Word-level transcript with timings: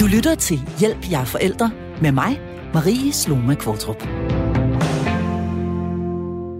Du 0.00 0.06
lytter 0.06 0.34
til 0.34 0.60
Hjælp, 0.78 1.10
jer 1.10 1.24
forældre 1.24 1.70
med 2.02 2.12
mig, 2.12 2.40
Marie 2.74 3.12
Sloma 3.12 3.54
Kvartrup. 3.54 4.02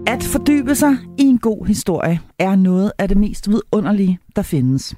At 0.07 0.23
fordybe 0.23 0.75
sig 0.75 0.97
i 1.17 1.23
en 1.23 1.37
god 1.37 1.65
historie 1.65 2.19
er 2.39 2.55
noget 2.55 2.91
af 2.97 3.07
det 3.07 3.17
mest 3.17 3.49
vidunderlige, 3.49 4.19
der 4.35 4.41
findes. 4.41 4.95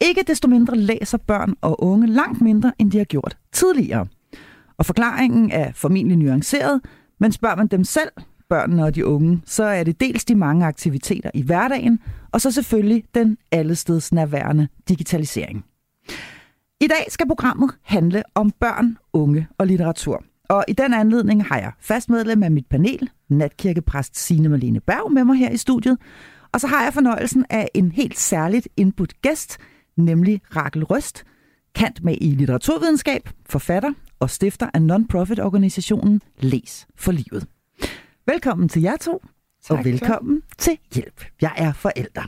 Ikke 0.00 0.24
desto 0.26 0.48
mindre 0.48 0.76
læser 0.76 1.18
børn 1.18 1.54
og 1.60 1.82
unge 1.82 2.06
langt 2.06 2.40
mindre, 2.40 2.72
end 2.78 2.90
de 2.90 2.98
har 2.98 3.04
gjort 3.04 3.36
tidligere. 3.52 4.06
Og 4.78 4.86
forklaringen 4.86 5.50
er 5.50 5.72
formentlig 5.72 6.16
nuanceret, 6.16 6.80
men 7.20 7.32
spørger 7.32 7.56
man 7.56 7.66
dem 7.66 7.84
selv, 7.84 8.10
børnene 8.48 8.84
og 8.84 8.94
de 8.94 9.06
unge, 9.06 9.42
så 9.46 9.64
er 9.64 9.84
det 9.84 10.00
dels 10.00 10.24
de 10.24 10.34
mange 10.34 10.66
aktiviteter 10.66 11.30
i 11.34 11.42
hverdagen, 11.42 11.98
og 12.32 12.40
så 12.40 12.50
selvfølgelig 12.50 13.04
den 13.14 13.36
allesteds 13.52 14.12
nærværende 14.12 14.68
digitalisering. 14.88 15.64
I 16.80 16.86
dag 16.86 17.06
skal 17.08 17.26
programmet 17.26 17.70
handle 17.82 18.22
om 18.34 18.50
børn, 18.50 18.98
unge 19.12 19.48
og 19.58 19.66
litteratur. 19.66 20.24
Og 20.48 20.64
i 20.68 20.72
den 20.72 20.94
anledning 20.94 21.44
har 21.44 21.58
jeg 21.58 21.72
fast 21.80 22.10
medlem 22.10 22.42
af 22.42 22.50
mit 22.50 22.66
panel, 22.66 23.10
natkirkepræst 23.28 24.18
Signe 24.18 24.48
Malene 24.48 24.80
Berg, 24.80 25.12
med 25.12 25.24
mig 25.24 25.36
her 25.36 25.50
i 25.50 25.56
studiet. 25.56 25.98
Og 26.52 26.60
så 26.60 26.66
har 26.66 26.84
jeg 26.84 26.94
fornøjelsen 26.94 27.44
af 27.50 27.68
en 27.74 27.92
helt 27.92 28.18
særligt 28.18 28.68
input 28.76 29.22
gæst, 29.22 29.58
nemlig 29.96 30.40
Rakel 30.56 30.84
Røst, 30.84 31.24
kant 31.74 32.04
med 32.04 32.16
i 32.20 32.30
litteraturvidenskab, 32.30 33.28
forfatter 33.46 33.92
og 34.20 34.30
stifter 34.30 34.70
af 34.74 34.82
non-profit 34.82 35.40
organisationen 35.40 36.20
Les 36.38 36.86
for 36.96 37.12
Livet. 37.12 37.46
Velkommen 38.26 38.68
til 38.68 38.82
jer 38.82 38.96
to, 38.96 39.22
tak, 39.64 39.78
og 39.78 39.84
velkommen 39.84 40.40
tak. 40.40 40.58
til 40.58 40.78
Hjælp. 40.94 41.24
Jeg 41.40 41.52
er 41.56 41.72
forælder. 41.72 42.22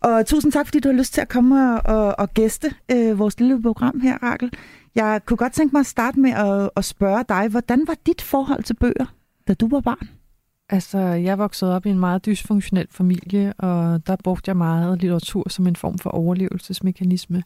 Og 0.00 0.26
tusind 0.26 0.52
tak, 0.52 0.66
fordi 0.66 0.80
du 0.80 0.88
har 0.88 0.96
lyst 0.96 1.14
til 1.14 1.20
at 1.20 1.28
komme 1.28 1.74
og, 1.74 1.96
og, 1.96 2.14
og 2.18 2.34
gæste 2.34 2.74
øh, 2.92 3.18
vores 3.18 3.40
lille 3.40 3.62
program 3.62 4.00
her, 4.00 4.18
Rakel. 4.22 4.52
Jeg 4.94 5.20
kunne 5.26 5.36
godt 5.36 5.52
tænke 5.52 5.72
mig 5.72 5.80
at 5.80 5.86
starte 5.86 6.20
med 6.20 6.30
at, 6.30 6.70
at 6.76 6.84
spørge 6.84 7.24
dig, 7.28 7.48
hvordan 7.48 7.86
var 7.86 7.96
dit 8.06 8.22
forhold 8.22 8.62
til 8.62 8.74
bøger, 8.74 9.14
da 9.48 9.54
du 9.54 9.68
var 9.68 9.80
barn? 9.80 10.08
Altså, 10.70 10.98
jeg 10.98 11.38
voksede 11.38 11.76
op 11.76 11.86
i 11.86 11.90
en 11.90 11.98
meget 11.98 12.26
dysfunktionel 12.26 12.86
familie, 12.90 13.52
og 13.58 14.06
der 14.06 14.16
brugte 14.24 14.48
jeg 14.48 14.56
meget 14.56 15.00
litteratur 15.00 15.48
som 15.48 15.66
en 15.66 15.76
form 15.76 15.98
for 15.98 16.10
overlevelsesmekanisme. 16.10 17.42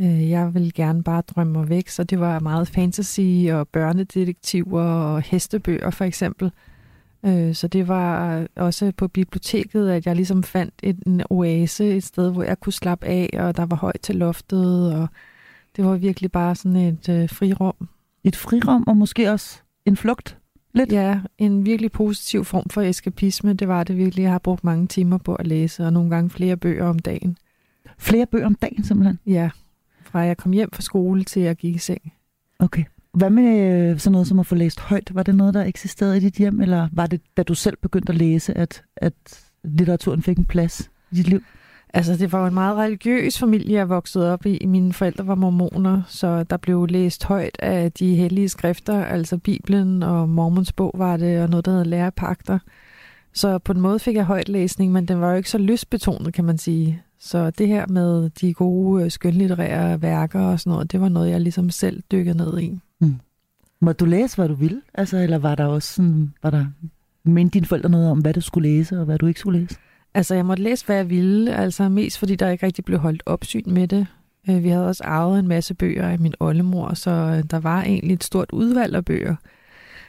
Øh, 0.00 0.30
jeg 0.30 0.54
ville 0.54 0.70
gerne 0.70 1.02
bare 1.02 1.20
drømme 1.20 1.52
mig 1.52 1.68
væk, 1.68 1.88
så 1.88 2.04
det 2.04 2.20
var 2.20 2.40
meget 2.40 2.68
fantasy 2.68 3.50
og 3.52 3.68
børnedetektiver 3.68 4.82
og 4.82 5.22
hestebøger 5.22 5.90
for 5.90 6.04
eksempel. 6.04 6.52
Øh, 7.24 7.54
så 7.54 7.68
det 7.68 7.88
var 7.88 8.46
også 8.56 8.92
på 8.96 9.08
biblioteket, 9.08 9.90
at 9.90 10.06
jeg 10.06 10.16
ligesom 10.16 10.42
fandt 10.42 10.74
en 10.82 11.22
oase, 11.30 11.96
et 11.96 12.04
sted, 12.04 12.32
hvor 12.32 12.42
jeg 12.42 12.60
kunne 12.60 12.72
slappe 12.72 13.06
af, 13.06 13.30
og 13.32 13.56
der 13.56 13.66
var 13.66 13.76
højt 13.76 14.00
til 14.00 14.16
loftet, 14.16 14.94
og 14.94 15.08
det 15.76 15.84
var 15.84 15.96
virkelig 15.96 16.32
bare 16.32 16.54
sådan 16.54 16.76
et 16.76 17.08
øh, 17.08 17.28
frirum. 17.30 17.88
Et 18.24 18.36
frirum, 18.36 18.84
og 18.86 18.96
måske 18.96 19.32
også 19.32 19.60
en 19.86 19.96
flugt? 19.96 20.38
Lidt. 20.72 20.92
Ja, 20.92 21.20
en 21.38 21.66
virkelig 21.66 21.92
positiv 21.92 22.44
form 22.44 22.68
for 22.70 22.82
eskapisme. 22.82 23.52
Det 23.52 23.68
var 23.68 23.84
det 23.84 23.96
virkelig. 23.96 24.22
Jeg 24.22 24.30
har 24.30 24.38
brugt 24.38 24.64
mange 24.64 24.86
timer 24.86 25.18
på 25.18 25.34
at 25.34 25.46
læse, 25.46 25.84
og 25.84 25.92
nogle 25.92 26.10
gange 26.10 26.30
flere 26.30 26.56
bøger 26.56 26.84
om 26.84 26.98
dagen. 26.98 27.38
Flere 27.98 28.26
bøger 28.26 28.46
om 28.46 28.54
dagen 28.54 28.84
simpelthen? 28.84 29.18
Ja, 29.26 29.50
fra 30.02 30.18
jeg 30.18 30.36
kom 30.36 30.52
hjem 30.52 30.70
fra 30.72 30.82
skole 30.82 31.24
til 31.24 31.42
jeg 31.42 31.56
gik 31.56 31.74
i 31.74 31.78
seng. 31.78 32.12
Okay. 32.58 32.84
Hvad 33.14 33.30
med 33.30 33.90
øh, 33.90 33.98
sådan 33.98 34.12
noget 34.12 34.26
som 34.26 34.38
at 34.38 34.46
få 34.46 34.54
læst 34.54 34.80
højt? 34.80 35.14
Var 35.14 35.22
det 35.22 35.34
noget, 35.34 35.54
der 35.54 35.64
eksisterede 35.64 36.16
i 36.16 36.20
dit 36.20 36.34
hjem, 36.34 36.60
eller 36.60 36.88
var 36.92 37.06
det, 37.06 37.20
da 37.36 37.42
du 37.42 37.54
selv 37.54 37.76
begyndte 37.82 38.12
at 38.12 38.18
læse, 38.18 38.58
at, 38.58 38.82
at 38.96 39.14
litteraturen 39.64 40.22
fik 40.22 40.38
en 40.38 40.44
plads 40.44 40.90
i 41.10 41.14
dit 41.14 41.28
liv? 41.28 41.42
Altså, 41.94 42.16
det 42.16 42.32
var 42.32 42.46
en 42.46 42.54
meget 42.54 42.76
religiøs 42.76 43.38
familie, 43.38 43.76
jeg 43.76 43.88
voksede 43.88 44.32
op 44.32 44.46
i. 44.46 44.66
Mine 44.66 44.92
forældre 44.92 45.26
var 45.26 45.34
mormoner, 45.34 46.02
så 46.06 46.42
der 46.42 46.56
blev 46.56 46.86
læst 46.86 47.24
højt 47.24 47.56
af 47.58 47.92
de 47.92 48.14
hellige 48.14 48.48
skrifter, 48.48 49.04
altså 49.04 49.38
Bibelen 49.38 50.02
og 50.02 50.28
Mormons 50.28 50.72
bog 50.72 50.94
var 50.94 51.16
det, 51.16 51.42
og 51.42 51.50
noget, 51.50 51.64
der 51.64 51.70
hedder 51.70 51.84
lærepagter. 51.84 52.58
Så 53.32 53.58
på 53.58 53.72
en 53.72 53.80
måde 53.80 53.98
fik 53.98 54.16
jeg 54.16 54.24
højt 54.24 54.48
læsning, 54.48 54.92
men 54.92 55.08
den 55.08 55.20
var 55.20 55.30
jo 55.30 55.36
ikke 55.36 55.50
så 55.50 55.58
lystbetonet, 55.58 56.34
kan 56.34 56.44
man 56.44 56.58
sige. 56.58 57.02
Så 57.20 57.50
det 57.50 57.68
her 57.68 57.86
med 57.86 58.30
de 58.30 58.54
gode 58.54 59.04
øh, 59.04 59.10
skønlitterære 59.10 60.02
værker 60.02 60.40
og 60.40 60.60
sådan 60.60 60.70
noget, 60.70 60.92
det 60.92 61.00
var 61.00 61.08
noget, 61.08 61.30
jeg 61.30 61.40
ligesom 61.40 61.70
selv 61.70 62.02
dykkede 62.12 62.36
ned 62.36 62.58
i. 62.58 62.80
Mm. 63.00 63.14
Må 63.80 63.92
du 63.92 64.04
læse, 64.04 64.36
hvad 64.36 64.48
du 64.48 64.54
ville? 64.54 64.80
Altså, 64.94 65.18
eller 65.18 65.38
var 65.38 65.54
der 65.54 65.64
også 65.66 65.94
sådan, 65.94 66.34
var 66.42 66.50
der, 66.50 66.66
mente 67.24 67.54
dine 67.54 67.66
forældre 67.66 67.88
noget 67.88 68.10
om, 68.10 68.18
hvad 68.18 68.34
du 68.34 68.40
skulle 68.40 68.68
læse, 68.68 68.98
og 68.98 69.04
hvad 69.04 69.18
du 69.18 69.26
ikke 69.26 69.40
skulle 69.40 69.60
læse? 69.60 69.76
Altså, 70.14 70.34
jeg 70.34 70.46
måtte 70.46 70.62
læse, 70.62 70.86
hvad 70.86 70.96
jeg 70.96 71.10
ville, 71.10 71.56
altså 71.56 71.88
mest 71.88 72.18
fordi 72.18 72.34
der 72.34 72.48
ikke 72.48 72.66
rigtig 72.66 72.84
blev 72.84 72.98
holdt 72.98 73.22
opsyn 73.26 73.62
med 73.66 73.88
det. 73.88 74.06
Øh, 74.50 74.64
vi 74.64 74.68
havde 74.68 74.88
også 74.88 75.04
arvet 75.04 75.38
en 75.38 75.48
masse 75.48 75.74
bøger 75.74 76.08
af 76.08 76.18
min 76.18 76.34
oldemor, 76.40 76.94
så 76.94 77.10
øh, 77.10 77.42
der 77.50 77.60
var 77.60 77.82
egentlig 77.82 78.14
et 78.14 78.24
stort 78.24 78.50
udvalg 78.52 78.94
af 78.94 79.04
bøger. 79.04 79.36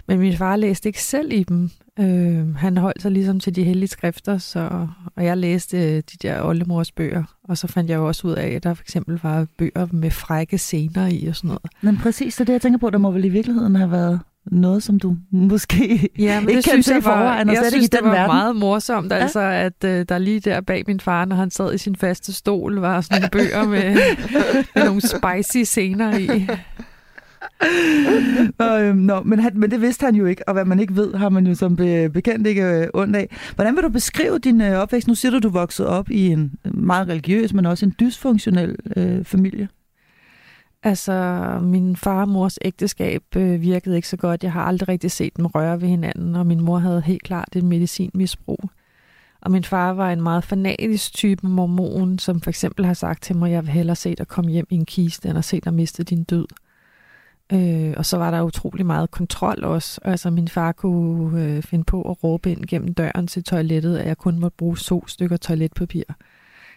Men 0.07 0.19
min 0.19 0.33
far 0.33 0.55
læste 0.55 0.89
ikke 0.89 1.03
selv 1.03 1.31
i 1.31 1.43
dem. 1.43 1.69
Øh, 1.99 2.55
han 2.55 2.77
holdt 2.77 3.01
sig 3.01 3.11
ligesom 3.11 3.39
til 3.39 3.55
de 3.55 3.63
hellige 3.63 3.87
skrifter, 3.87 4.37
så, 4.37 4.87
og 5.15 5.25
jeg 5.25 5.37
læste 5.37 5.77
øh, 5.77 5.95
de 5.95 6.17
der 6.21 6.43
oldemors 6.43 6.91
bøger. 6.91 7.23
Og 7.43 7.57
så 7.57 7.67
fandt 7.67 7.89
jeg 7.89 7.97
jo 7.97 8.07
også 8.07 8.27
ud 8.27 8.33
af, 8.33 8.47
at 8.47 8.63
der 8.63 8.73
for 8.73 8.83
eksempel 8.83 9.19
var 9.23 9.47
bøger 9.57 9.87
med 9.91 10.11
frække 10.11 10.57
scener 10.57 11.07
i 11.07 11.27
og 11.27 11.35
sådan 11.35 11.47
noget. 11.47 11.61
Men 11.81 11.97
præcis, 11.97 12.33
så 12.33 12.43
det 12.43 12.53
jeg 12.53 12.61
tænker 12.61 12.79
på, 12.79 12.89
der 12.89 12.97
må 12.97 13.11
vel 13.11 13.25
i 13.25 13.29
virkeligheden 13.29 13.75
have 13.75 13.91
været 13.91 14.19
noget, 14.45 14.83
som 14.83 14.99
du 14.99 15.15
måske 15.31 16.09
ja, 16.19 16.39
men 16.39 16.49
ikke 16.49 16.61
det 16.61 16.71
kan 16.71 16.83
se 16.83 16.97
i 16.97 17.01
forvejen, 17.01 17.49
og 17.49 17.55
jeg 17.55 17.65
synes, 17.71 17.89
det 17.89 17.99
var 18.03 18.09
verden. 18.09 18.27
meget 18.27 18.55
morsomt, 18.55 19.11
altså, 19.11 19.39
ja. 19.39 19.65
at 19.65 19.83
uh, 19.83 19.89
der 19.89 20.17
lige 20.17 20.39
der 20.39 20.61
bag 20.61 20.83
min 20.87 20.99
far, 20.99 21.25
når 21.25 21.35
han 21.35 21.51
sad 21.51 21.73
i 21.73 21.77
sin 21.77 21.95
faste 21.95 22.33
stol, 22.33 22.79
var 22.79 23.01
sådan 23.01 23.21
nogle 23.21 23.29
bøger 23.31 23.67
med, 23.67 23.95
med 24.75 24.85
nogle 24.85 25.01
spicy 25.01 25.63
scener 25.63 26.17
i. 26.17 26.47
Øhm, 27.63 28.53
nå, 28.59 28.77
øhm, 28.77 28.97
no, 28.97 29.21
men, 29.23 29.39
han, 29.39 29.51
men 29.55 29.71
det 29.71 29.81
vidste 29.81 30.05
han 30.05 30.15
jo 30.15 30.25
ikke, 30.25 30.47
og 30.47 30.53
hvad 30.53 30.65
man 30.65 30.79
ikke 30.79 30.95
ved, 30.95 31.13
har 31.13 31.29
man 31.29 31.47
jo 31.47 31.55
som 31.55 31.75
be, 31.75 32.09
bekendt 32.09 32.47
ikke 32.47 32.63
øh, 32.63 32.87
ondt 32.93 33.15
af. 33.15 33.37
Hvordan 33.55 33.75
vil 33.75 33.83
du 33.83 33.89
beskrive 33.89 34.39
din 34.39 34.61
øh, 34.61 34.79
opvækst? 34.79 35.07
Nu 35.07 35.15
siger 35.15 35.31
du, 35.31 35.39
du 35.39 35.49
voksede 35.49 35.87
op 35.87 36.09
i 36.09 36.27
en 36.27 36.51
øh, 36.65 36.77
meget 36.77 37.07
religiøs, 37.07 37.53
men 37.53 37.65
også 37.65 37.85
en 37.85 37.95
dysfunktionel 37.99 38.75
øh, 38.95 39.25
familie. 39.25 39.69
Altså, 40.83 41.13
min 41.61 41.95
far 41.95 42.21
og 42.21 42.29
mors 42.29 42.59
ægteskab 42.61 43.23
øh, 43.35 43.61
virkede 43.61 43.95
ikke 43.95 44.07
så 44.07 44.17
godt. 44.17 44.43
Jeg 44.43 44.51
har 44.51 44.63
aldrig 44.63 44.89
rigtig 44.89 45.11
set 45.11 45.37
dem 45.37 45.45
røre 45.45 45.81
ved 45.81 45.87
hinanden, 45.87 46.35
og 46.35 46.47
min 46.47 46.61
mor 46.61 46.77
havde 46.77 47.01
helt 47.01 47.23
klart 47.23 47.55
et 47.55 47.63
medicinmisbrug. 47.63 48.69
Og 49.41 49.51
min 49.51 49.63
far 49.63 49.93
var 49.93 50.11
en 50.11 50.21
meget 50.21 50.43
fanatisk 50.43 51.13
type 51.13 51.47
mormon, 51.47 52.19
som 52.19 52.41
for 52.41 52.49
eksempel 52.49 52.85
har 52.85 52.93
sagt 52.93 53.23
til 53.23 53.35
mig, 53.35 53.51
jeg 53.51 53.63
vil 53.63 53.71
hellere 53.71 53.95
se 53.95 54.15
dig 54.15 54.27
komme 54.27 54.51
hjem 54.51 54.67
i 54.69 54.75
en 54.75 54.85
kiste, 54.85 55.29
end 55.29 55.37
at 55.37 55.45
se 55.45 55.59
dig 55.59 55.73
miste 55.73 56.03
din 56.03 56.23
død. 56.23 56.45
Øh, 57.53 57.93
og 57.97 58.05
så 58.05 58.17
var 58.17 58.31
der 58.31 58.41
utrolig 58.41 58.85
meget 58.85 59.11
kontrol 59.11 59.63
også. 59.63 60.01
Altså 60.03 60.29
min 60.29 60.47
far 60.47 60.71
kunne 60.71 61.43
øh, 61.43 61.63
finde 61.63 61.83
på 61.83 62.01
at 62.01 62.23
råbe 62.23 62.51
ind 62.51 62.65
gennem 62.65 62.93
døren 62.93 63.27
til 63.27 63.43
toilettet, 63.43 63.97
at 63.97 64.07
jeg 64.07 64.17
kun 64.17 64.39
måtte 64.39 64.57
bruge 64.57 64.75
to 64.75 65.07
stykker 65.07 65.37
toiletpapir. 65.37 66.03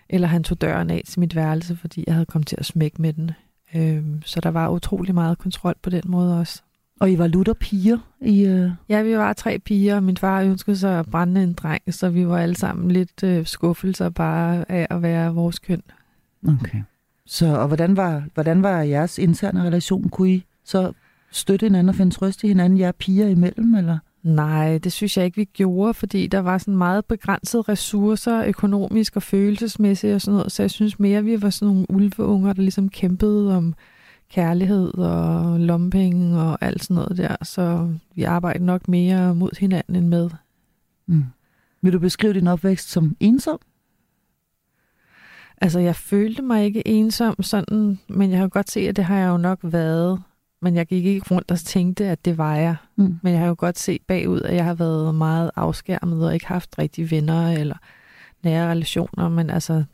Eller 0.09 0.29
han 0.29 0.45
tog 0.45 0.61
døren 0.61 0.91
af 0.91 1.03
til 1.07 1.21
mit 1.21 1.37
værelse, 1.37 1.77
fordi 1.77 2.05
jeg 2.07 2.15
havde 2.15 2.27
kommet 2.27 2.47
til 2.47 2.57
at 2.59 2.67
smække 2.67 3.03
med 3.03 3.13
den. 3.13 3.31
Øh, 3.75 4.05
så 4.25 4.41
der 4.41 4.51
var 4.51 4.69
utrolig 4.69 5.15
meget 5.15 5.39
kontrol 5.39 5.75
på 5.83 5.91
den 5.91 6.03
måde 6.07 6.39
også. 6.39 6.63
Og 7.01 7.11
I 7.11 7.19
var 7.19 7.27
lutter 7.27 7.53
piger? 7.53 7.99
I, 8.21 8.45
øh... 8.45 8.71
Ja, 8.89 9.03
vi 9.03 9.17
var 9.17 9.33
tre 9.33 9.59
piger, 9.59 9.97
og 9.97 10.03
min 10.03 10.17
far 10.17 10.43
ønskede 10.43 10.77
sig 10.77 10.99
at 10.99 11.07
brænde 11.11 11.43
en 11.43 11.53
dreng, 11.53 11.83
så 11.91 12.09
vi 12.09 12.29
var 12.29 12.39
alle 12.39 12.57
sammen 12.57 12.91
lidt 12.91 13.25
øh, 13.25 13.47
skuffelser 13.47 14.09
bare 14.09 14.71
af 14.71 14.87
at 14.91 15.03
være 15.03 15.35
vores 15.35 15.59
køn. 15.59 15.83
Okay. 16.49 16.83
Så 17.27 17.47
og 17.47 17.67
hvordan 17.67 17.97
var, 17.97 18.25
hvordan 18.35 18.63
var 18.63 18.81
jeres 18.81 19.19
interne 19.19 19.63
relation? 19.63 20.09
Kunne 20.09 20.31
I 20.31 20.45
så 20.65 20.93
støtte 21.31 21.67
hinanden 21.67 21.89
og 21.89 21.95
finde 21.95 22.15
trøst 22.15 22.45
i 22.45 22.49
hinanden, 22.49 22.79
jer 22.79 22.93
piger 22.93 23.29
imellem, 23.29 23.75
eller? 23.75 23.99
Nej, 24.23 24.79
det 24.79 24.93
synes 24.93 25.17
jeg 25.17 25.25
ikke, 25.25 25.37
vi 25.37 25.45
gjorde, 25.45 25.95
fordi 25.95 26.27
der 26.27 26.39
var 26.39 26.59
sådan 26.59 26.77
meget 26.77 27.05
begrænsede 27.05 27.63
ressourcer, 27.63 28.45
økonomisk 28.45 29.17
og 29.17 29.23
følelsesmæssigt 29.23 30.15
og 30.15 30.21
sådan 30.21 30.37
noget, 30.37 30.53
så 30.53 30.63
jeg 30.63 30.71
synes 30.71 30.99
mere, 30.99 31.25
vi 31.25 31.43
var 31.43 31.51
sådan 31.51 31.75
nogle 31.75 31.91
ulveunger, 31.91 32.53
der 32.53 32.63
ligesom 32.63 32.89
kæmpede 32.89 33.57
om 33.57 33.75
kærlighed 34.31 34.99
og 34.99 35.61
lompenge 35.61 36.41
og 36.41 36.59
alt 36.61 36.83
sådan 36.83 36.95
noget 36.95 37.17
der, 37.17 37.37
så 37.43 37.95
vi 38.15 38.23
arbejdede 38.23 38.65
nok 38.65 38.89
mere 38.89 39.35
mod 39.35 39.59
hinanden 39.59 39.97
end 39.97 40.09
med. 40.09 40.31
Mm. 41.07 41.25
Vil 41.83 41.93
du 41.93 41.99
beskrive 41.99 42.33
din 42.33 42.47
opvækst 42.47 42.91
som 42.91 43.17
ensom? 43.21 43.59
Altså, 45.61 45.79
jeg 45.81 45.97
følte 45.97 46.43
mig 46.43 46.65
ikke 46.65 46.89
ensom 46.89 47.43
sådan, 47.43 47.99
men 48.09 48.31
jeg 48.31 48.39
har 48.39 48.49
godt 48.49 48.71
set, 48.71 48.89
at 48.89 48.97
det 48.97 49.05
har 49.05 49.17
jeg 49.17 49.29
jo 49.29 49.37
nok 49.37 49.59
været 49.63 50.23
men 50.63 50.77
jeg 50.77 50.87
gik 50.87 51.05
ikke 51.05 51.35
rundt 51.35 51.51
og 51.51 51.59
tænkte, 51.59 52.05
at 52.05 52.25
det 52.25 52.39
var 52.39 52.57
jeg. 52.57 52.77
Mm. 52.97 53.19
Men 53.23 53.33
jeg 53.33 53.41
har 53.41 53.49
jo 53.49 53.55
godt 53.59 53.79
set 53.79 54.03
bagud, 54.07 54.41
at 54.41 54.55
jeg 54.55 54.65
har 54.65 54.75
været 54.75 55.15
meget 55.15 55.51
afskærmet 55.57 56.27
og 56.27 56.35
ikke 56.35 56.47
haft 56.47 56.79
rigtige 56.79 57.11
venner 57.11 57.49
eller 57.49 57.77
nære 58.43 58.71
relationer, 58.71 59.29
men 59.29 59.51
altså, 59.51 59.85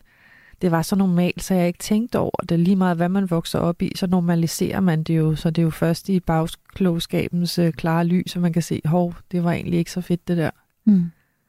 det 0.62 0.70
var 0.70 0.82
så 0.82 0.96
normalt, 0.96 1.42
så 1.42 1.54
jeg 1.54 1.66
ikke 1.66 1.78
tænkte 1.78 2.18
over 2.18 2.42
det. 2.48 2.60
Lige 2.60 2.76
meget, 2.76 2.96
hvad 2.96 3.08
man 3.08 3.30
vokser 3.30 3.58
op 3.58 3.82
i, 3.82 3.92
så 3.96 4.06
normaliserer 4.06 4.80
man 4.80 5.02
det 5.02 5.16
jo. 5.16 5.36
Så 5.36 5.50
det 5.50 5.62
er 5.62 5.64
jo 5.64 5.70
først 5.70 6.08
i 6.08 6.20
bagklogskabens 6.20 7.58
uh, 7.58 7.70
klare 7.70 8.04
lys, 8.04 8.36
at 8.36 8.42
man 8.42 8.52
kan 8.52 8.62
se, 8.62 8.80
hov, 8.84 9.14
det 9.32 9.44
var 9.44 9.52
egentlig 9.52 9.78
ikke 9.78 9.92
så 9.92 10.00
fedt, 10.00 10.28
det 10.28 10.36
der. 10.36 10.50
Mm. 10.84 11.04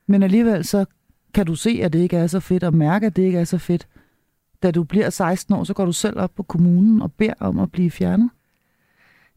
Men 0.07 0.23
alligevel, 0.23 0.65
så 0.65 0.85
kan 1.33 1.45
du 1.45 1.55
se, 1.55 1.79
at 1.83 1.93
det 1.93 1.99
ikke 1.99 2.17
er 2.17 2.27
så 2.27 2.39
fedt, 2.39 2.63
og 2.63 2.73
mærke, 2.73 3.05
at 3.05 3.15
det 3.15 3.23
ikke 3.23 3.39
er 3.39 3.43
så 3.43 3.57
fedt 3.57 3.87
da 4.63 4.71
du 4.71 4.83
bliver 4.83 5.09
16 5.09 5.55
år, 5.55 5.63
så 5.63 5.73
går 5.73 5.85
du 5.85 5.91
selv 5.91 6.19
op 6.19 6.31
på 6.35 6.43
kommunen 6.43 7.01
og 7.01 7.13
beder 7.13 7.33
om 7.39 7.59
at 7.59 7.71
blive 7.71 7.91
fjernet? 7.91 8.29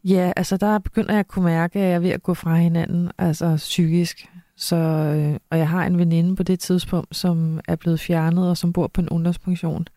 Ja, 0.03 0.33
altså 0.35 0.57
der 0.57 0.79
begynder 0.79 1.11
jeg 1.11 1.19
at 1.19 1.27
kunne 1.27 1.45
mærke, 1.45 1.79
at 1.79 1.85
jeg 1.85 1.93
er 1.93 1.99
ved 1.99 2.09
at 2.09 2.23
gå 2.23 2.33
fra 2.33 2.55
hinanden, 2.55 3.11
altså 3.17 3.55
psykisk. 3.55 4.29
Så, 4.55 4.75
øh, 4.75 5.39
og 5.49 5.57
jeg 5.57 5.69
har 5.69 5.85
en 5.85 5.97
veninde 5.97 6.35
på 6.35 6.43
det 6.43 6.59
tidspunkt, 6.59 7.15
som 7.15 7.59
er 7.67 7.75
blevet 7.75 7.99
fjernet 7.99 8.49
og 8.49 8.57
som 8.57 8.73
bor 8.73 8.87
på 8.87 9.01
en 9.01 9.09
ungdomspension. 9.09 9.87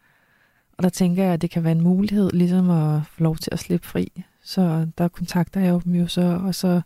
Og 0.78 0.82
der 0.82 0.88
tænker 0.88 1.24
jeg, 1.24 1.32
at 1.32 1.42
det 1.42 1.50
kan 1.50 1.64
være 1.64 1.72
en 1.72 1.82
mulighed 1.82 2.30
ligesom 2.30 2.70
at 2.70 3.00
få 3.06 3.22
lov 3.22 3.36
til 3.36 3.48
at 3.52 3.58
slippe 3.58 3.86
fri. 3.86 4.24
Så 4.42 4.86
der 4.98 5.08
kontakter 5.08 5.60
jeg 5.60 5.80
dem 5.84 5.94
jo 5.94 6.06
så, 6.06 6.40
og 6.44 6.54
så 6.54 6.80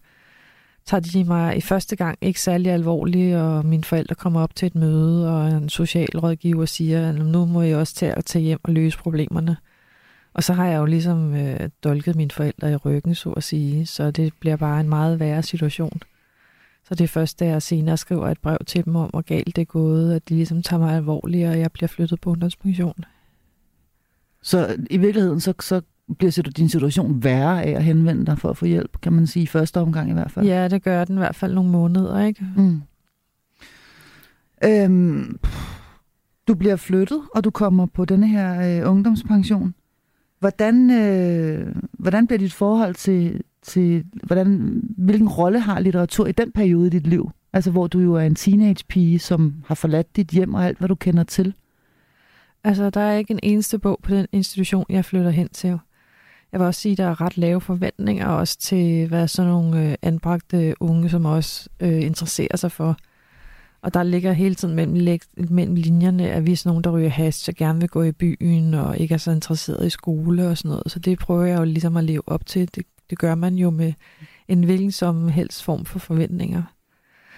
tager 0.86 1.00
de 1.00 1.24
mig 1.24 1.56
i 1.56 1.60
første 1.60 1.96
gang 1.96 2.18
ikke 2.20 2.40
særlig 2.40 2.72
alvorligt, 2.72 3.36
og 3.36 3.66
mine 3.66 3.84
forældre 3.84 4.14
kommer 4.14 4.40
op 4.40 4.54
til 4.54 4.66
et 4.66 4.74
møde, 4.74 5.34
og 5.34 5.48
en 5.48 5.68
socialrådgiver 5.68 6.64
siger, 6.64 7.08
at 7.08 7.14
nu 7.14 7.44
må 7.44 7.62
jeg 7.62 7.76
også 7.76 7.94
tage, 7.94 8.12
at 8.12 8.24
tage 8.24 8.42
hjem 8.42 8.60
og 8.62 8.72
løse 8.72 8.98
problemerne. 8.98 9.56
Og 10.34 10.42
så 10.42 10.52
har 10.52 10.66
jeg 10.66 10.78
jo 10.78 10.84
ligesom 10.84 11.34
øh, 11.34 11.70
dolket 11.84 12.16
mine 12.16 12.30
forældre 12.30 12.72
i 12.72 12.76
ryggen, 12.76 13.14
så 13.14 13.30
at 13.30 13.42
sige, 13.42 13.86
så 13.86 14.10
det 14.10 14.32
bliver 14.40 14.56
bare 14.56 14.80
en 14.80 14.88
meget 14.88 15.20
værre 15.20 15.42
situation. 15.42 16.00
Så 16.84 16.94
det 16.94 17.04
er 17.04 17.08
først, 17.08 17.40
da 17.40 17.46
jeg 17.46 17.62
senere 17.62 17.96
skriver 17.96 18.28
et 18.28 18.38
brev 18.38 18.58
til 18.66 18.84
dem 18.84 18.96
om, 18.96 19.10
hvor 19.10 19.20
galt 19.20 19.56
det 19.56 19.62
er 19.62 19.66
gået, 19.66 20.14
at 20.14 20.28
de 20.28 20.34
ligesom 20.34 20.62
tager 20.62 20.80
mig 20.80 20.96
alvorligt, 20.96 21.48
og 21.48 21.58
jeg 21.58 21.72
bliver 21.72 21.88
flyttet 21.88 22.20
på 22.20 22.30
ungdomspension. 22.30 23.04
Så 24.42 24.76
i 24.90 24.96
virkeligheden, 24.96 25.40
så, 25.40 25.54
så 25.60 25.80
bliver 26.18 26.42
din 26.56 26.68
situation 26.68 27.24
værre 27.24 27.62
af 27.62 27.70
at 27.70 27.84
henvende 27.84 28.26
dig 28.26 28.38
for 28.38 28.50
at 28.50 28.56
få 28.56 28.66
hjælp, 28.66 29.00
kan 29.00 29.12
man 29.12 29.26
sige, 29.26 29.42
i 29.42 29.46
første 29.46 29.80
omgang 29.80 30.10
i 30.10 30.12
hvert 30.12 30.30
fald? 30.30 30.46
Ja, 30.46 30.68
det 30.68 30.82
gør 30.82 31.04
den 31.04 31.14
i 31.14 31.18
hvert 31.18 31.36
fald 31.36 31.54
nogle 31.54 31.70
måneder, 31.70 32.24
ikke? 32.24 32.46
Mm. 32.56 32.82
Øhm, 34.64 35.38
du 36.48 36.54
bliver 36.54 36.76
flyttet, 36.76 37.22
og 37.34 37.44
du 37.44 37.50
kommer 37.50 37.86
på 37.86 38.04
denne 38.04 38.28
her 38.28 38.80
øh, 38.82 38.90
ungdomspension. 38.90 39.74
Hvordan, 40.40 40.90
øh, 40.90 41.74
hvordan 41.92 42.26
bliver 42.26 42.38
dit 42.38 42.52
forhold 42.52 42.94
til, 42.94 43.42
til 43.62 44.04
hvordan, 44.22 44.80
hvilken 44.96 45.28
rolle 45.28 45.60
har 45.60 45.80
litteratur 45.80 46.26
i 46.26 46.32
den 46.32 46.52
periode 46.52 46.86
i 46.86 46.90
dit 46.90 47.06
liv? 47.06 47.30
Altså 47.52 47.70
hvor 47.70 47.86
du 47.86 48.00
jo 48.00 48.14
er 48.14 48.20
en 48.20 48.34
teenage-pige, 48.34 49.18
som 49.18 49.54
har 49.66 49.74
forladt 49.74 50.16
dit 50.16 50.28
hjem 50.28 50.54
og 50.54 50.66
alt, 50.66 50.78
hvad 50.78 50.88
du 50.88 50.94
kender 50.94 51.24
til. 51.24 51.54
Altså, 52.64 52.90
der 52.90 53.00
er 53.00 53.16
ikke 53.16 53.30
en 53.30 53.40
eneste 53.42 53.78
bog 53.78 54.00
på 54.02 54.14
den 54.14 54.26
institution, 54.32 54.84
jeg 54.88 55.04
flytter 55.04 55.30
hen 55.30 55.48
til. 55.48 55.78
Jeg 56.52 56.60
vil 56.60 56.66
også 56.66 56.80
sige, 56.80 56.92
at 56.92 56.98
der 56.98 57.04
er 57.04 57.20
ret 57.20 57.38
lave 57.38 57.60
forventninger 57.60 58.26
også 58.26 58.58
til, 58.58 59.08
hvad 59.08 59.28
sådan 59.28 59.50
nogle 59.50 59.88
øh, 59.88 59.94
anbragte 60.02 60.74
unge, 60.80 61.08
som 61.08 61.24
også 61.24 61.68
øh, 61.80 62.02
interesserer 62.02 62.56
sig 62.56 62.72
for. 62.72 62.96
Og 63.82 63.94
der 63.94 64.02
ligger 64.02 64.32
hele 64.32 64.54
tiden 64.54 64.74
mellem, 64.74 65.20
mellem 65.36 65.74
linjerne, 65.74 66.30
at 66.30 66.46
vi 66.46 66.52
er 66.52 66.56
sådan 66.56 66.70
nogen, 66.70 66.84
der 66.84 66.90
ryger 66.90 67.08
hast, 67.08 67.48
og 67.48 67.54
gerne 67.54 67.80
vil 67.80 67.88
gå 67.88 68.02
i 68.02 68.12
byen, 68.12 68.74
og 68.74 68.98
ikke 68.98 69.14
er 69.14 69.18
så 69.18 69.30
interesseret 69.30 69.86
i 69.86 69.90
skole 69.90 70.48
og 70.48 70.58
sådan 70.58 70.68
noget. 70.68 70.92
Så 70.92 70.98
det 70.98 71.18
prøver 71.18 71.44
jeg 71.44 71.58
jo 71.58 71.64
ligesom 71.64 71.96
at 71.96 72.04
leve 72.04 72.22
op 72.26 72.46
til. 72.46 72.74
Det, 72.74 72.86
det 73.10 73.18
gør 73.18 73.34
man 73.34 73.54
jo 73.54 73.70
med 73.70 73.92
en 74.48 74.64
hvilken 74.64 74.92
som 74.92 75.28
helst 75.28 75.64
form 75.64 75.84
for 75.84 75.98
forventninger. 75.98 76.62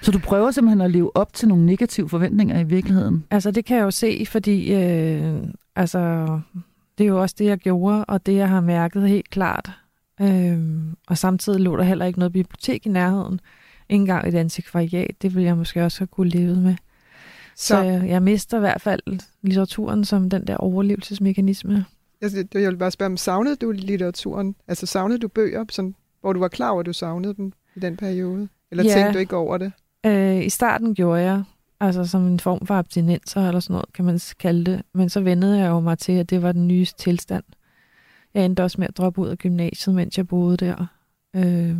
Så 0.03 0.11
du 0.11 0.19
prøver 0.19 0.51
simpelthen 0.51 0.81
at 0.81 0.91
leve 0.91 1.17
op 1.17 1.33
til 1.33 1.49
nogle 1.49 1.67
negative 1.67 2.09
forventninger 2.09 2.61
i 2.61 2.65
virkeligheden? 2.65 3.25
Altså 3.31 3.51
det 3.51 3.65
kan 3.65 3.77
jeg 3.77 3.83
jo 3.83 3.91
se, 3.91 4.27
fordi 4.27 4.75
øh, 4.75 5.37
altså, 5.77 6.27
det 6.99 7.05
er 7.05 7.09
jo 7.09 7.21
også 7.21 7.35
det, 7.39 7.45
jeg 7.45 7.59
gjorde, 7.59 8.05
og 8.05 8.27
det, 8.27 8.35
jeg 8.35 8.49
har 8.49 8.61
mærket 8.61 9.09
helt 9.09 9.31
klart. 9.31 9.71
Øh, 10.21 10.59
og 11.09 11.19
samtidig 11.19 11.61
lå 11.61 11.77
der 11.77 11.83
heller 11.83 12.05
ikke 12.05 12.19
noget 12.19 12.33
bibliotek 12.33 12.87
i 12.87 12.89
nærheden. 12.89 13.33
Ikke 13.35 13.43
engang 13.95 14.29
et 14.29 14.35
antikvariat, 14.35 15.23
det 15.23 15.35
ville 15.35 15.47
jeg 15.47 15.57
måske 15.57 15.85
også 15.85 16.01
have 16.01 16.07
kunne 16.07 16.29
leve 16.29 16.57
med. 16.57 16.75
Så, 17.57 17.67
så 17.67 17.83
jeg 17.83 18.23
mister 18.23 18.57
i 18.57 18.61
hvert 18.61 18.81
fald 18.81 19.01
litteraturen 19.43 20.05
som 20.05 20.31
den 20.31 20.47
der 20.47 20.57
overlevelsesmekanisme. 20.57 21.85
Jeg, 22.21 22.31
jeg 22.55 22.71
vil 22.71 22.77
bare 22.77 22.91
spørge, 22.91 23.11
om 23.11 23.17
savnede 23.17 23.57
du 23.57 23.71
litteraturen? 23.71 24.55
Altså 24.69 24.87
savnede 24.87 25.19
du 25.19 25.29
bøger, 25.29 25.65
sådan, 25.71 25.95
hvor 26.21 26.33
du 26.33 26.41
var 26.41 26.49
klar 26.49 26.71
over, 26.71 26.81
at 26.81 26.87
du 26.87 26.93
savnede 26.93 27.35
dem 27.35 27.53
i 27.77 27.81
den 27.81 27.97
periode? 27.97 28.49
Eller 28.71 28.85
ja. 28.85 28.95
tænkte 28.95 29.13
du 29.13 29.19
ikke 29.19 29.37
over 29.37 29.59
det? 29.59 29.73
Øh, 30.07 30.47
I 30.47 30.49
starten 30.49 30.95
gjorde 30.95 31.23
jeg, 31.23 31.43
altså 31.81 32.05
som 32.05 32.27
en 32.27 32.41
form 32.41 32.67
for 32.67 32.75
abstinenser 32.75 33.49
eller 33.49 33.61
sådan 33.61 33.75
noget, 33.75 33.93
kan 33.93 34.05
man 34.05 34.21
kalde 34.39 34.65
det. 34.65 34.83
Men 34.95 35.09
så 35.09 35.21
vendede 35.21 35.59
jeg 35.59 35.69
jo 35.69 35.81
mig 35.81 35.99
til, 35.99 36.13
at 36.13 36.31
det 36.31 36.43
var 36.43 36.53
den 36.53 36.69
nye 36.69 36.87
tilstand. 36.99 37.45
Jeg 38.35 38.45
endte 38.45 38.63
også 38.63 38.81
med 38.81 38.89
at 38.89 38.97
droppe 38.97 39.21
ud 39.21 39.29
af 39.29 39.39
gymnasiet, 39.39 39.97
mens 39.97 40.17
jeg 40.17 40.29
boede 40.29 40.57
der. 40.57 40.87
Øh, 41.37 41.77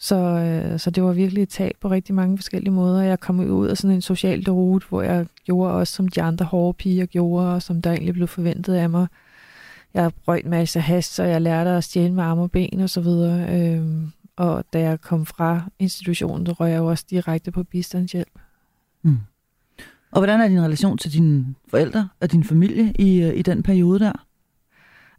så, 0.00 0.16
øh, 0.16 0.78
så 0.78 0.90
det 0.90 1.02
var 1.02 1.12
virkelig 1.12 1.42
et 1.42 1.48
tab 1.48 1.76
på 1.80 1.90
rigtig 1.90 2.14
mange 2.14 2.38
forskellige 2.38 2.72
måder. 2.72 3.02
Jeg 3.02 3.20
kom 3.20 3.40
ud 3.40 3.66
af 3.66 3.76
sådan 3.76 3.94
en 3.94 4.02
social 4.02 4.50
rute, 4.50 4.86
hvor 4.88 5.02
jeg 5.02 5.26
gjorde 5.44 5.74
også, 5.74 5.92
som 5.92 6.08
de 6.08 6.22
andre 6.22 6.44
hårde 6.44 6.76
piger 6.76 7.06
gjorde, 7.06 7.54
og 7.54 7.62
som 7.62 7.82
der 7.82 7.90
egentlig 7.90 8.14
blev 8.14 8.28
forventet 8.28 8.74
af 8.74 8.90
mig. 8.90 9.06
Jeg 9.94 10.12
røg 10.28 10.44
en 10.44 10.50
masse 10.50 10.80
hast, 10.80 11.14
så 11.14 11.22
jeg 11.22 11.42
lærte 11.42 11.70
at 11.70 11.84
stjæle 11.84 12.14
med 12.14 12.24
arme 12.24 12.42
og 12.42 12.50
ben 12.50 12.80
og 12.80 12.90
så 12.90 13.00
videre. 13.00 13.60
Øh, 13.60 13.86
og 14.36 14.64
da 14.72 14.80
jeg 14.80 15.00
kom 15.00 15.26
fra 15.26 15.62
institutionen, 15.78 16.46
så 16.46 16.52
røg 16.52 16.70
jeg 16.70 16.78
jo 16.78 16.86
også 16.86 17.04
direkte 17.10 17.50
på 17.50 17.62
bistandshjælp. 17.62 18.38
Mm. 19.02 19.18
Og 20.10 20.20
hvordan 20.20 20.40
er 20.40 20.48
din 20.48 20.62
relation 20.62 20.98
til 20.98 21.12
dine 21.12 21.54
forældre 21.68 22.08
og 22.20 22.32
din 22.32 22.44
familie 22.44 22.92
i, 22.98 23.22
øh, 23.22 23.36
i 23.36 23.42
den 23.42 23.62
periode 23.62 23.98
der? 23.98 24.27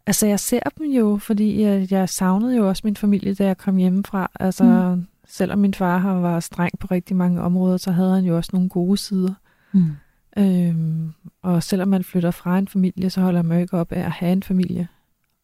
Altså, 0.10 0.28
jeg 0.28 0.40
ser 0.40 0.60
dem 0.78 0.88
jo, 0.92 1.18
fordi 1.18 1.62
jeg, 1.62 1.92
jeg 1.92 2.10
savnede 2.10 2.58
jo 2.58 2.68
også 2.68 2.82
min 2.86 2.96
familie, 2.96 3.34
da 3.34 3.46
jeg 3.46 3.58
kom 3.58 3.78
hjemmefra. 3.78 4.32
Altså, 4.40 4.64
mm. 4.96 5.08
selvom 5.28 5.60
min 5.60 5.74
far 5.74 5.98
har 5.98 6.14
var 6.14 6.40
streng 6.40 6.80
på 6.80 6.88
rigtig 6.92 7.16
mange 7.16 7.42
områder, 7.42 7.78
så 7.78 7.92
havde 7.92 8.16
han 8.16 8.24
jo 8.24 8.36
også 8.38 8.50
nogle 8.54 8.70
gode 8.70 8.98
sider. 8.98 9.34
Mm. 9.72 9.92
Øhm, 10.38 11.12
og 11.42 11.64
selvom 11.64 11.88
man 11.88 12.04
flytter 12.04 12.32
fra 12.32 12.58
en 12.58 12.68
familie, 12.68 13.10
så 13.10 13.22
holder 13.22 13.42
man 13.42 13.58
jo 13.58 13.62
ikke 13.62 13.78
op 13.78 13.92
af 13.92 14.00
at 14.00 14.12
have 14.12 14.32
en 14.32 14.44
familie. 14.44 14.88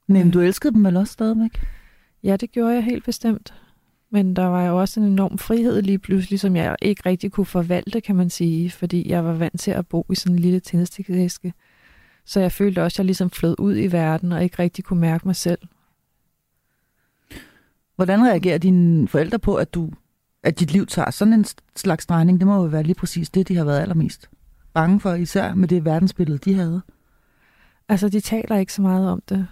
Men 0.07 0.31
du 0.31 0.39
elskede 0.39 0.73
dem 0.73 0.85
vel 0.85 0.97
også 0.97 1.13
stadigvæk? 1.13 1.61
Ja, 2.23 2.35
det 2.35 2.51
gjorde 2.51 2.73
jeg 2.73 2.83
helt 2.83 3.05
bestemt. 3.05 3.53
Men 4.09 4.35
der 4.35 4.45
var 4.45 4.65
jo 4.65 4.79
også 4.79 4.99
en 4.99 5.05
enorm 5.05 5.37
frihed 5.37 5.81
lige 5.81 5.99
pludselig, 5.99 6.39
som 6.39 6.55
jeg 6.55 6.75
ikke 6.81 7.01
rigtig 7.05 7.31
kunne 7.31 7.45
forvalte, 7.45 8.01
kan 8.01 8.15
man 8.15 8.29
sige, 8.29 8.71
fordi 8.71 9.09
jeg 9.09 9.25
var 9.25 9.33
vant 9.33 9.59
til 9.59 9.71
at 9.71 9.87
bo 9.87 10.05
i 10.11 10.15
sådan 10.15 10.35
en 10.35 10.39
lille 10.39 10.59
tændstikæske. 10.59 11.53
Så 12.25 12.39
jeg 12.39 12.51
følte 12.51 12.83
også, 12.83 12.95
at 12.95 12.99
jeg 12.99 13.05
ligesom 13.05 13.29
flød 13.29 13.55
ud 13.59 13.77
i 13.77 13.91
verden 13.91 14.31
og 14.31 14.43
ikke 14.43 14.59
rigtig 14.59 14.83
kunne 14.83 15.01
mærke 15.01 15.27
mig 15.27 15.35
selv. 15.35 15.59
Hvordan 17.95 18.23
reagerer 18.25 18.57
dine 18.57 19.07
forældre 19.07 19.39
på, 19.39 19.55
at, 19.55 19.73
du, 19.73 19.91
at 20.43 20.59
dit 20.59 20.71
liv 20.71 20.85
tager 20.85 21.11
sådan 21.11 21.33
en 21.33 21.45
slags 21.75 22.05
drejning? 22.05 22.39
Det 22.39 22.47
må 22.47 22.55
jo 22.55 22.61
være 22.69 22.83
lige 22.83 22.95
præcis 22.95 23.29
det, 23.29 23.47
de 23.47 23.55
har 23.55 23.63
været 23.63 23.79
allermest 23.79 24.29
bange 24.75 24.99
for, 24.99 25.13
især 25.13 25.53
med 25.53 25.67
det 25.67 25.85
verdensbillede, 25.85 26.37
de 26.37 26.53
havde. 26.53 26.81
Altså, 27.89 28.09
de 28.09 28.19
taler 28.19 28.57
ikke 28.57 28.73
så 28.73 28.81
meget 28.81 29.09
om 29.09 29.23
det, 29.29 29.47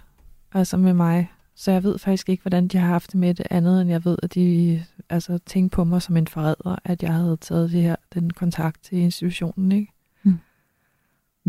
altså 0.52 0.76
med 0.76 0.94
mig. 0.94 1.32
Så 1.54 1.70
jeg 1.70 1.82
ved 1.82 1.98
faktisk 1.98 2.28
ikke, 2.28 2.42
hvordan 2.42 2.68
de 2.68 2.78
har 2.78 2.86
haft 2.86 3.12
det 3.12 3.20
med 3.20 3.34
det 3.34 3.46
andet, 3.50 3.80
end 3.80 3.90
jeg 3.90 4.04
ved, 4.04 4.16
at 4.22 4.34
de 4.34 4.84
altså, 5.10 5.38
tænkte 5.46 5.76
på 5.76 5.84
mig 5.84 6.02
som 6.02 6.16
en 6.16 6.26
forræder, 6.26 6.76
at 6.84 7.02
jeg 7.02 7.12
havde 7.12 7.36
taget 7.36 7.70
det 7.70 7.82
her, 7.82 7.96
den 8.14 8.30
kontakt 8.30 8.82
til 8.82 8.98
institutionen. 8.98 9.72
Ikke? 9.72 9.93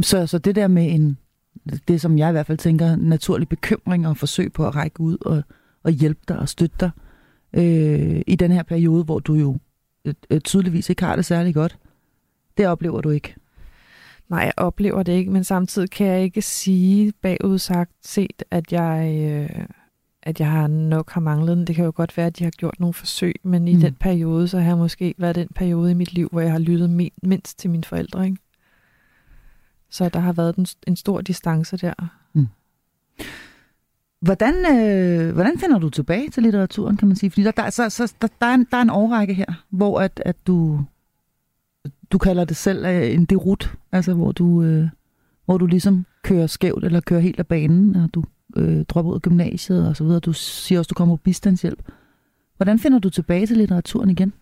Så, 0.01 0.27
så 0.27 0.37
det 0.37 0.55
der 0.55 0.67
med 0.67 0.91
en, 0.91 1.17
det 1.87 2.01
som 2.01 2.17
jeg 2.17 2.29
i 2.29 2.31
hvert 2.31 2.45
fald 2.45 2.57
tænker, 2.57 2.95
naturlig 2.95 3.49
bekymring 3.49 4.07
og 4.07 4.17
forsøg 4.17 4.53
på 4.53 4.67
at 4.67 4.75
række 4.75 5.01
ud 5.01 5.17
og, 5.21 5.43
og 5.83 5.91
hjælpe 5.91 6.21
dig 6.27 6.39
og 6.39 6.49
støtte 6.49 6.75
dig 6.79 6.91
øh, 7.53 8.21
i 8.27 8.35
den 8.35 8.51
her 8.51 8.63
periode, 8.63 9.03
hvor 9.03 9.19
du 9.19 9.33
jo 9.33 9.57
øh, 10.29 10.41
tydeligvis 10.41 10.89
ikke 10.89 11.03
har 11.03 11.15
det 11.15 11.25
særlig 11.25 11.53
godt, 11.53 11.77
det 12.57 12.67
oplever 12.67 13.01
du 13.01 13.09
ikke. 13.09 13.35
Nej, 14.29 14.39
jeg 14.39 14.53
oplever 14.57 15.03
det 15.03 15.13
ikke, 15.13 15.31
men 15.31 15.43
samtidig 15.43 15.89
kan 15.89 16.07
jeg 16.07 16.23
ikke 16.23 16.41
sige 16.41 17.13
bagudsagt 17.21 17.91
set, 18.03 18.43
at 18.51 18.71
jeg... 18.71 19.21
Øh, 19.31 19.65
at 20.25 20.39
jeg 20.39 20.51
har 20.51 20.67
nok 20.67 21.11
har 21.11 21.21
manglet 21.21 21.57
den. 21.57 21.67
Det 21.67 21.75
kan 21.75 21.85
jo 21.85 21.91
godt 21.95 22.17
være, 22.17 22.25
at 22.25 22.39
de 22.39 22.43
har 22.43 22.51
gjort 22.51 22.79
nogle 22.79 22.93
forsøg, 22.93 23.35
men 23.43 23.67
i 23.67 23.73
mm. 23.73 23.81
den 23.81 23.95
periode, 23.95 24.47
så 24.47 24.59
har 24.59 24.67
jeg 24.67 24.77
måske 24.77 25.15
været 25.17 25.35
den 25.35 25.47
periode 25.55 25.91
i 25.91 25.93
mit 25.93 26.13
liv, 26.13 26.29
hvor 26.31 26.41
jeg 26.41 26.51
har 26.51 26.59
lyttet 26.59 27.11
mindst 27.23 27.59
til 27.59 27.69
mine 27.69 27.83
forældre. 27.83 28.25
Ikke? 28.25 28.37
Så 29.95 30.09
der 30.09 30.19
har 30.19 30.33
været 30.33 30.55
en, 30.55 30.67
en 30.87 30.95
stor 30.95 31.21
distance 31.21 31.77
der. 31.77 31.93
Mm. 32.33 32.47
Hvordan, 34.19 34.53
øh, 34.55 35.33
hvordan 35.33 35.59
finder 35.59 35.79
du 35.79 35.89
tilbage 35.89 36.29
til 36.29 36.43
litteraturen, 36.43 36.97
kan 36.97 37.07
man 37.07 37.17
sige? 37.17 37.31
Fordi 37.31 37.43
der, 37.43 37.51
der, 37.51 37.69
så, 37.69 37.89
så, 37.89 38.13
der, 38.21 38.27
der, 38.41 38.47
er, 38.47 38.53
en, 38.53 38.67
der 38.71 38.77
er 38.77 38.81
en 38.81 38.89
årrække 38.89 39.33
her, 39.33 39.63
hvor 39.69 39.99
at, 39.99 40.21
at 40.25 40.35
du, 40.47 40.85
du 42.11 42.17
kalder 42.17 42.45
det 42.45 42.57
selv 42.57 42.85
øh, 42.85 43.13
en 43.13 43.25
derut, 43.25 43.73
altså 43.91 44.13
hvor 44.13 44.31
du, 44.31 44.63
øh, 44.63 44.87
hvor 45.45 45.57
du 45.57 45.65
ligesom 45.65 46.05
kører 46.23 46.47
skævt 46.47 46.83
eller 46.83 46.99
kører 46.99 47.19
helt 47.19 47.39
af 47.39 47.47
banen, 47.47 47.95
og 47.95 48.09
du 48.13 48.23
øh, 48.55 48.85
dropper 48.85 49.11
ud 49.11 49.15
af 49.15 49.21
gymnasiet 49.21 49.87
og 49.87 49.95
så 49.95 50.03
videre. 50.03 50.19
Du 50.19 50.33
siger 50.33 50.79
også, 50.79 50.89
du 50.89 50.95
kommer 50.95 51.15
på 51.15 51.21
bistandshjælp. 51.21 51.91
Hvordan 52.57 52.79
finder 52.79 52.99
du 52.99 53.09
tilbage 53.09 53.47
til 53.47 53.57
litteraturen 53.57 54.09
igen? 54.09 54.33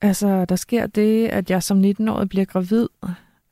Altså, 0.00 0.44
der 0.44 0.56
sker 0.56 0.86
det, 0.86 1.26
at 1.26 1.50
jeg 1.50 1.62
som 1.62 1.84
19-årig 1.84 2.28
bliver 2.28 2.44
gravid. 2.44 2.88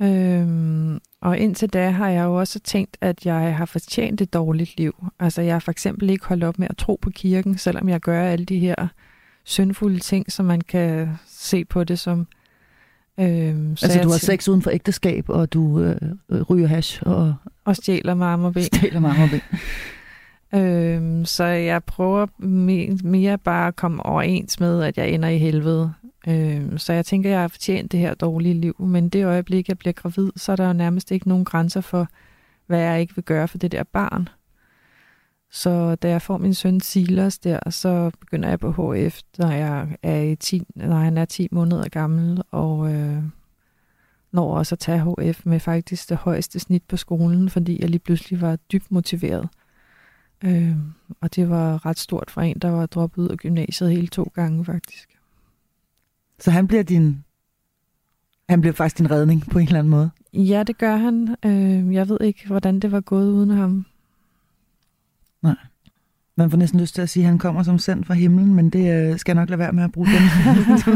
Øhm, 0.02 0.98
og 1.22 1.38
indtil 1.38 1.68
da 1.68 1.90
har 1.90 2.08
jeg 2.08 2.24
jo 2.24 2.34
også 2.34 2.58
tænkt, 2.60 2.96
at 3.00 3.26
jeg 3.26 3.56
har 3.56 3.64
fortjent 3.64 4.20
et 4.20 4.34
dårligt 4.34 4.76
liv. 4.78 5.06
Altså, 5.20 5.42
jeg 5.42 5.54
har 5.54 5.58
for 5.60 5.70
eksempel 5.70 6.10
ikke 6.10 6.26
holdt 6.26 6.44
op 6.44 6.58
med 6.58 6.66
at 6.70 6.76
tro 6.76 6.98
på 7.02 7.10
kirken, 7.10 7.58
selvom 7.58 7.88
jeg 7.88 8.00
gør 8.00 8.22
alle 8.22 8.44
de 8.44 8.58
her 8.58 8.88
syndfulde 9.44 9.98
ting, 9.98 10.32
som 10.32 10.44
man 10.46 10.60
kan 10.60 11.08
se 11.26 11.64
på 11.64 11.84
det 11.84 11.98
som. 11.98 12.26
Øhm, 13.20 13.76
så 13.76 13.86
Altså, 13.86 14.02
du 14.02 14.08
har 14.08 14.16
tæ- 14.16 14.26
sex 14.26 14.48
uden 14.48 14.62
for 14.62 14.70
ægteskab, 14.70 15.28
og 15.28 15.52
du 15.52 15.80
øh, 15.80 15.96
øh, 16.30 16.42
ryger 16.42 16.66
hash 16.68 17.02
og 17.06 17.34
Og 17.64 17.76
stjæler 17.76 18.14
med 18.14 18.26
arme 18.26 18.46
og 18.46 18.52
ben. 18.54 18.62
stjæler 18.62 19.00
med 19.00 19.10
arme 19.10 19.22
og 19.22 19.30
ben. 19.30 19.40
Øhm, 20.54 21.24
så 21.24 21.44
jeg 21.44 21.84
prøver 21.84 22.26
mere 23.04 23.38
bare 23.38 23.68
at 23.68 23.76
komme 23.76 24.06
overens 24.06 24.60
med, 24.60 24.82
at 24.82 24.98
jeg 24.98 25.10
ender 25.10 25.28
i 25.28 25.38
helvede. 25.38 25.92
Øhm, 26.28 26.78
så 26.78 26.92
jeg 26.92 27.06
tænker, 27.06 27.30
jeg 27.30 27.40
har 27.40 27.48
fortjent 27.48 27.92
det 27.92 28.00
her 28.00 28.14
dårlige 28.14 28.54
liv. 28.54 28.76
Men 28.78 29.08
det 29.08 29.24
øjeblik, 29.24 29.68
jeg 29.68 29.78
bliver 29.78 29.92
gravid, 29.92 30.30
så 30.36 30.52
er 30.52 30.56
der 30.56 30.66
jo 30.66 30.72
nærmest 30.72 31.10
ikke 31.10 31.28
nogen 31.28 31.44
grænser 31.44 31.80
for, 31.80 32.08
hvad 32.66 32.80
jeg 32.80 33.00
ikke 33.00 33.14
vil 33.14 33.24
gøre 33.24 33.48
for 33.48 33.58
det 33.58 33.72
der 33.72 33.82
barn. 33.82 34.28
Så 35.52 35.94
da 35.94 36.08
jeg 36.08 36.22
får 36.22 36.38
min 36.38 36.54
søn 36.54 36.80
Silas 36.80 37.38
der, 37.38 37.70
så 37.70 38.10
begynder 38.20 38.48
jeg 38.48 38.60
på 38.60 38.94
HF, 38.94 39.20
når, 39.38 39.50
jeg 39.50 39.96
er 40.02 40.20
i 40.20 40.36
10, 40.36 40.62
når 40.74 40.96
han 40.96 41.18
er 41.18 41.24
10 41.24 41.48
måneder 41.50 41.88
gammel, 41.88 42.42
og 42.50 42.92
øh, 42.92 43.22
når 44.32 44.56
også 44.56 44.74
at 44.74 44.78
tage 44.78 45.14
HF 45.18 45.46
med 45.46 45.60
faktisk 45.60 46.08
det 46.08 46.16
højeste 46.16 46.58
snit 46.58 46.82
på 46.88 46.96
skolen, 46.96 47.50
fordi 47.50 47.80
jeg 47.80 47.90
lige 47.90 48.00
pludselig 48.00 48.40
var 48.40 48.56
dybt 48.56 48.90
motiveret. 48.90 49.48
Øh, 50.44 50.76
og 51.20 51.34
det 51.34 51.50
var 51.50 51.86
ret 51.86 51.98
stort 51.98 52.30
for 52.30 52.40
en, 52.40 52.58
der 52.58 52.70
var 52.70 52.86
droppet 52.86 53.22
ud 53.22 53.28
af 53.28 53.36
gymnasiet 53.36 53.90
hele 53.90 54.06
to 54.06 54.30
gange 54.34 54.64
faktisk. 54.64 55.18
Så 56.38 56.50
han 56.50 56.66
bliver 56.66 56.82
din... 56.82 57.24
Han 58.48 58.60
bliver 58.60 58.74
faktisk 58.74 58.98
din 58.98 59.10
redning 59.10 59.46
på 59.50 59.58
en 59.58 59.66
eller 59.66 59.78
anden 59.78 59.90
måde. 59.90 60.10
Ja, 60.32 60.62
det 60.62 60.78
gør 60.78 60.96
han. 60.96 61.36
Øh, 61.44 61.94
jeg 61.94 62.08
ved 62.08 62.18
ikke, 62.20 62.46
hvordan 62.46 62.80
det 62.80 62.92
var 62.92 63.00
gået 63.00 63.32
uden 63.32 63.50
ham. 63.50 63.86
Man 66.40 66.50
får 66.50 66.58
næsten 66.58 66.80
lyst 66.80 66.94
til 66.94 67.02
at 67.02 67.08
sige, 67.08 67.22
at 67.22 67.28
han 67.28 67.38
kommer 67.38 67.62
som 67.62 67.78
sendt 67.78 68.06
fra 68.06 68.14
himlen, 68.14 68.54
men 68.54 68.70
det 68.70 69.10
øh, 69.10 69.18
skal 69.18 69.32
jeg 69.32 69.42
nok 69.42 69.48
lade 69.48 69.58
være 69.58 69.72
med 69.72 69.84
at 69.84 69.92
bruge 69.92 70.06
den. 70.06 70.22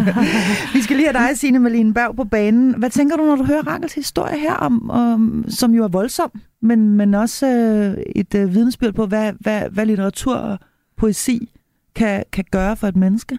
Vi 0.75 0.83
skal 0.83 0.97
lige 0.97 1.13
have 1.13 1.29
dig, 1.29 1.39
Signe 1.39 1.59
Malene 1.59 1.95
Berg, 1.95 2.17
på 2.17 2.25
banen. 2.25 2.79
Hvad 2.79 2.91
tænker 2.91 3.17
du, 3.17 3.23
når 3.23 3.37
du 3.37 3.45
hører 3.45 3.63
Rakels 3.67 3.95
historie 3.95 4.39
her, 4.39 4.55
om, 4.55 4.91
om, 4.91 5.45
som 5.49 5.75
jo 5.75 5.85
er 5.85 5.89
voldsom, 5.89 6.41
men, 6.63 6.97
men 6.97 7.15
også 7.15 7.47
øh, 7.47 8.05
et 8.17 8.35
øh, 8.35 8.55
vidensbyrd 8.55 8.95
på, 8.95 9.07
hvad, 9.07 9.33
hvad, 9.41 9.71
hvad 9.71 9.87
litteratur 9.87 10.35
og 10.35 10.59
poesi 10.97 11.51
kan, 11.95 12.25
kan 12.33 12.45
gøre 12.51 12.77
for 12.77 12.87
et 12.87 12.97
menneske? 12.97 13.39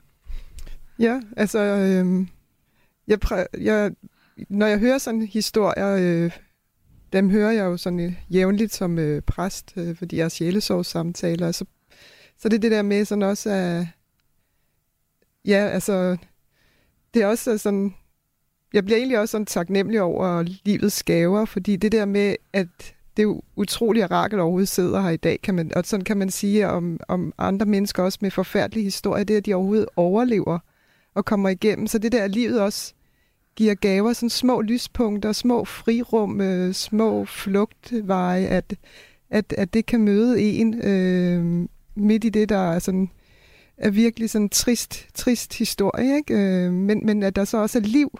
Ja, 1.00 1.20
altså, 1.38 1.60
øh, 1.60 2.28
jeg, 3.08 3.18
præ- 3.26 3.62
jeg, 3.62 3.92
når 4.50 4.66
jeg 4.66 4.80
hører 4.80 4.98
sådan 4.98 5.22
historier, 5.22 5.96
øh, 6.00 6.32
dem 7.14 7.30
hører 7.30 7.52
jeg 7.52 7.64
jo 7.64 7.78
sådan 7.78 8.00
øh, 8.00 8.14
jævnligt 8.30 8.74
som 8.74 9.00
øh, 9.00 9.22
præst, 9.22 9.74
øh, 9.78 9.96
fordi 9.96 10.18
jeg 10.18 10.26
er 10.26 10.30
sjælesorgssamtaler, 10.30 11.52
så, 11.52 11.66
så 12.38 12.50
det 12.50 12.56
er 12.56 12.62
det 12.62 12.72
der 12.72 12.82
med 12.82 13.06
sådan 13.06 13.24
også, 13.24 13.50
at, 13.50 13.88
ja, 15.46 15.68
altså, 15.68 16.18
det 17.14 17.22
er 17.22 17.28
også 17.28 17.58
sådan, 17.58 17.96
jeg 18.74 18.86
bliver 18.86 18.98
egentlig 18.98 19.20
også 19.20 19.32
sådan 19.32 19.46
taknemmelig 19.46 20.02
over 20.02 20.46
livets 20.66 21.04
gaver, 21.04 21.46
fordi 21.46 21.76
det 21.76 21.92
der 21.92 22.06
med, 22.06 22.36
at 22.54 22.96
det 23.18 23.24
er 23.24 23.42
utroligt, 23.56 24.04
at 24.04 24.12
Rakel 24.12 24.40
overhovedet 24.40 24.70
sidder 24.70 25.02
her 25.02 25.10
i 25.10 25.18
dag, 25.18 25.40
kan 25.44 25.56
man, 25.56 25.72
og 25.76 25.86
sådan 25.86 26.04
kan 26.04 26.18
man 26.18 26.30
sige 26.30 26.68
om, 26.68 27.00
om 27.08 27.34
andre 27.38 27.66
mennesker 27.66 28.04
også 28.04 28.20
med 28.22 28.32
forfærdelige 28.32 28.84
historier, 28.84 29.24
det 29.24 29.34
er, 29.34 29.38
at 29.38 29.46
de 29.46 29.54
overhovedet 29.54 29.88
overlever 29.96 30.60
og 31.16 31.26
kommer 31.26 31.50
igennem. 31.50 31.88
Så 31.88 31.98
det 31.98 32.12
der 32.12 32.28
livet 32.28 32.62
også 32.62 32.94
giver 33.56 33.76
gaver, 33.76 34.14
sådan 34.14 34.30
små 34.30 34.62
lyspunkter, 34.62 35.32
små 35.32 35.66
frirum, 35.66 36.42
øh, 36.42 36.74
små 36.74 37.26
flugtveje, 37.26 38.46
at, 38.46 38.76
at, 39.30 39.54
at 39.58 39.74
det 39.74 39.86
kan 39.86 40.02
møde 40.02 40.42
en 40.42 40.74
øh, 40.74 41.68
midt 41.96 42.24
i 42.24 42.30
det, 42.30 42.50
der 42.50 42.58
er 42.58 42.80
sådan 42.80 43.10
er 43.78 43.90
virkelig 43.90 44.30
sådan 44.30 44.46
en 44.46 44.50
trist, 44.50 45.08
trist 45.14 45.58
historie, 45.58 46.16
ikke? 46.16 46.34
Øh, 46.34 46.74
men, 46.74 47.06
men 47.06 47.24
at 47.24 47.36
der 47.36 47.46
så 47.46 47.58
også 47.58 47.78
er 47.78 47.82
liv, 47.82 48.20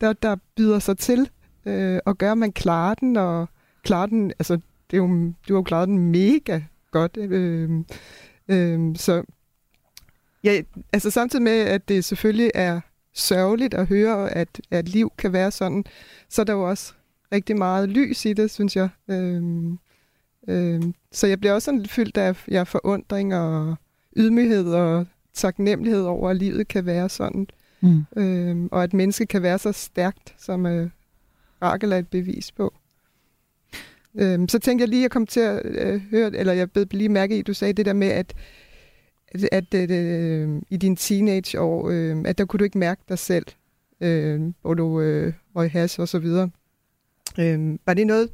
der, 0.00 0.12
der 0.12 0.36
byder 0.56 0.78
sig 0.78 0.98
til, 0.98 1.30
øh, 1.66 2.00
og 2.04 2.18
gør, 2.18 2.32
at 2.32 2.38
man 2.38 2.52
klarer 2.52 2.94
den, 2.94 3.16
og 3.16 3.48
klarer 3.82 4.06
den, 4.06 4.30
altså, 4.38 4.54
det 4.90 4.96
er 4.96 5.02
jo, 5.02 5.06
du 5.48 5.54
har 5.54 5.54
jo 5.54 5.62
klaret 5.62 5.88
den 5.88 5.98
mega 5.98 6.60
godt, 6.90 7.16
øh, 7.16 7.70
øh, 8.48 8.96
så 8.96 9.22
ja, 10.44 10.62
altså 10.92 11.10
samtidig 11.10 11.42
med, 11.42 11.60
at 11.60 11.88
det 11.88 12.04
selvfølgelig 12.04 12.50
er 12.54 12.80
sørgeligt 13.14 13.74
at 13.74 13.86
høre, 13.86 14.30
at, 14.30 14.60
at 14.70 14.88
liv 14.88 15.12
kan 15.18 15.32
være 15.32 15.50
sådan, 15.50 15.84
så 16.28 16.42
er 16.42 16.44
der 16.44 16.52
jo 16.52 16.68
også 16.68 16.92
rigtig 17.32 17.56
meget 17.56 17.88
lys 17.88 18.24
i 18.24 18.32
det, 18.32 18.50
synes 18.50 18.76
jeg. 18.76 18.88
Øh, 19.08 19.42
øhm, 20.48 20.94
så 21.12 21.26
jeg 21.26 21.40
bliver 21.40 21.52
også 21.52 21.64
sådan 21.64 21.80
lidt 21.80 21.90
fyldt 21.90 22.16
af 22.16 22.44
ja, 22.50 22.62
forundring 22.62 23.34
og 23.34 23.76
ydmyghed 24.16 24.72
og 24.72 25.06
taknemmelighed 25.34 26.02
over, 26.02 26.30
at 26.30 26.36
livet 26.36 26.68
kan 26.68 26.86
være 26.86 27.08
sådan, 27.08 27.46
Mm. 27.80 28.04
øhm, 28.16 28.68
og 28.72 28.82
at 28.82 28.92
mennesket 28.92 29.28
kan 29.28 29.42
være 29.42 29.58
så 29.58 29.72
stærkt, 29.72 30.34
som 30.38 30.66
øh, 30.66 30.90
Rakel 31.62 31.92
er 31.92 31.96
et 31.96 32.08
bevis 32.08 32.52
på. 32.52 32.74
Øhm, 34.14 34.48
så 34.48 34.58
tænkte 34.58 34.82
jeg 34.82 34.88
lige 34.88 35.04
at 35.04 35.10
komme 35.10 35.26
til 35.26 35.40
at 35.40 35.62
øh, 35.64 36.00
høre, 36.10 36.36
eller 36.36 36.52
jeg 36.52 36.70
blev 36.70 36.86
lige 36.90 37.08
mærke 37.08 37.36
i, 37.36 37.40
at 37.40 37.46
du 37.46 37.54
sagde 37.54 37.72
det 37.72 37.86
der 37.86 37.92
med, 37.92 38.08
at 38.08 38.34
at, 39.52 39.74
øh, 39.74 40.62
i 40.70 40.76
din 40.76 40.96
teenageår, 40.96 41.90
øh, 41.90 42.16
at 42.24 42.38
der 42.38 42.44
kunne 42.44 42.58
du 42.58 42.64
ikke 42.64 42.78
mærke 42.78 43.02
dig 43.08 43.18
selv, 43.18 43.46
øh, 44.00 44.40
hvor 44.62 44.74
du 44.74 45.00
øh, 45.00 45.32
røg 45.56 45.70
hash 45.70 46.00
og 46.00 46.08
så 46.08 46.18
videre. 46.18 46.50
Øh, 47.38 47.78
var 47.86 47.94
det 47.94 48.06
noget, 48.06 48.30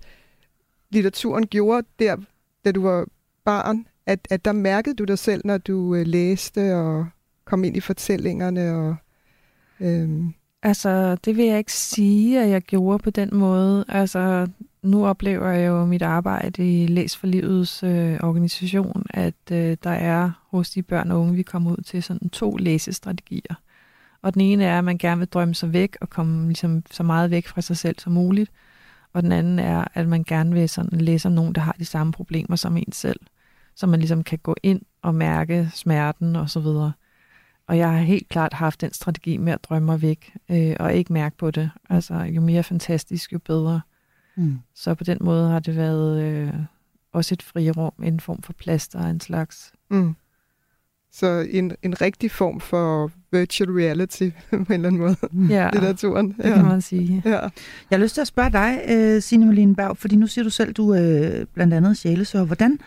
litteraturen 0.95 1.47
gjorde 1.47 1.87
der, 1.99 2.17
da 2.65 2.73
du 2.73 2.83
var 2.83 3.07
barn, 3.45 3.87
at, 4.07 4.29
at 4.31 4.45
der 4.45 4.53
mærkede 4.53 4.95
du 4.95 5.05
dig 5.05 5.19
selv, 5.19 5.43
når 5.45 5.59
du 5.59 5.95
øh, 5.95 6.07
læste 6.07 6.77
og 6.77 7.07
kom 7.45 7.65
ind 7.65 7.77
i 7.77 7.81
fortællingerne? 7.81 8.77
Og, 8.77 8.97
øh, 9.81 10.09
Altså, 10.65 11.17
det 11.25 11.37
vil 11.37 11.45
jeg 11.45 11.59
ikke 11.59 11.73
sige, 11.73 12.43
at 12.43 12.51
jeg 12.51 12.63
gjorde 12.63 12.99
på 12.99 13.11
den 13.11 13.31
måde. 13.33 13.85
Altså, 13.89 14.49
nu 14.83 15.07
oplever 15.07 15.51
jeg 15.51 15.69
jo 15.69 15.85
mit 15.85 16.03
arbejde 16.03 16.83
i 16.83 16.87
Læs 16.87 17.17
for 17.17 17.27
Livets 17.27 17.83
øh, 17.83 18.19
organisation, 18.23 19.07
at 19.11 19.35
øh, 19.53 19.77
der 19.83 19.91
er 19.91 20.31
hos 20.51 20.71
de 20.71 20.83
børn 20.83 21.11
og 21.11 21.21
unge, 21.21 21.35
vi 21.35 21.43
kommer 21.43 21.71
ud 21.71 21.83
til, 21.87 22.03
sådan 22.03 22.29
to 22.29 22.57
læsestrategier. 22.57 23.55
Og 24.23 24.35
den 24.35 24.41
ene 24.41 24.65
er, 24.65 24.79
at 24.79 24.85
man 24.85 24.99
gerne 24.99 25.19
vil 25.19 25.29
drømme 25.29 25.55
sig 25.55 25.73
væk 25.73 25.97
og 26.01 26.11
komme 26.11 26.47
ligesom, 26.47 26.83
så 26.91 27.03
meget 27.03 27.31
væk 27.31 27.47
fra 27.47 27.61
sig 27.61 27.77
selv 27.77 27.99
som 27.99 28.13
muligt. 28.13 28.51
Og 29.15 29.23
den 29.23 29.33
anden 29.33 29.59
er, 29.59 29.85
at 29.95 30.09
man 30.09 30.25
gerne 30.25 30.53
vil 30.53 30.69
sådan, 30.69 31.01
læse 31.01 31.29
om 31.29 31.33
nogen, 31.33 31.55
der 31.55 31.61
har 31.61 31.77
de 31.79 31.85
samme 31.85 32.13
problemer 32.13 32.57
som 32.57 32.77
en 32.77 32.93
selv. 32.93 33.21
Så 33.77 33.87
man 33.87 34.01
ligesom 34.01 34.25
kan 34.25 34.39
gå 34.39 34.55
ind 34.63 34.83
og 35.03 35.15
mærke 35.15 35.71
smerten 35.75 36.37
og 36.37 36.51
så 36.51 36.61
videre. 36.61 36.93
Og 37.67 37.79
jeg 37.79 37.91
har 37.91 37.99
helt 37.99 38.29
klart 38.29 38.53
haft 38.53 38.81
den 38.81 38.93
strategi 38.93 39.37
med 39.37 39.53
at 39.53 39.65
drømme 39.65 39.87
mig 39.87 40.03
væk, 40.03 40.37
øh, 40.49 40.77
og 40.81 40.95
ikke 40.95 41.13
mærke 41.13 41.37
på 41.37 41.51
det. 41.51 41.71
Altså, 41.91 42.15
jo 42.15 42.41
mere 42.41 42.63
fantastisk, 42.63 43.33
jo 43.33 43.39
bedre. 43.39 43.81
Mm. 44.37 44.59
Så 44.75 44.95
på 44.95 45.05
den 45.05 45.19
måde 45.21 45.51
har 45.51 45.59
det 45.59 45.77
været 45.77 46.23
øh, 46.23 46.55
også 47.13 47.35
et 47.35 47.43
frirum, 47.43 47.93
en 48.03 48.21
form 48.21 48.43
for 48.43 48.53
plaster 48.53 48.99
af 48.99 49.11
en 49.11 49.21
slags. 49.21 49.73
mm. 49.91 50.17
Så 51.17 51.47
en, 51.51 51.73
en 51.83 52.01
rigtig 52.01 52.31
form 52.31 52.61
for 52.61 53.11
virtual 53.33 53.71
reality 53.71 54.29
på 54.51 54.57
en 54.57 54.67
eller 54.73 54.89
anden 54.89 55.01
måde, 55.01 55.17
Ja, 55.55 55.71
litteraturen. 55.73 56.29
det 56.31 56.55
kan 56.55 56.65
man 56.65 56.81
sige. 56.83 57.23
Ja. 57.25 57.31
Jeg 57.41 57.51
har 57.93 57.99
lyst 57.99 58.15
til 58.15 58.21
at 58.21 58.27
spørge 58.27 58.51
dig, 58.53 58.81
øh, 58.89 59.23
Signe 59.23 59.47
Malene 59.47 59.75
Berg, 59.75 59.97
fordi 59.97 60.17
nu 60.17 60.27
siger 60.27 60.43
du 60.45 60.51
selv, 60.51 60.73
du 60.73 60.91
er 60.91 61.31
øh, 61.41 61.47
blandt 61.55 61.75
andet 61.75 61.97
sjælesøger. 61.97 62.45
Hvordan, 62.45 62.79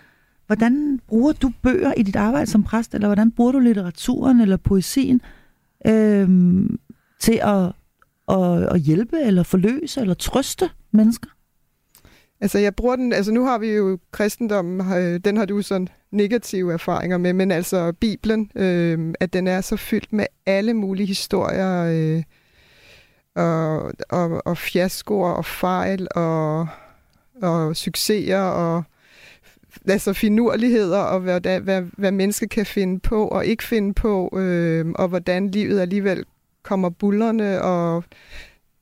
hvordan 0.47 0.99
bruger 1.07 1.31
du 1.33 1.51
bøger 1.61 1.93
i 1.97 2.03
dit 2.03 2.15
arbejde 2.15 2.51
som 2.51 2.63
præst, 2.63 2.93
eller 2.93 3.07
hvordan 3.07 3.31
bruger 3.31 3.51
du 3.51 3.59
litteraturen 3.59 4.41
eller 4.41 4.57
poesien 4.57 5.21
øh, 5.87 6.29
til 7.19 7.39
at, 7.43 7.71
at, 8.37 8.63
at 8.73 8.79
hjælpe, 8.79 9.17
eller 9.21 9.43
forløse, 9.43 10.01
eller 10.01 10.13
trøste 10.13 10.69
mennesker? 10.91 11.29
Altså, 12.41 12.59
jeg 12.59 12.75
bruger 12.75 12.95
den, 12.95 13.13
altså 13.13 13.31
nu 13.31 13.45
har 13.45 13.57
vi 13.57 13.67
jo 13.67 13.99
kristendommen, 14.11 14.93
øh, 14.93 15.19
den 15.19 15.37
har 15.37 15.45
du 15.45 15.61
sådan 15.61 15.87
negative 16.11 16.73
erfaringer 16.73 17.17
med, 17.17 17.33
men 17.33 17.51
altså 17.51 17.91
Bibelen, 17.91 18.51
øh, 18.55 19.13
at 19.19 19.33
den 19.33 19.47
er 19.47 19.61
så 19.61 19.77
fyldt 19.77 20.13
med 20.13 20.25
alle 20.45 20.73
mulige 20.73 21.07
historier, 21.07 21.83
øh, 21.83 22.23
og, 23.35 23.93
og, 24.09 24.41
og 24.45 24.57
fiaskoer, 24.57 25.31
og 25.31 25.45
fejl, 25.45 26.07
og, 26.15 26.67
og 27.41 27.75
succeser, 27.75 28.39
og 28.39 28.83
altså 29.87 30.13
finurligheder, 30.13 30.99
og 30.99 31.19
hvad, 31.19 31.59
hvad, 31.61 31.81
hvad 31.97 32.11
mennesker 32.11 32.47
kan 32.47 32.65
finde 32.65 32.99
på 32.99 33.27
og 33.27 33.45
ikke 33.45 33.63
finde 33.63 33.93
på, 33.93 34.37
øh, 34.37 34.85
og 34.95 35.07
hvordan 35.07 35.51
livet 35.51 35.79
alligevel 35.79 36.25
kommer 36.63 36.89
bullerne, 36.89 37.61
og 37.61 38.03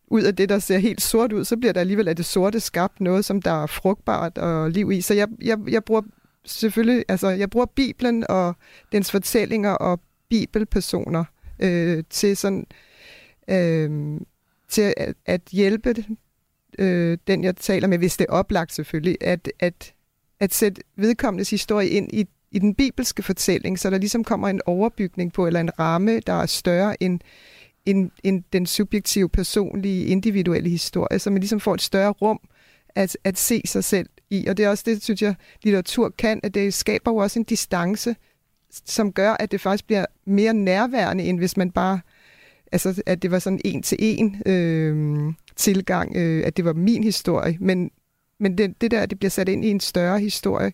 ud 0.08 0.22
af 0.22 0.36
det, 0.36 0.50
der 0.50 0.60
ser 0.60 0.78
helt 0.78 1.02
sort 1.02 1.34
ud, 1.34 1.46
så 1.46 1.58
bliver 1.58 1.74
der 1.74 1.80
alligevel 1.80 2.08
af 2.08 2.16
det 2.16 2.26
sorte 2.26 2.60
skabt 2.60 3.02
noget, 3.02 3.26
som 3.26 3.42
der 3.42 3.64
er 3.64 3.68
frugtbart 3.68 4.38
og 4.38 4.72
liv 4.72 4.92
i. 4.92 5.02
Så 5.02 5.14
jeg, 5.14 5.28
jeg, 5.42 5.58
jeg 5.68 5.84
bruger 5.84 6.02
selvfølgelig, 6.46 7.06
altså 7.08 7.30
jeg 7.30 7.50
bruger 7.50 7.66
Bibelen 7.66 8.26
og 8.30 8.56
dens 8.92 9.12
fortællinger 9.12 9.72
og 9.72 10.00
bibelpersoner 10.30 11.24
øh, 11.60 12.04
til 12.10 12.38
sådan, 12.38 12.66
øh, 13.50 14.20
til 14.70 14.94
at, 14.98 15.16
at 15.26 15.42
hjælpe 15.52 15.96
øh, 16.80 17.18
den, 17.28 17.44
jeg 17.44 17.56
taler 17.56 17.88
med, 17.88 17.98
hvis 17.98 18.18
det 18.18 18.26
er 18.30 18.34
oplagt 18.34 18.74
selvfølgelig, 18.74 19.18
at, 19.22 19.52
at, 19.60 19.94
at 20.40 20.54
sætte 20.54 20.82
vedkommendes 20.96 21.50
historie 21.50 21.90
ind 21.90 22.10
i, 22.14 22.26
i 22.52 22.60
den 22.60 22.76
bibelske 22.76 23.24
fortælling, 23.24 23.80
så 23.80 23.90
der 23.90 23.98
ligesom 23.98 24.24
kommer 24.24 24.48
en 24.48 24.62
overbygning 24.66 25.34
på, 25.34 25.48
eller 25.48 25.60
en 25.60 25.80
ramme, 25.80 26.20
der 26.20 26.34
er 26.34 26.46
større 26.46 27.04
end, 27.04 27.20
en, 27.86 28.12
en, 28.24 28.46
den 28.54 28.66
subjektive, 28.66 29.30
personlige, 29.30 30.06
individuelle 30.06 30.70
historie, 30.70 31.20
så 31.20 31.30
man 31.30 31.40
ligesom 31.40 31.60
får 31.60 31.74
et 31.74 31.82
større 31.82 32.12
rum 32.12 32.40
at, 32.96 33.18
at 33.24 33.38
se 33.38 33.62
sig 33.66 33.84
selv 33.84 34.10
i. 34.30 34.48
Og 34.48 34.58
det 34.58 34.66
er 34.66 34.70
også 34.70 34.84
det, 34.88 35.04
synes 35.04 35.22
jeg, 35.22 35.36
litteratur 35.64 36.14
kan, 36.18 36.40
at 36.44 36.54
det 36.54 36.74
skaber 36.74 37.12
jo 37.12 37.18
også 37.18 37.40
en 37.40 37.44
distance, 37.44 38.16
som 38.86 39.12
gør, 39.12 39.34
at 39.40 39.52
det 39.52 39.62
faktisk 39.62 39.86
bliver 39.86 40.06
mere 40.26 40.54
nærværende, 40.54 41.24
end 41.24 41.38
hvis 41.38 41.58
man 41.58 41.72
bare, 41.72 42.00
altså 42.72 43.04
at 43.06 43.22
det 43.22 43.32
var 43.32 43.40
sådan 43.40 43.62
en 43.66 43.84
til 43.84 43.98
en 44.02 44.42
øh, 44.46 45.34
tilgang, 45.56 46.16
øh, 46.16 46.48
at 46.48 46.58
det 46.58 46.66
var 46.66 46.74
min 46.74 47.04
historie. 47.04 47.58
Men, 47.60 47.92
men 48.40 48.58
det, 48.58 48.82
det 48.82 48.92
der, 48.92 49.06
det 49.06 49.20
bliver 49.20 49.30
sat 49.30 49.50
ind 49.50 49.66
i 49.66 49.70
en 49.70 49.80
større 49.80 50.20
historie, 50.20 50.74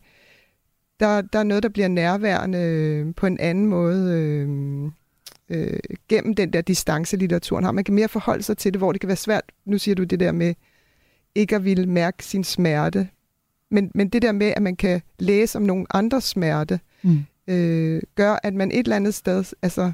der, 1.00 1.22
der 1.22 1.40
er 1.40 1.44
noget, 1.44 1.64
der 1.64 1.70
bliver 1.70 1.88
nærværende 1.88 2.60
øh, 2.60 3.16
på 3.16 3.26
en 3.26 3.40
anden 3.40 3.66
måde 3.66 4.14
øh, 4.18 4.92
øh, 5.52 5.80
gennem 6.10 6.36
den 6.36 6.54
der 6.54 6.62
distance, 6.62 7.18
litteraturen 7.18 7.64
har. 7.64 7.72
Man 7.72 7.84
kan 7.84 7.94
mere 7.94 8.08
forholde 8.08 8.44
sig 8.44 8.58
til 8.58 8.74
det, 8.74 8.80
hvor 8.80 8.92
det 8.92 9.02
kan 9.02 9.08
være 9.08 9.18
svært. 9.18 9.44
Nu 9.66 9.78
siger 9.78 9.96
du 9.96 10.04
det 10.04 10.20
der 10.20 10.32
med 10.32 10.54
ikke 11.36 11.56
at 11.56 11.66
ville 11.66 11.86
mærke 11.86 12.26
sin 12.26 12.44
smerte. 12.44 13.08
Men, 13.72 13.92
men 13.96 14.10
det 14.10 14.22
der 14.22 14.32
med, 14.32 14.54
at 14.56 14.62
man 14.62 14.76
kan 14.76 15.02
læse 15.20 15.58
om 15.58 15.64
nogen 15.64 15.86
andres 15.94 16.24
smerte, 16.24 16.80
mm. 17.02 17.24
øh, 17.48 18.02
gør, 18.16 18.40
at 18.44 18.54
man 18.54 18.72
et 18.72 18.80
eller 18.80 18.96
andet 18.96 19.14
sted 19.14 19.44
altså, 19.62 19.92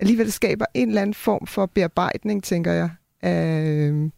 alligevel 0.00 0.32
skaber 0.32 0.64
en 0.74 0.88
eller 0.88 1.02
anden 1.02 1.14
form 1.14 1.46
for 1.46 1.66
bearbejdning, 1.66 2.44
tænker 2.44 2.72
jeg. 2.72 2.90
Øh, 3.24 4.10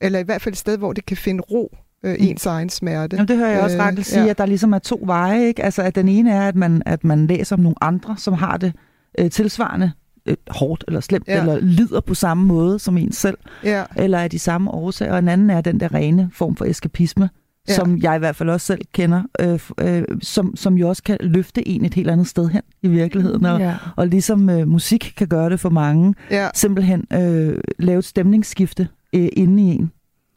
eller 0.00 0.18
i 0.18 0.22
hvert 0.22 0.42
fald 0.42 0.52
et 0.52 0.58
sted, 0.58 0.78
hvor 0.78 0.92
det 0.92 1.06
kan 1.06 1.16
finde 1.16 1.40
ro 1.40 1.76
øh, 2.02 2.16
mm. 2.20 2.26
ens 2.26 2.46
egen 2.46 2.68
smerte. 2.68 3.16
Jamen, 3.16 3.28
det 3.28 3.36
hører 3.36 3.50
jeg 3.50 3.60
også 3.60 3.78
Rakel 3.78 3.98
øh, 3.98 4.04
sige, 4.04 4.24
ja. 4.24 4.30
at 4.30 4.38
der 4.38 4.46
ligesom 4.46 4.72
er 4.72 4.78
to 4.78 5.00
veje. 5.02 5.46
Ikke? 5.46 5.62
Altså, 5.62 5.82
at 5.82 5.94
den 5.94 6.08
ene 6.08 6.32
er, 6.32 6.48
at 6.48 6.56
man, 6.56 6.82
at 6.86 7.04
man 7.04 7.26
læser 7.26 7.56
om 7.56 7.62
nogle 7.62 7.76
andre, 7.80 8.16
som 8.18 8.34
har 8.34 8.56
det 8.56 8.72
øh, 9.18 9.30
tilsvarende 9.30 9.92
øh, 10.26 10.36
hårdt 10.50 10.84
eller 10.88 11.00
slemt, 11.00 11.28
ja. 11.28 11.40
eller 11.40 11.58
lider 11.60 12.00
på 12.00 12.14
samme 12.14 12.46
måde 12.46 12.78
som 12.78 12.98
en 12.98 13.12
selv, 13.12 13.38
ja. 13.64 13.84
eller 13.96 14.18
er 14.18 14.28
de 14.28 14.38
samme 14.38 14.70
årsager. 14.70 15.12
Og 15.12 15.18
en 15.18 15.28
anden 15.28 15.50
er 15.50 15.60
den 15.60 15.80
der 15.80 15.94
rene 15.94 16.30
form 16.32 16.56
for 16.56 16.64
eskapisme, 16.64 17.30
ja. 17.68 17.74
som 17.74 17.98
jeg 17.98 18.16
i 18.16 18.18
hvert 18.18 18.36
fald 18.36 18.50
også 18.50 18.66
selv 18.66 18.80
kender, 18.92 19.22
øh, 19.40 19.60
øh, 19.78 20.04
som, 20.22 20.56
som 20.56 20.74
jo 20.74 20.88
også 20.88 21.02
kan 21.02 21.16
løfte 21.20 21.68
en 21.68 21.84
et 21.84 21.94
helt 21.94 22.10
andet 22.10 22.26
sted 22.26 22.48
hen 22.48 22.62
i 22.82 22.88
virkeligheden. 22.88 23.46
Og, 23.46 23.60
ja. 23.60 23.74
og 23.96 24.06
ligesom 24.06 24.50
øh, 24.50 24.68
musik 24.68 25.12
kan 25.16 25.28
gøre 25.28 25.50
det 25.50 25.60
for 25.60 25.70
mange, 25.70 26.14
ja. 26.30 26.48
simpelthen 26.54 27.06
øh, 27.12 27.58
lave 27.78 27.98
et 27.98 28.04
stemningsskifte 28.04 28.88
øh, 29.12 29.28
inde 29.32 29.62
i 29.62 29.66
en, 29.66 29.92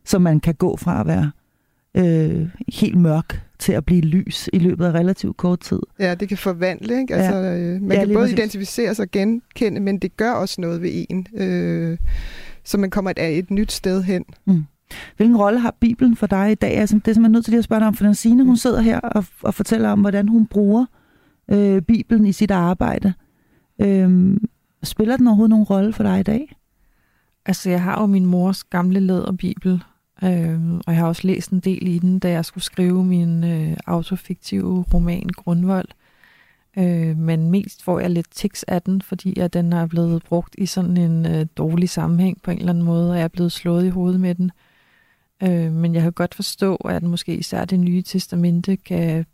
så 0.05 0.19
man 0.19 0.39
kan 0.39 0.55
gå 0.55 0.77
fra 0.77 0.99
at 0.99 1.07
være 1.07 1.31
øh, 1.97 2.47
helt 2.67 2.97
mørk 2.97 3.46
til 3.59 3.73
at 3.73 3.85
blive 3.85 4.01
lys 4.01 4.49
i 4.53 4.59
løbet 4.59 4.85
af 4.85 4.91
relativt 4.91 5.37
kort 5.37 5.59
tid. 5.59 5.79
Ja, 5.99 6.15
det 6.15 6.27
kan 6.27 6.37
forvandle. 6.37 6.99
Ikke? 6.99 7.15
Altså, 7.15 7.35
ja. 7.35 7.57
øh, 7.57 7.81
man 7.81 7.97
ja, 7.97 8.05
kan 8.05 8.13
både 8.13 8.23
præcis. 8.23 8.33
identificere 8.33 8.95
sig 8.95 9.03
og 9.03 9.11
genkende, 9.11 9.81
men 9.81 9.99
det 9.99 10.17
gør 10.17 10.31
også 10.31 10.61
noget 10.61 10.81
ved 10.81 11.05
en, 11.09 11.27
øh, 11.33 11.97
så 12.63 12.77
man 12.77 12.89
kommer 12.89 13.11
et, 13.11 13.37
et 13.37 13.51
nyt 13.51 13.71
sted 13.71 14.03
hen. 14.03 14.25
Mm. 14.45 14.63
Hvilken 15.17 15.37
rolle 15.37 15.59
har 15.59 15.75
Bibelen 15.79 16.15
for 16.15 16.27
dig 16.27 16.51
i 16.51 16.55
dag? 16.55 16.77
Altså, 16.77 16.99
det 17.05 17.17
er 17.17 17.21
man 17.21 17.31
nødt 17.31 17.45
til 17.45 17.51
lige 17.51 17.57
at 17.59 17.63
spørge 17.63 17.79
dig 17.79 17.87
om, 17.87 17.93
for 17.93 18.13
Signe, 18.13 18.43
hun 18.43 18.57
sidder 18.57 18.81
her 18.81 18.99
og, 18.99 19.25
og 19.41 19.53
fortæller 19.53 19.89
om, 19.89 20.01
hvordan 20.01 20.27
hun 20.27 20.47
bruger 20.47 20.85
øh, 21.51 21.81
Bibelen 21.81 22.25
i 22.25 22.31
sit 22.31 22.51
arbejde. 22.51 23.13
Øh, 23.81 24.37
spiller 24.83 25.17
den 25.17 25.27
overhovedet 25.27 25.49
nogen 25.49 25.65
rolle 25.65 25.93
for 25.93 26.03
dig 26.03 26.19
i 26.19 26.23
dag? 26.23 26.55
Altså, 27.45 27.69
jeg 27.69 27.81
har 27.81 28.01
jo 28.01 28.05
min 28.05 28.25
mors 28.25 28.63
gamle 28.63 28.99
læderbibel, 28.99 29.83
øh, 30.23 30.73
og 30.73 30.93
jeg 30.93 30.95
har 30.95 31.07
også 31.07 31.27
læst 31.27 31.51
en 31.51 31.59
del 31.59 31.87
i 31.87 31.99
den, 31.99 32.19
da 32.19 32.29
jeg 32.29 32.45
skulle 32.45 32.63
skrive 32.63 33.05
min 33.05 33.43
øh, 33.43 33.77
autofiktive 33.85 34.85
roman 34.93 35.29
Grundvold. 35.35 35.87
Øh, 36.77 37.17
men 37.17 37.51
mest 37.51 37.83
får 37.83 37.99
jeg 37.99 38.09
lidt 38.09 38.27
tics 38.31 38.63
af 38.63 38.81
den, 38.81 39.01
fordi 39.01 39.39
at 39.39 39.53
den 39.53 39.73
er 39.73 39.85
blevet 39.85 40.23
brugt 40.23 40.55
i 40.57 40.65
sådan 40.65 40.97
en 40.97 41.25
øh, 41.25 41.45
dårlig 41.57 41.89
sammenhæng 41.89 42.41
på 42.41 42.51
en 42.51 42.57
eller 42.57 42.69
anden 42.69 42.83
måde, 42.83 43.11
og 43.11 43.17
jeg 43.17 43.23
er 43.23 43.27
blevet 43.27 43.51
slået 43.51 43.85
i 43.85 43.89
hovedet 43.89 44.19
med 44.19 44.35
den. 44.35 44.51
Øh, 45.43 45.71
men 45.71 45.93
jeg 45.93 46.01
kan 46.01 46.13
godt 46.13 46.35
forstå, 46.35 46.75
at 46.75 47.03
måske 47.03 47.35
især 47.35 47.65
det 47.65 47.79
nye 47.79 48.01
testamente 48.01 48.75
kan, 48.75 49.25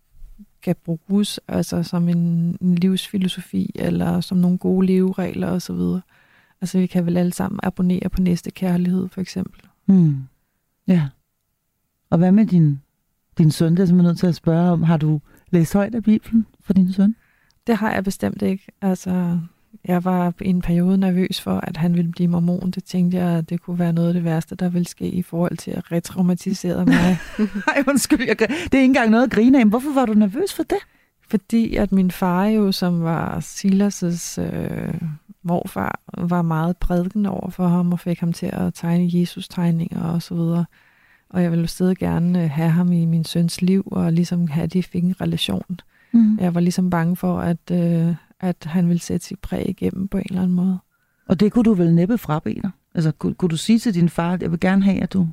kan 0.61 0.75
bruges 0.85 1.39
altså 1.47 1.83
som 1.83 2.09
en, 2.09 2.17
en 2.61 2.75
livsfilosofi, 2.75 3.71
eller 3.75 4.21
som 4.21 4.37
nogle 4.37 4.57
gode 4.57 4.87
leveregler 4.87 5.49
osv. 5.49 6.01
Altså 6.61 6.79
vi 6.79 6.87
kan 6.87 7.05
vel 7.05 7.17
alle 7.17 7.33
sammen 7.33 7.59
abonnere 7.63 8.09
på 8.09 8.21
næste 8.21 8.51
kærlighed, 8.51 9.09
for 9.09 9.21
eksempel. 9.21 9.61
Mm. 9.85 10.15
Ja. 10.87 11.07
Og 12.09 12.17
hvad 12.17 12.31
med 12.31 12.45
din, 12.45 12.81
din 13.37 13.51
søn? 13.51 13.71
Det 13.71 13.79
er 13.79 13.85
simpelthen 13.85 14.09
nødt 14.09 14.19
til 14.19 14.27
at 14.27 14.35
spørge 14.35 14.71
om. 14.71 14.83
Har 14.83 14.97
du 14.97 15.21
læst 15.51 15.73
højt 15.73 15.95
af 15.95 16.03
Bibelen 16.03 16.45
for 16.61 16.73
din 16.73 16.93
søn? 16.93 17.15
Det 17.67 17.77
har 17.77 17.93
jeg 17.93 18.03
bestemt 18.03 18.41
ikke. 18.41 18.67
Altså, 18.81 19.39
jeg 19.85 20.03
var 20.03 20.33
i 20.41 20.47
en 20.47 20.61
periode 20.61 20.97
nervøs 20.97 21.41
for, 21.41 21.59
at 21.63 21.77
han 21.77 21.93
ville 21.95 22.11
blive 22.11 22.27
mormon. 22.27 22.71
Det 22.71 22.83
tænkte 22.83 23.17
jeg, 23.17 23.37
at 23.37 23.49
det 23.49 23.61
kunne 23.61 23.79
være 23.79 23.93
noget 23.93 24.07
af 24.07 24.13
det 24.13 24.23
værste, 24.23 24.55
der 24.55 24.69
ville 24.69 24.87
ske 24.87 25.09
i 25.09 25.21
forhold 25.21 25.57
til 25.57 25.71
at 25.71 25.91
retraumatisere 25.91 26.85
mig. 26.85 27.17
Nej, 27.37 27.83
undskyld. 27.87 28.27
Jeg, 28.27 28.39
det 28.39 28.51
er 28.51 28.77
ikke 28.77 28.83
engang 28.83 29.09
noget 29.11 29.23
at 29.23 29.31
grine 29.31 29.59
af. 29.59 29.65
Hvorfor 29.65 29.93
var 29.93 30.05
du 30.05 30.13
nervøs 30.13 30.53
for 30.53 30.63
det? 30.63 30.77
Fordi 31.29 31.75
at 31.75 31.91
min 31.91 32.11
far 32.11 32.45
jo, 32.45 32.71
som 32.71 33.01
var 33.01 33.39
Silas' 33.39 34.41
øh, 34.41 34.93
morfar, 35.43 35.99
var 36.17 36.41
meget 36.41 36.77
prædikende 36.77 37.29
over 37.29 37.49
for 37.49 37.67
ham 37.67 37.91
og 37.91 37.99
fik 37.99 38.19
ham 38.19 38.33
til 38.33 38.49
at 38.53 38.73
tegne 38.73 39.19
Jesus-tegninger 39.19 40.03
og 40.03 40.21
så 40.21 40.35
videre. 40.35 40.65
Og 41.29 41.43
jeg 41.43 41.51
ville 41.51 41.67
stadig 41.67 41.97
gerne 41.97 42.43
øh, 42.43 42.49
have 42.49 42.69
ham 42.69 42.91
i 42.91 43.05
min 43.05 43.25
søns 43.25 43.61
liv 43.61 43.83
og 43.91 44.13
ligesom 44.13 44.47
have, 44.47 44.63
at 44.63 44.73
de 44.73 44.83
fik 44.83 45.03
en 45.03 45.21
relation. 45.21 45.79
Mm. 46.11 46.37
Jeg 46.39 46.55
var 46.55 46.59
ligesom 46.59 46.89
bange 46.89 47.15
for, 47.15 47.39
at, 47.39 47.71
øh, 47.71 48.15
at 48.39 48.57
han 48.65 48.87
ville 48.87 49.01
sætte 49.01 49.25
sit 49.25 49.39
præg 49.39 49.69
igennem 49.69 50.07
på 50.07 50.17
en 50.17 50.25
eller 50.29 50.41
anden 50.41 50.55
måde. 50.55 50.79
Og 51.27 51.39
det 51.39 51.51
kunne 51.51 51.63
du 51.63 51.73
vel 51.73 51.95
næppe 51.95 52.17
frabede 52.17 52.61
dig? 52.61 52.71
Altså, 52.95 53.11
kunne, 53.11 53.33
kunne 53.33 53.49
du 53.49 53.57
sige 53.57 53.79
til 53.79 53.93
din 53.93 54.09
far, 54.09 54.33
at 54.33 54.41
jeg 54.41 54.51
vil 54.51 54.59
gerne 54.59 54.83
have, 54.83 55.03
at 55.03 55.13
du 55.13 55.27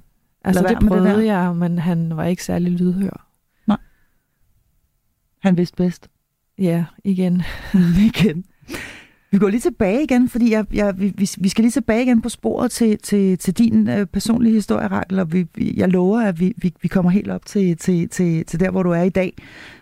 Altså, 0.45 0.63
det 0.69 0.89
prøvede 0.89 1.17
det 1.17 1.27
jeg, 1.27 1.57
men 1.57 1.79
han 1.79 2.17
var 2.17 2.25
ikke 2.25 2.45
særlig 2.45 2.73
lydhør. 2.73 3.27
Nej. 3.67 3.77
Han 5.39 5.57
vidste 5.57 5.77
bedst. 5.77 6.09
Ja, 6.59 6.85
igen. 7.05 7.43
igen. 8.09 8.45
Vi 9.33 9.39
går 9.39 9.49
lige 9.49 9.61
tilbage 9.61 10.03
igen, 10.03 10.29
fordi 10.29 10.53
jeg, 10.53 10.65
jeg, 10.75 10.95
vi, 10.99 11.15
vi 11.39 11.49
skal 11.49 11.63
lige 11.63 11.73
tilbage 11.73 12.03
igen 12.03 12.23
på 12.23 12.29
sporet 12.29 12.71
til, 12.71 12.99
til, 12.99 13.39
til 13.39 13.59
din 13.59 13.89
øh, 13.89 14.07
personlige 14.07 14.55
historie, 14.55 14.87
Rakel, 14.87 15.19
og 15.19 15.33
vi, 15.33 15.47
jeg 15.77 15.89
lover, 15.89 16.21
at 16.21 16.41
vi, 16.41 16.55
vi, 16.57 16.75
vi 16.83 16.89
kommer 16.89 17.11
helt 17.11 17.31
op 17.31 17.47
til, 17.47 17.77
til, 17.77 18.09
til, 18.09 18.47
til 18.47 18.61
der, 18.61 18.71
hvor 18.71 18.83
du 18.83 18.91
er 18.91 19.03
i 19.03 19.09
dag. 19.09 19.33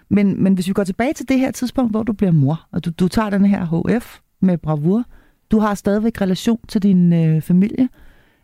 Men, 0.08 0.42
men 0.42 0.54
hvis 0.54 0.68
vi 0.68 0.72
går 0.72 0.84
tilbage 0.84 1.12
til 1.12 1.28
det 1.28 1.38
her 1.38 1.50
tidspunkt, 1.50 1.92
hvor 1.92 2.02
du 2.02 2.12
bliver 2.12 2.32
mor, 2.32 2.66
og 2.72 2.84
du, 2.84 2.90
du 2.90 3.08
tager 3.08 3.30
den 3.30 3.44
her 3.44 3.96
HF 3.98 4.18
med 4.40 4.58
bravur, 4.58 5.04
du 5.50 5.58
har 5.58 5.74
stadigvæk 5.74 6.20
relation 6.20 6.60
til 6.68 6.82
din 6.82 7.12
øh, 7.12 7.42
familie, 7.42 7.88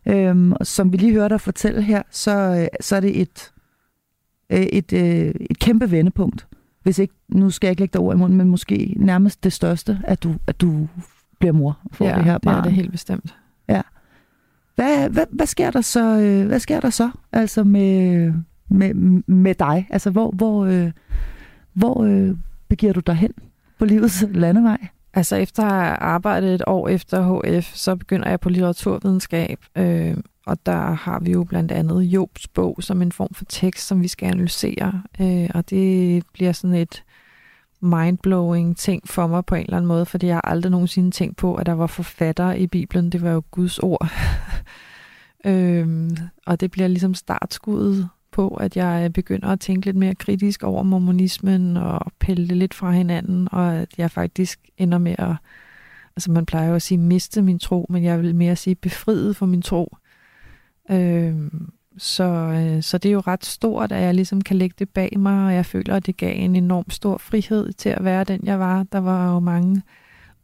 øhm, 0.07 0.53
og 0.53 0.67
som 0.67 0.93
vi 0.93 0.97
lige 0.97 1.13
hørte 1.13 1.33
dig 1.33 1.41
fortælle 1.41 1.83
her, 1.83 2.03
så, 2.11 2.31
øh, 2.31 2.67
så 2.81 2.97
er 2.97 3.01
det 3.01 3.21
et, 3.21 3.53
øh, 4.51 4.61
et, 4.61 4.93
øh, 4.93 5.35
et 5.51 5.59
kæmpe 5.59 5.91
vendepunkt 5.91 6.47
hvis 6.85 6.99
ikke, 6.99 7.15
nu 7.29 7.51
skal 7.51 7.67
jeg 7.67 7.71
ikke 7.73 7.83
lægge 7.83 7.93
dig 7.93 8.01
ord 8.01 8.15
i 8.15 8.19
munden, 8.19 8.39
men 8.39 8.49
måske 8.49 8.95
nærmest 8.97 9.45
det 9.45 9.53
største, 9.53 10.01
at 10.05 10.23
du, 10.23 10.35
at 10.47 10.61
du 10.61 10.89
bliver 11.39 11.53
mor 11.53 11.79
for 11.93 12.05
ja, 12.05 12.15
det 12.15 12.25
her 12.25 12.39
barn. 12.39 12.55
det 12.55 12.59
er 12.59 12.63
det 12.63 12.73
helt 12.73 12.93
bestemt. 12.93 13.37
Ja. 13.69 13.83
Hvad, 14.75 15.11
hvad, 15.11 15.27
hvad 15.31 15.47
sker 15.47 15.71
der 15.71 15.81
så? 15.81 16.19
Øh, 16.21 16.47
hvad 16.47 16.61
sker 16.61 16.81
der 16.81 16.91
så? 16.91 17.11
Altså 17.33 17.65
med, 17.65 18.33
med, 18.69 18.95
med 19.27 19.55
dig? 19.55 19.87
Altså 19.91 20.11
hvor, 20.11 20.31
hvor, 20.31 20.65
øh, 20.65 20.91
hvor 21.73 22.05
øh, 22.05 22.37
begiver 22.69 22.93
du 22.93 23.01
dig 23.01 23.15
hen 23.15 23.33
på 23.79 23.85
livets 23.85 24.25
landevej? 24.31 24.87
Altså 25.15 25.37
efter 25.37 25.63
at 25.65 25.73
have 25.73 25.97
arbejdet 25.97 26.55
et 26.55 26.63
år 26.67 26.89
efter 26.89 27.41
HF, 27.61 27.75
så 27.75 27.97
begynder 27.97 28.29
jeg 28.29 28.41
på 28.41 28.49
litteraturvidenskab, 28.49 29.59
øh, 29.77 30.17
og 30.47 30.59
der 30.67 30.93
har 30.93 31.21
vi 31.21 31.33
jo 31.33 31.45
blandt 31.45 31.73
andet 31.73 32.03
Jobs 32.03 32.49
bog 32.49 32.77
som 32.81 33.03
en 33.03 33.13
form 33.13 33.35
for 33.35 33.45
tekst, 33.45 33.87
som 33.87 34.03
vi 34.03 34.09
skal 34.09 34.27
analysere. 34.27 35.03
Øh, 35.21 35.51
og 35.55 35.71
det 35.71 36.23
bliver 36.33 36.53
sådan 36.53 36.77
et 36.77 37.03
mindblowing 37.81 38.77
ting 38.77 39.09
for 39.09 39.27
mig 39.27 39.45
på 39.45 39.55
en 39.55 39.61
eller 39.61 39.77
anden 39.77 39.89
måde, 39.89 40.07
fordi 40.07 40.27
jeg 40.27 40.35
har 40.37 40.41
aldrig 40.41 40.71
nogensinde 40.71 41.11
tænkt 41.11 41.37
på, 41.37 41.55
at 41.55 41.67
der 41.67 41.73
var 41.73 41.87
forfattere 41.87 42.61
i 42.61 42.67
Bibelen. 42.67 43.11
Det 43.11 43.23
var 43.23 43.31
jo 43.31 43.43
Guds 43.51 43.79
ord. 43.79 44.09
øhm, 45.47 46.17
og 46.47 46.61
det 46.61 46.71
bliver 46.71 46.89
ligesom 46.89 47.15
startskuddet 47.15 48.09
på, 48.31 48.49
at 48.49 48.77
jeg 48.77 49.13
begynder 49.13 49.49
at 49.49 49.61
tænke 49.61 49.87
lidt 49.87 49.97
mere 49.97 50.15
kritisk 50.15 50.63
over 50.63 50.83
mormonismen 50.83 51.77
og 51.77 52.13
pille 52.21 52.49
det 52.49 52.57
lidt 52.57 52.75
fra 52.75 52.91
hinanden, 52.91 53.49
og 53.53 53.75
at 53.75 53.89
jeg 53.99 54.11
faktisk 54.11 54.61
ender 54.79 54.99
med 54.99 55.15
at, 55.19 55.37
altså 56.17 56.31
man 56.31 56.47
plejer 56.47 56.69
jo 56.69 56.75
at 56.75 56.83
sige 56.83 56.99
miste 56.99 57.43
min 57.43 57.59
tro, 57.59 57.87
men 57.89 58.05
jeg 58.05 58.23
vil 58.23 58.35
mere 58.35 58.57
sige 58.57 58.75
befriet 58.75 59.37
for 59.37 59.47
min 59.47 59.63
tro. 59.63 59.97
Øh, 60.91 61.51
så, 61.99 62.25
øh, 62.25 62.83
så 62.83 62.99
det 62.99 63.09
er 63.09 63.13
jo 63.13 63.21
ret 63.21 63.45
stort, 63.45 63.93
at 63.93 64.03
jeg 64.03 64.15
ligesom 64.15 64.41
kan 64.41 64.57
lægge 64.57 64.75
det 64.79 64.89
bag 64.89 65.19
mig, 65.19 65.47
og 65.47 65.55
jeg 65.55 65.67
føler, 65.67 65.97
at 65.97 66.07
det 66.07 66.17
gav 66.17 66.35
en 66.37 66.57
enorm 66.57 66.91
stor 66.91 67.19
frihed 67.19 67.73
til 67.73 67.89
at 67.89 68.05
være 68.05 68.25
den, 68.25 68.41
jeg 68.45 68.59
var. 68.59 68.83
Der 68.93 68.99
var 68.99 69.33
jo 69.33 69.41
mange 69.41 69.83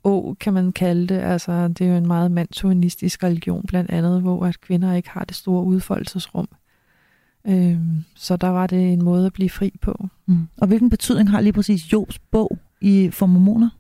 å, 0.05 0.35
kan 0.41 0.53
man 0.53 0.73
kalde 0.73 1.07
det. 1.15 1.21
Altså, 1.21 1.69
det 1.69 1.81
er 1.81 1.91
jo 1.91 1.97
en 1.97 2.07
meget 2.07 2.31
mandshumanistisk 2.31 3.23
religion 3.23 3.65
blandt 3.67 3.91
andet, 3.91 4.23
hvor 4.23 4.47
at 4.47 4.61
kvinder 4.61 4.93
ikke 4.93 5.11
har 5.11 5.25
det 5.25 5.37
store 5.37 5.65
udfoldelsesrum. 5.65 6.49
Øh, 7.47 7.79
så 8.15 8.37
der 8.37 8.49
var 8.49 8.67
det 8.67 8.93
en 8.93 9.05
måde 9.05 9.27
at 9.27 9.33
blive 9.33 9.51
fri 9.51 9.73
på. 9.83 10.09
Mm. 10.27 10.49
Og 10.61 10.67
hvilken 10.67 10.91
betydning 10.91 11.31
har 11.31 11.41
lige 11.41 11.53
præcis 11.53 11.93
Jobs 11.93 12.19
bog 12.19 12.59
i 12.81 13.11
for 13.11 13.27
mormoner? 13.27 13.71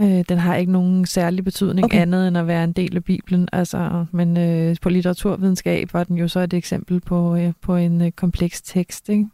Øh, 0.00 0.24
den 0.28 0.38
har 0.38 0.54
ikke 0.56 0.72
nogen 0.72 1.06
særlig 1.06 1.44
betydning 1.44 1.84
Okay. 1.84 2.00
andet 2.00 2.28
end 2.28 2.38
at 2.38 2.46
være 2.46 2.64
en 2.64 2.72
del 2.72 2.96
af 2.96 3.04
Bibelen. 3.04 3.48
Altså, 3.52 4.06
men 4.12 4.36
øh, 4.36 4.76
på 4.82 4.88
litteraturvidenskab 4.88 5.94
var 5.94 6.04
den 6.04 6.16
jo 6.16 6.28
så 6.28 6.40
et 6.40 6.54
eksempel 6.54 7.00
på, 7.00 7.36
øh, 7.36 7.52
på 7.60 7.76
en 7.76 8.00
øh, 8.00 8.10
kompleks 8.12 8.62
tekst. 8.62 9.08
Ikke? 9.08 9.28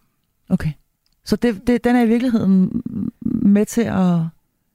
Okay. 0.49 0.71
Så 1.25 1.37
det, 1.37 1.67
det, 1.67 1.85
den 1.85 1.97
er 1.97 2.03
i 2.03 2.07
virkeligheden 2.09 2.83
med 3.23 3.67
til 3.67 3.83
at, 3.83 4.19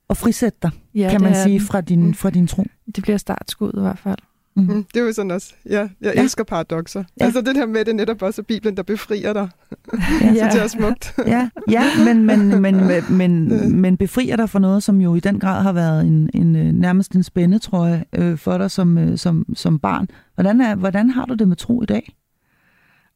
at 0.10 0.18
frisætte 0.18 0.58
dig, 0.62 0.72
Ja, 0.96 1.08
kan 1.12 1.22
man 1.22 1.36
sige, 1.36 1.60
den. 1.60 1.68
fra 1.68 1.82
din, 1.82 2.14
fra 2.14 2.30
din 2.30 2.48
tro. 2.48 2.64
Det 2.96 3.04
bliver 3.04 3.18
startskud 3.18 3.72
i 3.78 3.82
hvert 3.82 4.00
fald. 4.00 4.18
Mm. 4.58 4.64
Mm, 4.76 4.84
det 4.94 5.00
er 5.02 5.06
jo 5.06 5.14
sådan 5.14 5.32
også, 5.32 5.54
ja, 5.70 5.88
jeg 6.02 6.14
Ja. 6.16 6.22
elsker 6.22 6.44
paradoxer. 6.44 7.04
Ja. 7.20 7.26
Altså 7.26 7.42
det 7.42 7.56
her 7.58 7.66
med, 7.66 7.80
det 7.86 7.92
er 7.92 7.96
netop 7.96 8.22
også 8.22 8.44
Bibelen, 8.44 8.78
der 8.78 8.84
befrier 8.84 9.34
dig. 9.34 9.50
Ja. 10.36 10.52
Så 10.52 10.58
det 10.58 10.64
er 10.64 10.68
smukt. 10.68 11.16
Ja, 11.28 11.50
ja 11.72 11.84
men, 12.06 12.26
men, 12.26 12.62
men, 12.62 12.76
men, 13.18 13.82
men 13.82 13.98
befrier 13.98 14.36
dig 14.36 14.50
for 14.50 14.60
noget, 14.60 14.84
som 14.84 15.02
jo 15.02 15.16
i 15.16 15.20
den 15.20 15.40
grad 15.40 15.64
har 15.64 15.72
været 15.74 16.06
en, 16.08 16.30
en 16.34 16.56
øh, 16.56 16.72
nærmest 16.72 17.12
en 17.16 17.24
spænde, 17.24 17.60
tror 17.60 17.86
jeg, 17.86 18.06
øh, 18.14 18.38
for 18.38 18.58
dig 18.58 18.72
som, 18.72 18.98
øh, 18.98 19.18
som, 19.18 19.46
som 19.56 19.80
barn. 19.80 20.08
Hvordan, 20.36 20.62
er, 20.62 20.76
hvordan 20.76 21.10
har 21.10 21.26
du 21.26 21.34
det 21.34 21.48
med 21.48 21.56
tro 21.56 21.82
i 21.82 21.86
dag? 21.86 22.14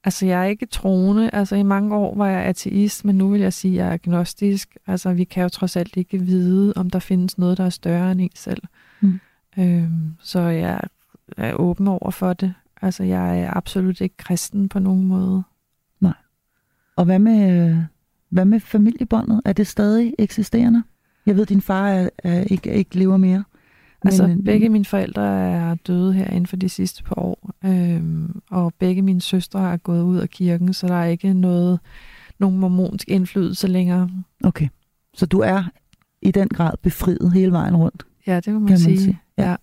Altså, 0.03 0.25
jeg 0.25 0.39
er 0.41 0.45
ikke 0.45 0.65
troende. 0.65 1.29
Altså, 1.33 1.55
i 1.55 1.63
mange 1.63 1.95
år 1.95 2.17
var 2.17 2.27
jeg 2.27 2.43
ateist, 2.43 3.05
men 3.05 3.15
nu 3.15 3.29
vil 3.29 3.41
jeg 3.41 3.53
sige, 3.53 3.71
at 3.73 3.77
jeg 3.77 3.87
er 3.87 3.93
agnostisk. 3.93 4.77
Altså, 4.87 5.13
vi 5.13 5.23
kan 5.23 5.43
jo 5.43 5.49
trods 5.49 5.75
alt 5.75 5.97
ikke 5.97 6.19
vide, 6.19 6.73
om 6.75 6.89
der 6.89 6.99
findes 6.99 7.37
noget, 7.37 7.57
der 7.57 7.65
er 7.65 7.69
større 7.69 8.11
end 8.11 8.21
en 8.21 8.29
selv. 8.35 8.61
Mm. 9.01 9.19
Øhm, 9.59 10.11
så 10.21 10.39
jeg 10.39 10.79
er 11.41 11.53
åben 11.53 11.87
over 11.87 12.11
for 12.11 12.33
det. 12.33 12.53
Altså, 12.81 13.03
jeg 13.03 13.39
er 13.39 13.57
absolut 13.57 14.01
ikke 14.01 14.17
kristen 14.17 14.69
på 14.69 14.79
nogen 14.79 15.07
måde. 15.07 15.43
Og 16.95 17.05
hvad 17.05 17.19
med, 17.19 17.75
hvad 18.29 18.45
med 18.45 18.59
familiebåndet? 18.59 19.41
Er 19.45 19.53
det 19.53 19.67
stadig 19.67 20.13
eksisterende? 20.19 20.83
Jeg 21.25 21.35
ved, 21.35 21.45
din 21.45 21.61
far 21.61 21.87
er, 21.87 22.09
er 22.17 22.41
ikke, 22.41 22.73
ikke 22.73 22.95
lever 22.97 23.17
mere. 23.17 23.43
Altså, 24.05 24.27
Men, 24.27 24.43
begge 24.43 24.69
mine 24.69 24.85
forældre 24.85 25.23
er 25.51 25.75
døde 25.75 26.13
her 26.13 26.25
inden 26.27 26.47
for 26.47 26.55
de 26.55 26.69
sidste 26.69 27.03
par 27.03 27.19
år, 27.19 27.51
øhm, 27.65 28.41
og 28.51 28.73
begge 28.79 29.01
mine 29.01 29.21
søstre 29.21 29.73
er 29.73 29.77
gået 29.77 30.01
ud 30.01 30.17
af 30.17 30.29
kirken, 30.29 30.73
så 30.73 30.87
der 30.87 30.93
er 30.95 31.05
ikke 31.05 31.33
noget, 31.33 31.79
nogen 32.39 32.57
mormonsk 32.59 33.07
indflydelse 33.07 33.67
længere. 33.67 34.09
Okay, 34.43 34.67
så 35.13 35.25
du 35.25 35.39
er 35.39 35.63
i 36.21 36.31
den 36.31 36.47
grad 36.47 36.73
befriet 36.81 37.31
hele 37.33 37.51
vejen 37.51 37.75
rundt. 37.75 38.05
Ja, 38.27 38.39
det 38.39 38.53
må 38.53 38.59
man, 38.59 38.67
Kan 38.67 38.73
man 38.73 38.79
sige. 38.79 38.99
sige. 38.99 39.19
Ja. 39.37 39.49
Ja. 39.49 39.55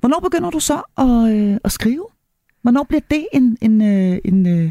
Hvornår 0.00 0.20
begynder 0.20 0.50
du 0.50 0.60
så 0.60 0.82
at, 0.98 1.34
øh, 1.36 1.58
at 1.64 1.72
skrive? 1.72 2.06
Hvornår 2.62 2.82
bliver 2.82 3.00
det 3.10 3.26
en, 3.32 3.56
en, 3.60 3.82
øh, 3.82 4.18
en, 4.24 4.46
øh, 4.46 4.70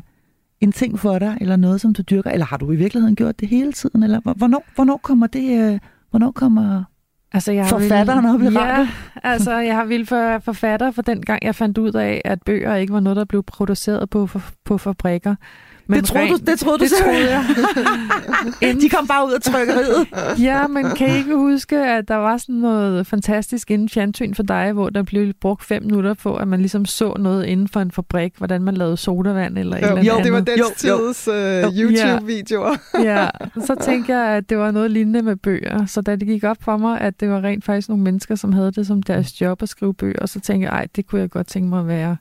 en 0.62 0.72
ting 0.72 1.00
for 1.00 1.20
dig, 1.20 1.38
eller 1.42 1.56
noget, 1.56 1.82
som 1.82 1.94
du 1.94 2.02
dyrker? 2.02 2.32
Eller 2.32 2.46
har 2.46 2.58
du 2.58 2.72
i 2.72 2.76
virkeligheden 2.76 3.16
gjort 3.16 3.40
det 3.40 3.48
hele 3.48 3.74
tiden? 3.74 4.04
Eller 4.04 4.20
hvor- 4.22 4.34
hvornår, 4.34 4.64
hvornår 4.76 4.98
kommer 5.04 5.28
det... 5.28 5.72
Øh, 5.74 5.80
hvornår 6.10 6.32
kommer... 6.32 6.84
Altså, 7.32 7.52
jeg 7.52 7.66
Forfatteren 7.66 8.26
oppe 8.26 8.46
i 8.46 8.50
Ja, 8.54 8.88
altså, 9.24 9.58
jeg 9.58 9.76
har 9.76 9.86
vildt 9.86 10.10
for 10.10 10.40
forfatter 10.40 10.92
for 10.92 11.02
den 11.02 11.22
gang, 11.22 11.40
jeg 11.46 11.56
fandt 11.56 11.78
ud 11.78 11.94
af, 11.94 12.22
at 12.26 12.42
bøger 12.42 12.76
ikke 12.76 12.94
var 12.94 13.00
noget, 13.00 13.16
der 13.18 13.26
blev 13.26 13.44
produceret 13.44 14.10
på, 14.10 14.28
for, 14.28 14.42
på 14.66 14.78
fabrikker. 14.78 15.36
Det 15.90 16.06
troede 16.06 16.30
du, 16.30 16.38
det 16.48 16.60
troede 16.60 16.78
du 16.78 16.84
det 16.84 16.92
troede 17.04 17.30
jeg. 17.30 17.46
De 18.82 18.90
kom 18.90 19.08
bare 19.08 19.28
ud 19.28 19.32
af 19.34 19.42
trykkeriet. 19.42 20.08
Ja, 20.50 20.68
men 20.68 20.86
kan 20.86 21.10
I 21.10 21.18
ikke 21.18 21.36
huske, 21.36 21.78
at 21.78 22.08
der 22.08 22.16
var 22.16 22.38
sådan 22.38 22.56
noget 22.56 23.08
fantastisk 23.08 23.72
inden 23.72 23.90
fjernsyn 23.90 24.34
for 24.34 24.44
dig, 24.44 24.72
hvor 24.74 24.90
der 24.90 25.04
blev 25.04 25.34
brugt 25.42 25.64
fem 25.64 25.84
minutter 25.84 26.14
på, 26.14 26.36
at 26.36 26.48
man 26.48 26.60
ligesom 26.60 26.86
så 26.86 27.14
noget 27.20 27.46
inden 27.46 27.68
for 27.68 27.80
en 27.80 27.92
fabrik, 27.92 28.34
hvordan 28.38 28.62
man 28.62 28.74
lavede 28.78 28.98
sodavand 28.98 29.58
eller 29.58 29.76
et 29.78 29.84
eller 29.84 29.92
Jo, 29.92 29.98
andet. 29.98 30.08
jo, 30.20 30.24
det 30.24 30.34
var 30.34 30.40
den 30.40 30.58
Jo, 30.60 30.66
jo. 30.88 30.98
tids 31.14 31.28
uh, 31.28 31.34
YouTube-videoer. 31.80 32.76
Ja, 33.04 33.28
så 33.66 33.76
tænkte 33.82 34.14
jeg, 34.16 34.26
at 34.38 34.50
det 34.50 34.58
var 34.58 34.72
noget 34.72 34.92
lignende 34.92 35.22
med 35.22 35.36
bøger. 35.36 35.86
Så 35.86 36.02
da 36.02 36.16
det 36.16 36.28
gik 36.28 36.44
op 36.44 36.58
for 36.62 36.78
mig, 36.78 37.02
at 37.02 37.20
det 37.20 37.30
var 37.30 37.44
rent 37.44 37.66
faktisk 37.66 37.90
nogle 37.90 38.04
mennesker, 38.04 38.36
som 38.36 38.54
havde 38.54 38.72
det 38.72 38.88
som 38.88 39.04
deres 39.04 39.42
job 39.42 39.64
at 39.64 39.70
skrive 39.70 39.94
bøger, 39.94 40.26
så 40.26 40.40
tænkte 40.40 40.66
jeg, 40.70 40.74
ej, 40.76 40.88
det 40.96 41.08
kunne 41.08 41.22
jeg 41.22 41.30
godt 41.30 41.48
tænke 41.48 41.70
mig 41.70 41.80
at 41.80 41.88
være. 41.88 42.18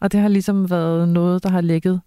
Og 0.00 0.12
det 0.12 0.20
har 0.20 0.28
ligesom 0.28 0.70
været 0.70 1.08
noget, 1.08 1.42
der 1.42 1.48
har 1.48 1.60
ligget 1.60 2.00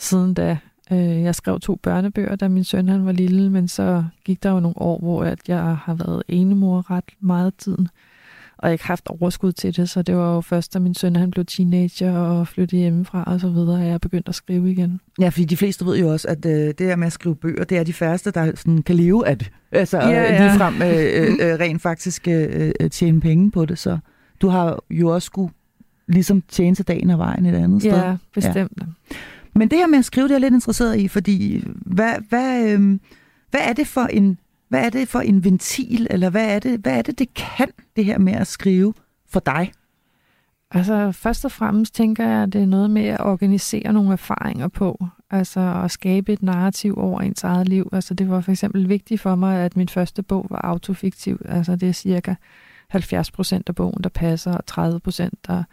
siden 0.00 0.34
da. 0.34 0.58
Øh, 0.92 1.22
Jeg 1.22 1.34
skrev 1.34 1.60
to 1.60 1.74
børnebøger, 1.82 2.36
da 2.36 2.48
min 2.48 2.64
søn 2.64 2.88
han 2.88 3.06
var 3.06 3.12
lille, 3.12 3.50
men 3.50 3.68
så 3.68 4.04
gik 4.24 4.42
der 4.42 4.50
jo 4.50 4.60
nogle 4.60 4.78
år, 4.78 4.98
hvor 4.98 5.24
at 5.24 5.38
jeg 5.48 5.76
har 5.76 5.94
været 5.94 6.22
enemor 6.28 6.90
ret 6.90 7.04
meget 7.20 7.54
tiden, 7.54 7.88
og 8.58 8.72
ikke 8.72 8.84
haft 8.86 9.08
overskud 9.08 9.52
til 9.52 9.76
det, 9.76 9.88
så 9.90 10.02
det 10.02 10.16
var 10.16 10.34
jo 10.34 10.40
først, 10.40 10.74
da 10.74 10.78
min 10.78 10.94
søn 10.94 11.16
han 11.16 11.30
blev 11.30 11.44
teenager 11.44 12.12
og 12.18 12.48
flyttede 12.48 12.80
hjemmefra 12.80 13.24
og 13.26 13.40
så 13.40 13.48
videre, 13.48 13.82
at 13.82 13.88
jeg 13.90 14.00
begyndte 14.00 14.28
at 14.28 14.34
skrive 14.34 14.70
igen. 14.72 15.00
Ja, 15.20 15.28
fordi 15.28 15.44
de 15.44 15.56
fleste 15.56 15.86
ved 15.86 15.98
jo 15.98 16.08
også, 16.12 16.28
at 16.28 16.46
øh, 16.46 16.52
det 16.52 16.80
her 16.80 16.96
med 16.96 17.06
at 17.06 17.12
skrive 17.12 17.36
bøger, 17.36 17.64
det 17.64 17.78
er 17.78 17.84
de 17.84 17.92
færreste, 17.92 18.30
der 18.30 18.52
sådan, 18.54 18.82
kan 18.82 18.96
leve 18.96 19.26
af 19.28 19.38
det. 19.38 19.50
Altså 19.72 19.98
Ja, 19.98 20.08
ja, 20.08 20.22
ja. 20.22 20.32
ja. 20.34 20.46
ligefrem 20.48 20.74
øh, 20.82 20.88
øh, 20.90 21.52
øh, 21.52 21.58
rent 21.60 21.82
faktisk 21.82 22.28
øh, 22.28 22.72
øh, 22.80 22.90
tjene 22.90 23.20
penge 23.20 23.50
på 23.50 23.64
det. 23.64 23.78
Så 23.78 23.98
du 24.42 24.48
har 24.48 24.78
jo 24.90 25.08
også 25.14 25.26
skulle 25.26 25.52
ligesom 26.08 26.42
tjene 26.48 26.76
til 26.76 26.88
dagen 26.88 27.10
og 27.10 27.18
vejen 27.18 27.46
et 27.46 27.54
andet 27.54 27.82
sted. 27.82 27.92
Ja, 27.92 28.16
bestemt. 28.34 28.82
Men 29.60 29.68
det 29.68 29.78
her 29.78 29.86
med 29.86 29.98
at 29.98 30.04
skrive, 30.04 30.24
det 30.24 30.30
er 30.30 30.34
jeg 30.34 30.40
lidt 30.40 30.54
interesseret 30.54 30.98
i, 30.98 31.08
fordi 31.08 31.64
hvad, 31.66 32.14
hvad, 32.28 32.68
øh, 32.68 32.98
hvad 33.50 33.60
er 33.60 33.72
det 33.72 33.86
for 33.86 34.00
en 34.00 34.38
hvad 34.68 34.84
er 34.84 34.90
det 34.90 35.08
for 35.08 35.20
en 35.20 35.44
ventil, 35.44 36.06
eller 36.10 36.30
hvad 36.30 36.54
er 36.54 36.58
det, 36.58 36.80
hvad 36.80 36.98
er 36.98 37.02
det, 37.02 37.18
det 37.18 37.34
kan, 37.34 37.68
det 37.96 38.04
her 38.04 38.18
med 38.18 38.32
at 38.32 38.46
skrive 38.46 38.94
for 39.28 39.40
dig? 39.40 39.72
Altså 40.70 41.12
først 41.12 41.44
og 41.44 41.52
fremmest 41.52 41.94
tænker 41.94 42.28
jeg, 42.28 42.42
at 42.42 42.52
det 42.52 42.62
er 42.62 42.66
noget 42.66 42.90
med 42.90 43.06
at 43.06 43.20
organisere 43.20 43.92
nogle 43.92 44.12
erfaringer 44.12 44.68
på. 44.68 45.04
Altså 45.30 45.82
at 45.84 45.90
skabe 45.90 46.32
et 46.32 46.42
narrativ 46.42 46.98
over 46.98 47.20
ens 47.20 47.44
eget 47.44 47.68
liv. 47.68 47.88
Altså 47.92 48.14
det 48.14 48.30
var 48.30 48.40
for 48.40 48.50
eksempel 48.50 48.88
vigtigt 48.88 49.20
for 49.20 49.34
mig, 49.34 49.58
at 49.58 49.76
min 49.76 49.88
første 49.88 50.22
bog 50.22 50.46
var 50.50 50.60
autofiktiv. 50.64 51.40
Altså 51.44 51.76
det 51.76 51.88
er 51.88 51.92
cirka 51.92 52.34
70 52.88 53.30
procent 53.30 53.68
af 53.68 53.74
bogen, 53.74 54.02
der 54.02 54.10
passer, 54.10 54.52
og 54.52 54.66
30 54.66 55.00
procent, 55.00 55.46
der 55.46 55.64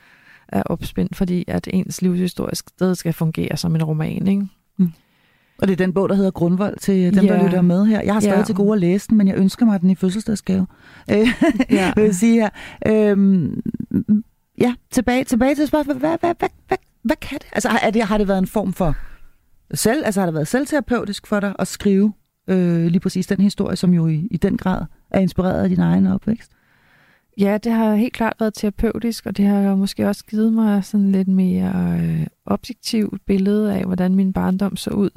er 0.49 0.63
opspændt, 0.63 1.15
fordi 1.15 1.43
at 1.47 1.67
ens 1.73 2.01
livshistorisk 2.01 2.69
sted 2.69 2.95
skal 2.95 3.13
fungere 3.13 3.57
som 3.57 3.75
en 3.75 3.83
roman. 3.83 4.27
Ikke? 4.27 4.47
Og 5.61 5.67
det 5.67 5.73
er 5.73 5.77
den 5.77 5.93
bog, 5.93 6.09
der 6.09 6.15
hedder 6.15 6.31
Grundvold 6.31 6.77
til 6.79 7.13
dem, 7.15 7.25
Ja. 7.25 7.33
der 7.33 7.43
lytter 7.43 7.61
med 7.61 7.85
her. 7.85 8.01
Jeg 8.01 8.13
har 8.13 8.19
stadig 8.19 8.37
Ja. 8.37 8.43
til 8.43 8.55
gode 8.55 8.73
at 8.73 8.79
læse 8.79 9.07
den, 9.09 9.17
men 9.17 9.27
jeg 9.27 9.35
ønsker 9.37 9.65
mig 9.65 9.81
den 9.81 9.89
i 9.89 9.95
fødselsdagsgave. 9.95 10.67
Øh, 11.11 11.27
Ja. 11.71 11.93
vil 11.95 12.03
jeg 12.03 12.15
sige 12.15 12.33
her. 12.33 12.49
Øhm, 12.87 13.63
ja, 14.61 14.73
tilbage, 14.91 15.23
tilbage 15.23 15.55
til 15.55 15.67
spørgsmålet. 15.67 15.99
Hvad, 16.01 16.17
hvad, 16.19 16.33
hvad, 16.39 16.49
hvad, 16.67 16.77
hvad 17.03 17.15
kan 17.15 17.37
det? 17.39 17.47
Altså, 17.51 17.69
er 17.81 17.89
det, 17.89 18.01
har 18.03 18.17
det 18.17 18.27
været 18.27 18.37
en 18.39 18.47
form 18.47 18.73
for 18.73 18.95
selv, 19.73 20.05
altså 20.05 20.21
har 20.21 20.25
det 20.25 20.33
været 20.33 20.47
selvterapeutisk 20.47 21.27
for 21.27 21.39
dig 21.39 21.53
at 21.59 21.67
skrive 21.67 22.13
øh, 22.49 22.85
lige 22.85 22.99
præcis 22.99 23.27
den 23.27 23.41
historie, 23.41 23.75
som 23.75 23.93
jo 23.93 24.07
i, 24.07 24.27
i 24.31 24.37
den 24.37 24.57
grad 24.57 24.81
er 25.11 25.19
inspireret 25.19 25.63
af 25.63 25.69
din 25.69 25.79
egen 25.79 26.07
opvækst? 26.07 26.51
Ja, 27.37 27.57
det 27.57 27.71
har 27.71 27.95
helt 27.95 28.13
klart 28.13 28.33
været 28.39 28.53
terapeutisk, 28.53 29.25
og 29.25 29.37
det 29.37 29.45
har 29.45 29.75
måske 29.75 30.07
også 30.07 30.25
givet 30.25 30.53
mig 30.53 30.83
sådan 30.83 31.11
lidt 31.11 31.27
mere 31.27 31.99
øh, 32.01 32.27
objektivt 32.45 33.25
billede 33.25 33.73
af, 33.73 33.85
hvordan 33.85 34.15
min 34.15 34.33
barndom 34.33 34.75
så 34.75 34.89
ud. 34.89 35.09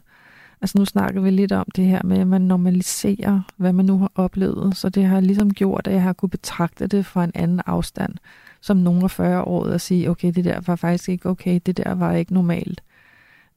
Altså 0.61 0.79
nu 0.79 0.85
snakker 0.85 1.21
vi 1.21 1.31
lidt 1.31 1.53
om 1.53 1.67
det 1.77 1.85
her 1.85 2.01
med, 2.05 2.19
at 2.19 2.27
man 2.27 2.41
normaliserer, 2.41 3.41
hvad 3.57 3.73
man 3.73 3.85
nu 3.85 3.99
har 3.99 4.13
oplevet. 4.15 4.77
Så 4.77 4.89
det 4.89 5.05
har 5.05 5.21
ligesom 5.21 5.55
gjort, 5.55 5.87
at 5.87 5.93
jeg 5.93 6.03
har 6.03 6.13
kunne 6.13 6.29
betragte 6.29 6.87
det 6.87 7.07
fra 7.07 7.25
en 7.25 7.33
anden 7.35 7.61
afstand, 7.67 8.15
som 8.61 8.77
nogen 8.77 9.03
af 9.03 9.11
40 9.11 9.43
år, 9.45 9.65
og 9.65 9.81
sige, 9.81 10.11
okay, 10.11 10.33
det 10.35 10.45
der 10.45 10.61
var 10.67 10.77
faktisk 10.77 11.09
ikke 11.09 11.29
okay, 11.29 11.61
det 11.67 11.77
der 11.77 11.95
var 11.95 12.13
ikke 12.15 12.35
normalt. 12.35 12.83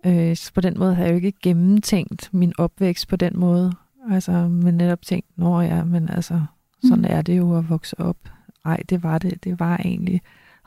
Øh, 0.06 0.36
så 0.36 0.54
på 0.54 0.62
den 0.62 0.80
måde 0.80 0.96
har 0.96 1.04
jeg 1.04 1.12
jo 1.12 1.16
ikke 1.16 1.34
gennemtænkt 1.44 2.30
min 2.34 2.54
opvækst 2.58 3.08
på 3.08 3.16
den 3.16 3.40
måde. 3.40 3.74
Altså, 4.12 4.32
men 4.32 4.76
netop 4.76 5.02
tænkt, 5.02 5.28
nå 5.36 5.62
ja, 5.62 5.84
men 5.84 6.10
altså, 6.10 6.42
sådan 6.84 7.00
Mm. 7.00 7.10
er 7.10 7.22
det 7.22 7.38
jo 7.38 7.58
at 7.58 7.70
vokse 7.70 8.00
op. 8.00 8.18
Nej, 8.66 8.84
det 8.90 9.04
var 9.04 9.18
det. 9.18 9.44
Det 9.44 9.60
var 9.60 9.78
egentlig 9.78 10.22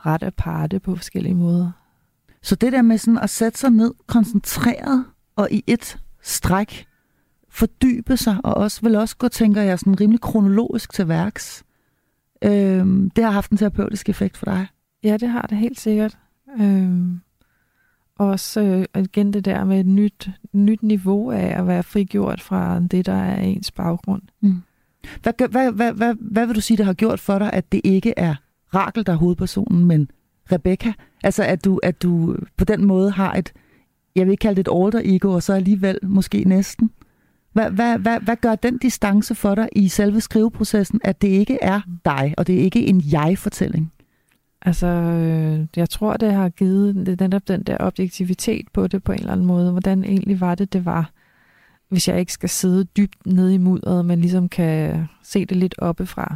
ret 0.05 0.23
aparte 0.23 0.79
på 0.79 0.95
forskellige 0.95 1.35
måder. 1.35 1.71
Så 2.41 2.55
det 2.55 2.71
der 2.71 2.81
med 2.81 2.97
sådan 2.97 3.17
at 3.17 3.29
sætte 3.29 3.59
sig 3.59 3.69
ned, 3.69 3.93
koncentreret 4.07 5.05
og 5.35 5.47
i 5.51 5.63
et 5.67 5.97
stræk, 6.21 6.87
fordybe 7.49 8.17
sig, 8.17 8.37
og 8.43 8.53
også 8.53 8.81
vil 8.81 8.95
også 8.95 9.17
gå, 9.17 9.27
tænker 9.27 9.61
jeg, 9.61 9.79
sådan 9.79 9.99
rimelig 10.01 10.21
kronologisk 10.21 10.93
til 10.93 11.07
værks. 11.07 11.63
Øhm, 12.41 13.09
det 13.09 13.23
har 13.23 13.31
haft 13.31 13.51
en 13.51 13.57
terapeutisk 13.57 14.09
effekt 14.09 14.37
for 14.37 14.45
dig. 14.45 14.67
Ja, 15.03 15.17
det 15.17 15.29
har 15.29 15.41
det 15.41 15.57
helt 15.57 15.79
sikkert. 15.79 16.17
Øhm, 16.59 17.21
også 18.15 18.61
øh, 18.95 19.03
igen 19.03 19.33
det 19.33 19.45
der 19.45 19.63
med 19.63 19.79
et 19.79 19.85
nyt, 19.85 20.29
nyt 20.53 20.83
niveau 20.83 21.31
af 21.31 21.59
at 21.59 21.67
være 21.67 21.83
frigjort 21.83 22.41
fra 22.41 22.79
det, 22.79 23.05
der 23.05 23.13
er 23.13 23.41
ens 23.41 23.71
baggrund. 23.71 24.21
Hvad, 25.21 25.33
gør- 25.33 25.47
hvad, 25.47 25.71
hvad, 25.71 25.93
hvad, 25.93 26.15
hvad 26.21 26.45
vil 26.45 26.55
du 26.55 26.61
sige, 26.61 26.77
det 26.77 26.85
har 26.85 26.93
gjort 26.93 27.19
for 27.19 27.39
dig, 27.39 27.53
at 27.53 27.71
det 27.71 27.81
ikke 27.83 28.13
er 28.17 28.35
Rakel, 28.75 29.05
der 29.05 29.13
er 29.13 29.17
hovedpersonen, 29.17 29.85
men 29.85 30.11
Rebecca? 30.51 30.93
Altså, 31.23 31.43
at 31.43 31.65
du, 31.65 31.79
at 31.83 32.03
du 32.03 32.35
på 32.57 32.65
den 32.65 32.85
måde 32.85 33.11
har 33.11 33.33
et, 33.33 33.53
jeg 34.15 34.25
vil 34.25 34.31
ikke 34.31 34.41
kalde 34.41 34.63
det 34.63 34.67
et 34.71 34.85
alter 34.85 35.01
ego, 35.03 35.31
og 35.31 35.43
så 35.43 35.53
alligevel 35.53 35.99
måske 36.03 36.43
næsten. 36.43 36.91
Hvad, 37.53 37.71
hvad, 37.71 37.99
hvad, 37.99 38.19
hvad 38.19 38.35
gør 38.35 38.55
den 38.55 38.77
distance 38.77 39.35
for 39.35 39.55
dig 39.55 39.69
i 39.75 39.87
selve 39.87 40.21
skriveprocessen, 40.21 40.99
at 41.03 41.21
det 41.21 41.27
ikke 41.27 41.57
er 41.61 41.81
dig, 42.05 42.33
og 42.37 42.47
det 42.47 42.55
er 42.55 42.59
ikke 42.59 42.87
en 42.87 43.03
jeg-fortælling? 43.11 43.91
Altså, 44.61 44.87
øh, 44.87 45.65
jeg 45.75 45.89
tror, 45.89 46.17
det 46.17 46.33
har 46.33 46.49
givet 46.49 46.95
netop 46.95 47.47
den 47.47 47.63
der 47.63 47.77
objektivitet 47.79 48.65
på 48.73 48.87
det 48.87 49.03
på 49.03 49.11
en 49.11 49.19
eller 49.19 49.31
anden 49.31 49.45
måde. 49.45 49.71
Hvordan 49.71 50.03
egentlig 50.03 50.41
var 50.41 50.55
det, 50.55 50.73
det 50.73 50.85
var, 50.85 51.11
hvis 51.89 52.07
jeg 52.07 52.19
ikke 52.19 52.33
skal 52.33 52.49
sidde 52.49 52.83
dybt 52.83 53.25
nede 53.25 53.53
i 53.53 53.57
mudderet, 53.57 54.05
men 54.05 54.21
ligesom 54.21 54.49
kan 54.49 55.07
se 55.23 55.45
det 55.45 55.57
lidt 55.57 55.75
oppefra. 55.77 56.35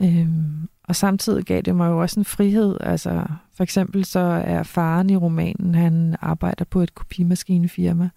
Øhm, 0.00 0.68
og 0.84 0.96
samtidig 0.96 1.44
gav 1.44 1.60
det 1.60 1.76
mig 1.76 1.88
jo 1.88 2.00
også 2.00 2.20
en 2.20 2.24
frihed. 2.24 2.76
Altså, 2.80 3.24
for 3.56 3.62
eksempel 3.62 4.04
så 4.04 4.20
er 4.20 4.62
faren 4.62 5.10
i 5.10 5.16
romanen, 5.16 5.74
han 5.74 6.16
arbejder 6.20 6.64
på 6.64 6.80
et 6.80 6.94
kopimaskinefirma. 6.94 8.10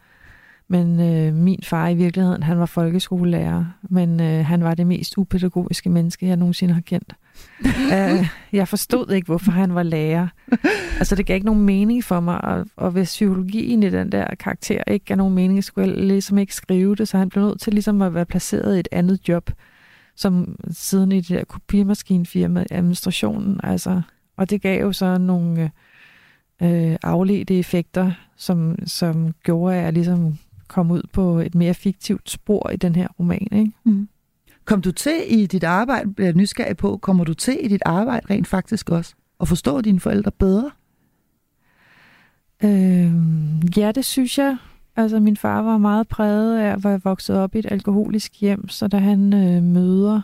Men 0.69 0.99
øh, 0.99 1.33
min 1.33 1.59
far 1.63 1.87
i 1.87 1.95
virkeligheden, 1.95 2.43
han 2.43 2.59
var 2.59 2.65
folkeskolelærer, 2.65 3.65
men 3.89 4.21
øh, 4.21 4.45
han 4.45 4.63
var 4.63 4.75
det 4.75 4.87
mest 4.87 5.17
upædagogiske 5.17 5.89
menneske, 5.89 6.27
jeg 6.27 6.35
nogensinde 6.35 6.73
har 6.73 6.81
kendt. 6.81 7.13
uh, 7.65 8.27
jeg 8.59 8.67
forstod 8.67 9.11
ikke, 9.11 9.25
hvorfor 9.25 9.51
han 9.51 9.75
var 9.75 9.83
lærer. 9.83 10.27
Altså, 10.97 11.15
det 11.15 11.25
gav 11.25 11.35
ikke 11.35 11.45
nogen 11.45 11.61
mening 11.61 12.03
for 12.03 12.19
mig, 12.19 12.41
og, 12.41 12.65
og 12.75 12.91
hvis 12.91 13.07
psykologien 13.07 13.83
i 13.83 13.89
den 13.89 14.11
der 14.11 14.35
karakter 14.35 14.83
ikke 14.87 15.05
gav 15.05 15.17
nogen 15.17 15.35
mening, 15.35 15.63
skulle 15.63 15.89
jeg 15.89 15.97
ligesom 15.97 16.37
ikke 16.37 16.55
skrive 16.55 16.95
det, 16.95 17.07
så 17.07 17.17
han 17.17 17.29
blev 17.29 17.43
nødt 17.43 17.61
til 17.61 17.73
ligesom 17.73 18.01
at 18.01 18.13
være 18.13 18.25
placeret 18.25 18.77
i 18.77 18.79
et 18.79 18.87
andet 18.91 19.29
job, 19.29 19.51
som 20.15 20.55
siden 20.71 21.11
i 21.11 21.21
det 21.21 21.29
der 21.29 21.43
kopimaskinfirma, 21.43 22.65
administrationen, 22.71 23.59
altså. 23.63 24.01
Og 24.37 24.49
det 24.49 24.61
gav 24.61 24.81
jo 24.81 24.91
så 24.91 25.17
nogle 25.17 25.71
øh, 26.61 26.95
afledte 27.03 27.59
effekter, 27.59 28.11
som, 28.37 28.75
som 28.85 29.33
gjorde, 29.43 29.75
at 29.75 29.83
jeg 29.83 29.93
ligesom 29.93 30.37
kom 30.67 30.91
ud 30.91 31.01
på 31.13 31.39
et 31.39 31.55
mere 31.55 31.73
fiktivt 31.73 32.29
spor 32.29 32.69
i 32.69 32.75
den 32.75 32.95
her 32.95 33.07
roman. 33.19 33.47
Ikke? 33.51 33.71
Mm. 33.83 34.07
Kom 34.65 34.81
du 34.81 34.91
til 34.91 35.23
i 35.27 35.45
dit 35.45 35.63
arbejde, 35.63 36.13
bliver 36.13 36.33
nysgerrig 36.33 36.77
på, 36.77 36.97
kommer 36.97 37.23
du 37.23 37.33
til 37.33 37.65
i 37.65 37.67
dit 37.67 37.81
arbejde 37.85 38.25
rent 38.29 38.47
faktisk 38.47 38.89
også 38.89 39.15
at 39.39 39.47
forstå 39.47 39.81
dine 39.81 39.99
forældre 39.99 40.31
bedre? 40.31 40.71
Øh, 42.63 43.11
ja, 43.77 43.91
det 43.91 44.05
synes 44.05 44.37
jeg. 44.37 44.57
Altså, 44.95 45.19
min 45.19 45.37
far 45.37 45.61
var 45.61 45.77
meget 45.77 46.07
præget 46.07 46.59
af 46.59 46.71
at 46.71 46.83
være 46.83 47.01
vokset 47.03 47.37
op 47.37 47.55
i 47.55 47.59
et 47.59 47.71
alkoholisk 47.71 48.41
hjem, 48.41 48.69
så 48.69 48.87
da 48.87 48.97
han 48.97 49.33
øh, 49.33 49.63
møder, 49.63 50.21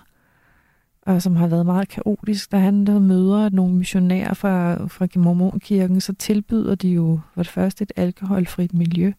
og 1.02 1.22
som 1.22 1.36
har 1.36 1.48
været 1.48 1.66
meget 1.66 1.90
kaotisk, 1.90 2.52
da 2.52 2.58
han 2.58 2.86
der 2.86 3.00
møder 3.00 3.50
nogle 3.50 3.76
missionærer 3.76 4.34
fra, 4.34 4.88
fra 4.88 5.08
Mormonkirken, 5.16 6.02
så 6.02 6.14
tilbyder 6.14 6.76
de 6.76 6.90
jo 6.90 7.20
for 7.34 7.44
det 7.44 7.52
første 7.52 7.82
et 7.82 7.92
alkoholfrit 7.96 8.74
miljø 8.74 9.12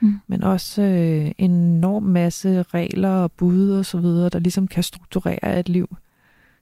mm. 0.00 0.20
men 0.26 0.42
også 0.42 0.82
øh, 0.82 1.32
en 1.38 1.50
enorm 1.50 2.02
masse 2.02 2.62
regler 2.62 3.10
og 3.10 3.32
bud 3.32 3.70
og 3.70 3.86
så 3.86 3.98
videre, 3.98 4.28
der 4.28 4.38
ligesom 4.38 4.68
kan 4.68 4.82
strukturere 4.82 5.60
et 5.60 5.68
liv. 5.68 5.96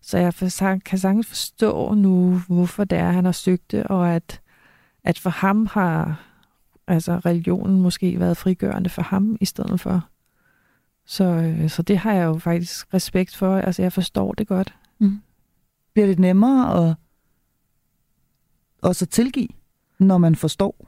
Så 0.01 0.19
jeg 0.19 0.35
kan 0.85 0.99
sagtens 0.99 1.27
forstå 1.27 1.95
nu, 1.95 2.41
hvorfor 2.49 2.85
det 2.85 2.99
er, 2.99 3.11
han 3.11 3.25
har 3.25 3.33
søgt 3.33 3.71
det, 3.71 3.85
og 3.85 4.15
at, 4.15 4.41
at 5.05 5.19
for 5.19 5.31
ham 5.31 5.67
har 5.67 6.25
altså 6.87 7.19
religionen 7.19 7.81
måske 7.81 8.21
været 8.21 8.37
frigørende 8.37 8.91
for 8.91 9.03
ham 9.03 9.37
i 9.41 9.45
stedet 9.45 9.81
for. 9.81 10.09
Så, 11.07 11.25
øh, 11.25 11.71
så 11.71 11.83
det 11.83 11.99
har 11.99 12.13
jeg 12.13 12.25
jo 12.25 12.39
faktisk 12.39 12.95
respekt 12.95 13.37
for. 13.37 13.57
Altså, 13.59 13.83
jeg 13.83 13.93
forstår 13.93 14.33
det 14.33 14.47
godt. 14.49 14.75
Mm. 14.99 15.21
Bliver 15.93 16.07
det 16.07 16.19
nemmere 16.19 16.89
at 16.89 16.95
også 18.83 19.07
tilgive, 19.07 19.49
når 19.99 20.19
man 20.19 20.37
forstår? 20.37 20.88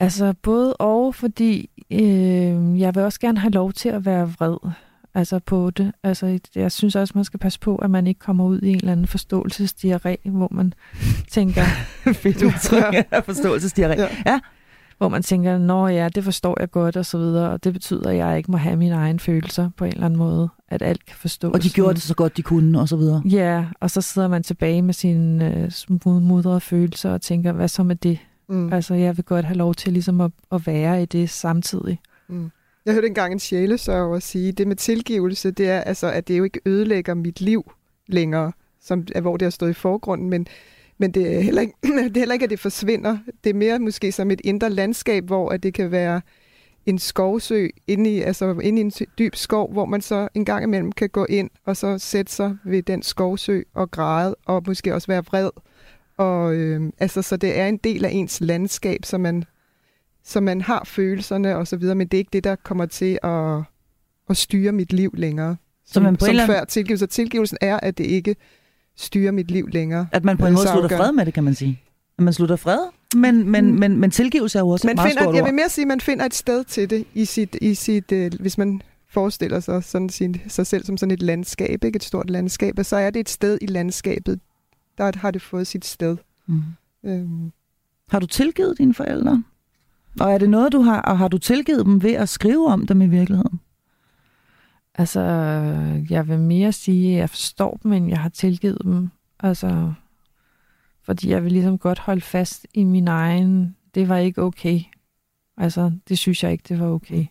Altså 0.00 0.34
både 0.42 0.74
og, 0.74 1.14
fordi 1.14 1.70
øh, 1.90 2.80
jeg 2.80 2.94
vil 2.94 3.02
også 3.02 3.20
gerne 3.20 3.38
have 3.38 3.50
lov 3.50 3.72
til 3.72 3.88
at 3.88 4.04
være 4.04 4.28
vred 4.28 4.56
altså 5.16 5.38
på 5.38 5.70
det. 5.70 5.92
Altså, 6.02 6.38
jeg 6.54 6.72
synes 6.72 6.96
også, 6.96 7.12
man 7.14 7.24
skal 7.24 7.40
passe 7.40 7.60
på, 7.60 7.76
at 7.76 7.90
man 7.90 8.06
ikke 8.06 8.20
kommer 8.20 8.44
ud 8.44 8.60
i 8.60 8.68
en 8.68 8.76
eller 8.76 8.92
anden 8.92 9.06
forståelsesdiarré, 9.06 10.30
hvor 10.30 10.48
man 10.50 10.74
tænker... 11.30 11.62
Fedt 12.22 12.42
udtryk, 12.42 12.94
ja. 13.12 13.18
forståelsesdiarré. 13.18 14.00
Ja. 14.00 14.08
ja. 14.26 14.40
Hvor 14.98 15.08
man 15.08 15.22
tænker, 15.22 15.58
nå 15.58 15.86
ja, 15.86 16.08
det 16.08 16.24
forstår 16.24 16.56
jeg 16.60 16.70
godt, 16.70 16.96
og 16.96 17.06
så 17.06 17.18
videre, 17.18 17.50
og 17.50 17.64
det 17.64 17.72
betyder, 17.72 18.10
at 18.10 18.16
jeg 18.16 18.36
ikke 18.36 18.50
må 18.50 18.56
have 18.56 18.76
mine 18.76 18.94
egne 18.94 19.18
følelser 19.18 19.70
på 19.76 19.84
en 19.84 19.92
eller 19.92 20.04
anden 20.04 20.18
måde, 20.18 20.48
at 20.68 20.82
alt 20.82 21.06
kan 21.06 21.16
forstås. 21.16 21.54
Og 21.54 21.62
de 21.62 21.70
gjorde 21.70 21.94
det 21.94 22.02
så 22.02 22.14
godt, 22.14 22.36
de 22.36 22.42
kunne, 22.42 22.80
og 22.80 22.88
så 22.88 22.96
videre. 22.96 23.22
Ja, 23.24 23.64
og 23.80 23.90
så 23.90 24.00
sidder 24.00 24.28
man 24.28 24.42
tilbage 24.42 24.82
med 24.82 24.94
sine 24.94 25.70
øh, 26.06 26.22
mudrede 26.22 26.60
følelser 26.60 27.10
og 27.10 27.22
tænker, 27.22 27.52
hvad 27.52 27.68
så 27.68 27.82
med 27.82 27.96
det? 27.96 28.18
Mm. 28.48 28.72
Altså, 28.72 28.94
jeg 28.94 29.16
vil 29.16 29.24
godt 29.24 29.44
have 29.44 29.56
lov 29.56 29.74
til 29.74 29.92
ligesom 29.92 30.20
at, 30.20 30.30
at 30.52 30.66
være 30.66 31.02
i 31.02 31.06
det 31.06 31.30
samtidig. 31.30 32.00
Mm. 32.28 32.50
Jeg 32.86 32.94
hørte 32.94 33.06
engang 33.06 33.32
en 33.32 33.38
sjælesørger 33.38 34.18
sige, 34.18 34.52
det 34.52 34.66
med 34.66 34.76
tilgivelse, 34.76 35.50
det 35.50 35.68
er 35.68 35.80
altså, 35.80 36.10
at 36.10 36.28
det 36.28 36.38
jo 36.38 36.44
ikke 36.44 36.60
ødelægger 36.66 37.14
mit 37.14 37.40
liv 37.40 37.72
længere, 38.06 38.52
som, 38.80 39.04
hvor 39.20 39.36
det 39.36 39.46
har 39.46 39.50
stået 39.50 39.70
i 39.70 39.74
forgrunden, 39.74 40.30
men, 40.30 40.46
men 40.98 41.10
det, 41.10 41.36
er 41.36 41.40
heller 41.40 41.60
ikke, 41.60 41.74
det 41.82 42.16
er 42.16 42.20
heller 42.20 42.32
ikke, 42.32 42.44
at 42.44 42.50
det 42.50 42.60
forsvinder. 42.60 43.18
Det 43.44 43.50
er 43.50 43.54
mere 43.54 43.78
måske 43.78 44.12
som 44.12 44.30
et 44.30 44.40
indre 44.44 44.70
landskab, 44.70 45.24
hvor 45.24 45.48
at 45.48 45.62
det 45.62 45.74
kan 45.74 45.90
være 45.90 46.20
en 46.86 46.98
skovsø 46.98 47.68
inde 47.86 48.10
i, 48.16 48.20
altså 48.20 48.58
inde 48.62 48.78
i 48.78 48.84
en 48.84 48.92
dyb 49.18 49.34
skov, 49.34 49.72
hvor 49.72 49.84
man 49.84 50.00
så 50.00 50.28
en 50.34 50.44
gang 50.44 50.64
imellem 50.64 50.92
kan 50.92 51.08
gå 51.08 51.24
ind 51.24 51.50
og 51.64 51.76
så 51.76 51.98
sætte 51.98 52.32
sig 52.32 52.56
ved 52.64 52.82
den 52.82 53.02
skovsø 53.02 53.62
og 53.74 53.90
græde, 53.90 54.36
og 54.46 54.62
måske 54.66 54.94
også 54.94 55.06
være 55.06 55.24
vred. 55.24 55.50
Og 56.18 56.54
øh, 56.54 56.92
altså, 56.98 57.22
så 57.22 57.36
det 57.36 57.58
er 57.58 57.66
en 57.66 57.76
del 57.76 58.04
af 58.04 58.10
ens 58.12 58.40
landskab, 58.40 59.04
så 59.04 59.18
man, 59.18 59.44
så 60.24 60.40
man 60.40 60.60
har 60.60 60.82
følelserne 60.86 61.56
og 61.56 61.66
så 61.66 61.76
videre, 61.76 61.94
men 61.94 62.06
det 62.06 62.16
er 62.16 62.18
ikke 62.18 62.32
det, 62.32 62.44
der 62.44 62.56
kommer 62.56 62.86
til 62.86 63.18
at, 63.22 63.62
at 64.30 64.36
styre 64.36 64.72
mit 64.72 64.92
liv 64.92 65.10
længere. 65.14 65.56
Så 65.86 66.00
man 66.00 66.16
på 66.16 66.24
som 66.24 66.30
eller... 66.30 66.46
før 66.46 66.64
tilgivelse. 66.64 67.06
Tilgivelsen 67.06 67.58
er, 67.60 67.80
at 67.82 67.98
det 67.98 68.04
ikke 68.04 68.36
styrer 68.96 69.32
mit 69.32 69.50
liv 69.50 69.68
længere. 69.68 70.08
At 70.12 70.24
man 70.24 70.36
på 70.36 70.46
en 70.46 70.54
måde 70.54 70.68
slutter 70.68 70.96
fred 70.96 71.12
med 71.12 71.26
det, 71.26 71.34
kan 71.34 71.44
man 71.44 71.54
sige. 71.54 71.82
At 72.18 72.24
man 72.24 72.32
slutter 72.32 72.56
fred, 72.56 72.78
men, 73.14 73.50
men, 73.50 73.70
mm. 73.70 73.78
men, 73.78 73.96
men 73.96 74.10
tilgivelse 74.10 74.58
er 74.58 74.62
jo 74.62 74.68
også 74.68 74.86
man 74.86 74.92
et 74.92 74.96
meget 74.96 75.10
finder, 75.10 75.22
stort 75.22 75.34
Jeg 75.34 75.44
vil 75.44 75.54
mere 75.54 75.68
sige, 75.68 75.82
at 75.82 75.88
man 75.88 76.00
finder 76.00 76.24
et 76.24 76.34
sted 76.34 76.64
til 76.64 76.90
det, 76.90 77.04
i 77.14 77.24
sit, 77.24 77.56
i 77.60 77.74
sit, 77.74 78.12
øh, 78.12 78.30
hvis 78.40 78.58
man 78.58 78.82
forestiller 79.10 79.60
sig 79.60 79.84
sådan 79.84 80.08
sin, 80.08 80.40
sig 80.48 80.66
selv 80.66 80.84
som 80.84 80.96
sådan 80.96 81.10
et 81.10 81.22
landskab, 81.22 81.84
ikke 81.84 81.96
et 81.96 82.04
stort 82.04 82.30
landskab, 82.30 82.78
og 82.78 82.86
så 82.86 82.96
er 82.96 83.10
det 83.10 83.20
et 83.20 83.28
sted 83.28 83.58
i 83.60 83.66
landskabet, 83.66 84.40
der 84.98 85.18
har 85.18 85.30
det 85.30 85.42
fået 85.42 85.66
sit 85.66 85.84
sted. 85.84 86.16
Mm. 86.46 86.62
Øhm. 87.04 87.52
Har 88.10 88.18
du 88.18 88.26
tilgivet 88.26 88.78
dine 88.78 88.94
forældre? 88.94 89.44
Og 90.20 90.32
er 90.32 90.38
det 90.38 90.50
noget, 90.50 90.72
du 90.72 90.80
har, 90.80 91.00
og 91.00 91.18
har 91.18 91.28
du 91.28 91.38
tilgivet 91.38 91.86
dem 91.86 92.02
ved 92.02 92.12
at 92.12 92.28
skrive 92.28 92.66
om 92.66 92.86
dem 92.86 93.02
i 93.02 93.06
virkeligheden? 93.06 93.60
Altså, 94.94 95.20
jeg 96.10 96.28
vil 96.28 96.38
mere 96.38 96.72
sige, 96.72 97.12
at 97.12 97.18
jeg 97.18 97.30
forstår 97.30 97.80
dem, 97.82 97.92
end 97.92 98.08
jeg 98.08 98.20
har 98.20 98.28
tilgivet 98.28 98.78
dem. 98.84 99.08
Altså, 99.40 99.92
fordi 101.02 101.30
jeg 101.30 101.44
vil 101.44 101.52
ligesom 101.52 101.78
godt 101.78 101.98
holde 101.98 102.20
fast 102.20 102.66
i 102.74 102.84
min 102.84 103.08
egen, 103.08 103.76
det 103.94 104.08
var 104.08 104.16
ikke 104.16 104.42
okay. 104.42 104.80
Altså, 105.56 105.92
det 106.08 106.18
synes 106.18 106.42
jeg 106.42 106.52
ikke, 106.52 106.64
det 106.68 106.80
var 106.80 106.86
okay. 106.86 107.26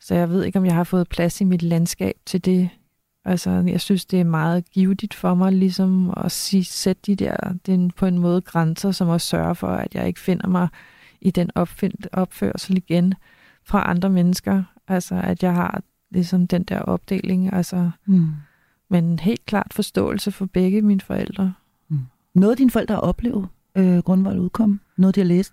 Så 0.00 0.14
jeg 0.14 0.30
ved 0.30 0.44
ikke, 0.44 0.58
om 0.58 0.64
jeg 0.64 0.74
har 0.74 0.84
fået 0.84 1.08
plads 1.08 1.40
i 1.40 1.44
mit 1.44 1.62
landskab 1.62 2.14
til 2.26 2.44
det, 2.44 2.70
Altså, 3.24 3.50
jeg 3.50 3.80
synes, 3.80 4.04
det 4.04 4.20
er 4.20 4.24
meget 4.24 4.70
givetigt 4.70 5.14
for 5.14 5.34
mig 5.34 5.52
ligesom 5.52 6.14
at 6.16 6.32
sige, 6.32 6.64
sætte 6.64 7.02
de 7.06 7.16
der 7.16 7.36
den 7.66 7.90
på 7.90 8.06
en 8.06 8.18
måde 8.18 8.40
grænser, 8.40 8.90
som 8.90 9.08
også 9.08 9.26
sørger 9.26 9.54
for, 9.54 9.68
at 9.68 9.94
jeg 9.94 10.06
ikke 10.06 10.20
finder 10.20 10.48
mig 10.48 10.68
i 11.20 11.30
den 11.30 11.50
opfind, 11.54 11.94
opførsel 12.12 12.76
igen 12.76 13.14
fra 13.64 13.90
andre 13.90 14.10
mennesker. 14.10 14.62
Altså, 14.88 15.14
at 15.14 15.42
jeg 15.42 15.54
har 15.54 15.82
ligesom 16.10 16.46
den 16.46 16.62
der 16.62 16.78
opdeling. 16.78 17.52
Altså, 17.52 17.90
mm. 18.06 18.28
Men 18.88 19.18
helt 19.18 19.46
klart 19.46 19.72
forståelse 19.74 20.32
for 20.32 20.46
begge 20.46 20.82
mine 20.82 21.00
forældre. 21.00 21.54
Mm. 21.88 21.98
Noget 22.34 22.58
dine 22.58 22.70
forældre 22.70 22.94
har 22.94 23.02
oplevet, 23.02 23.48
øh, 23.76 23.98
grundvold 23.98 24.38
udkom? 24.38 24.80
Noget, 24.96 25.14
de 25.14 25.20
har 25.20 25.26
læst? 25.26 25.52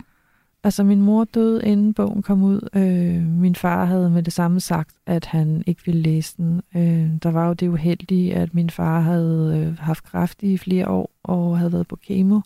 Altså, 0.63 0.83
min 0.83 1.01
mor 1.01 1.23
døde, 1.23 1.65
inden 1.65 1.93
bogen 1.93 2.21
kom 2.21 2.43
ud. 2.43 2.69
Øh, 2.73 3.23
min 3.23 3.55
far 3.55 3.85
havde 3.85 4.09
med 4.09 4.23
det 4.23 4.33
samme 4.33 4.59
sagt, 4.59 4.95
at 5.05 5.25
han 5.25 5.63
ikke 5.67 5.81
ville 5.85 6.01
læse 6.01 6.37
den. 6.37 6.61
Øh, 6.75 7.09
der 7.23 7.31
var 7.31 7.47
jo 7.47 7.53
det 7.53 7.67
uheldige, 7.67 8.35
at 8.35 8.53
min 8.53 8.69
far 8.69 8.99
havde 8.99 9.65
øh, 9.67 9.77
haft 9.77 10.03
kræft 10.03 10.43
i 10.43 10.57
flere 10.57 10.87
år 10.87 11.11
og 11.23 11.57
havde 11.57 11.73
været 11.73 11.87
på 11.87 11.95
kemo. 11.95 12.41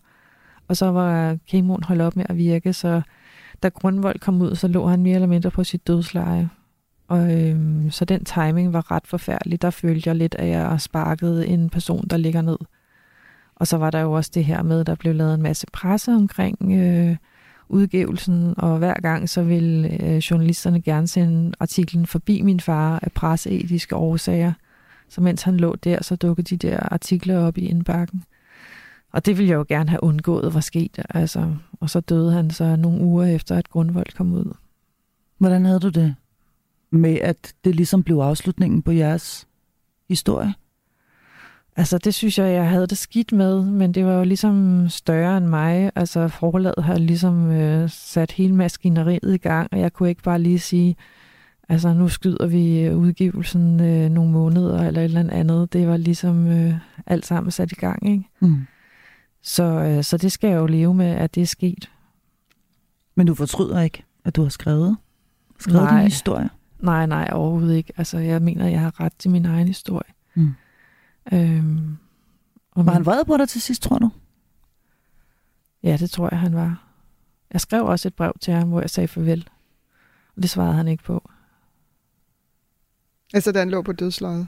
Og 0.68 0.78
så 0.78 0.92
var 0.92 1.38
kemoen 1.48 1.84
holdt 1.84 2.02
op 2.02 2.16
med 2.16 2.26
at 2.30 2.38
virke, 2.38 2.74
så 2.74 3.02
da 3.64 3.70
Grundvold 3.70 4.20
kom 4.20 4.42
ud, 4.42 4.56
så 4.56 4.68
lå 4.68 4.88
han 4.88 5.04
mere 5.04 5.16
eller 5.16 5.28
mindre 5.28 5.52
på 5.52 5.64
sit 5.64 5.88
dødsleje. 5.88 6.50
Og, 7.08 7.42
øh, 7.42 7.92
så 7.92 8.06
den 8.06 8.26
timing 8.26 8.74
var 8.74 8.92
ret 8.92 9.08
forfærdelig. 9.08 9.62
Der 9.62 9.70
følte 9.70 10.08
jeg 10.08 10.16
lidt, 10.16 10.36
at 10.36 10.48
jeg 10.48 10.82
sparkede 10.82 11.48
en 11.48 11.70
person, 11.70 12.08
der 12.08 12.18
ligger 12.18 12.42
ned. 12.42 12.58
Og 13.56 13.68
så 13.68 13.78
var 13.78 13.90
der 13.90 14.00
jo 14.00 14.12
også 14.12 14.32
det 14.34 14.46
her 14.46 14.64
med, 14.64 14.80
at 14.80 14.88
der 14.88 14.96
blev 14.96 15.16
lavet 15.16 15.34
en 15.34 15.42
masse 15.42 15.68
presse 15.74 16.12
omkring... 16.12 16.58
Øh, 16.72 17.16
udgivelsen, 17.70 18.54
og 18.58 18.78
hver 18.78 19.02
gang 19.02 19.30
så 19.30 19.44
vil 19.44 19.98
øh, 20.00 20.18
journalisterne 20.18 20.82
gerne 20.82 21.08
sende 21.08 21.52
artiklen 21.60 22.06
forbi 22.06 22.42
min 22.42 22.60
far 22.60 23.00
af 23.00 23.12
presseetiske 23.12 23.96
årsager. 23.96 24.54
Så 25.10 25.22
mens 25.22 25.42
han 25.42 25.58
lå 25.58 25.76
der, 25.76 26.04
så 26.04 26.16
dukkede 26.16 26.56
de 26.56 26.68
der 26.68 26.80
artikler 26.80 27.40
op 27.40 27.58
i 27.58 27.66
indbakken. 27.66 28.24
Og 29.12 29.26
det 29.26 29.38
ville 29.38 29.50
jeg 29.50 29.56
jo 29.56 29.66
gerne 29.68 29.90
have 29.90 30.04
undgået, 30.04 30.54
var 30.54 30.60
sket. 30.60 31.00
Altså, 31.10 31.56
og 31.80 31.90
så 31.90 32.00
døde 32.00 32.32
han 32.32 32.52
så 32.52 32.76
nogle 32.76 33.02
uger 33.02 33.26
efter, 33.26 33.56
at 33.56 33.70
Grundvold 33.70 34.16
kom 34.16 34.34
ud. 34.34 34.54
Hvordan 35.38 35.66
havde 35.66 35.80
du 35.80 35.90
det 35.90 36.16
med, 36.92 37.18
at 37.22 37.54
det 37.64 37.76
ligesom 37.76 38.04
blev 38.04 38.16
afslutningen 38.16 38.82
på 38.82 38.92
jeres 38.92 39.48
historie? 40.10 40.54
Altså, 41.76 41.98
det 41.98 42.14
synes 42.14 42.40
jeg, 42.40 42.54
jeg 42.54 42.70
havde 42.70 42.88
det 42.88 42.98
skidt 42.98 43.32
med, 43.32 43.66
men 43.66 43.94
det 43.94 44.06
var 44.06 44.14
jo 44.14 44.24
ligesom 44.24 44.90
større 44.90 45.38
end 45.38 45.46
mig. 45.46 45.92
Altså, 45.96 46.28
forladet 46.28 46.84
har 46.84 46.98
ligesom 46.98 47.52
øh, 47.52 47.90
sat 47.90 48.32
hele 48.32 48.56
maskineriet 48.56 49.34
i 49.34 49.38
gang, 49.38 49.68
og 49.72 49.80
jeg 49.80 49.94
kunne 49.94 50.10
ikke 50.10 50.24
bare 50.24 50.40
lige 50.40 50.60
sige, 50.60 50.96
Altså, 51.70 51.94
nu 51.94 52.08
skyder 52.08 52.48
vi 52.48 52.80
øh, 52.80 52.98
udgivelsen 52.98 53.80
øh, 53.80 54.10
nogle 54.10 54.32
måneder 54.32 54.88
eller 54.88 55.02
et 55.02 55.06
eller 55.06 55.34
andet. 55.34 55.74
Det 55.74 55.88
var 55.88 55.98
ligesom 55.98 56.48
øh, 56.48 56.74
alt 57.06 57.26
sammen 57.26 57.52
sat 57.52 57.72
i 57.72 57.76
gang, 57.76 58.10
ikke? 58.10 58.30
Mm. 58.40 58.68
Så, 59.42 59.64
øh, 59.64 60.04
så 60.04 60.18
det 60.18 60.32
skal 60.32 60.48
jeg 60.48 60.58
jo 60.58 60.66
leve 60.66 60.94
med, 60.94 61.06
at 61.06 61.36
det 61.36 61.42
er 61.42 61.48
sket. 61.48 61.92
Men 63.16 63.28
du 63.28 63.36
fortryder 63.36 63.82
ikke, 63.82 64.04
at 64.26 64.36
du 64.36 64.42
har 64.42 64.50
skrevet, 64.50 64.98
skrevet 65.60 65.82
Nej. 65.82 65.98
din 65.98 66.10
historie? 66.10 66.50
Nej, 66.80 67.06
nej, 67.06 67.30
overhovedet 67.32 67.76
ikke. 67.76 67.94
Altså, 67.98 68.18
jeg 68.18 68.42
mener, 68.42 68.68
jeg 68.68 68.80
har 68.80 69.00
ret 69.00 69.14
til 69.20 69.32
min 69.32 69.46
egen 69.46 69.68
historie. 69.68 70.14
Mm. 70.36 70.54
Øhm, 71.32 71.98
og 72.72 72.86
Var 72.86 72.94
han 72.94 73.06
vred 73.06 73.26
på 73.26 73.38
dig 73.38 73.50
til 73.50 73.62
sidst, 73.62 73.82
tror 73.82 73.98
du? 73.98 74.10
Ja, 75.84 75.98
det 75.98 76.10
tror 76.10 76.30
jeg, 76.32 76.40
han 76.40 76.56
var. 76.56 76.84
Jeg 77.54 77.62
skrev 77.62 77.86
også 77.86 78.08
et 78.08 78.14
brev 78.14 78.34
til 78.42 78.54
ham, 78.54 78.70
hvor 78.70 78.82
jeg 78.82 78.90
sagde 78.90 79.08
farvel. 79.08 79.48
Og 80.36 80.42
det 80.42 80.50
svarede 80.50 80.74
han 80.74 80.88
ikke 80.88 81.04
på. 81.04 81.30
Altså, 83.34 83.52
da 83.52 83.60
han 83.60 83.70
lå 83.70 83.82
på 83.82 83.92
dødslejet. 83.92 84.48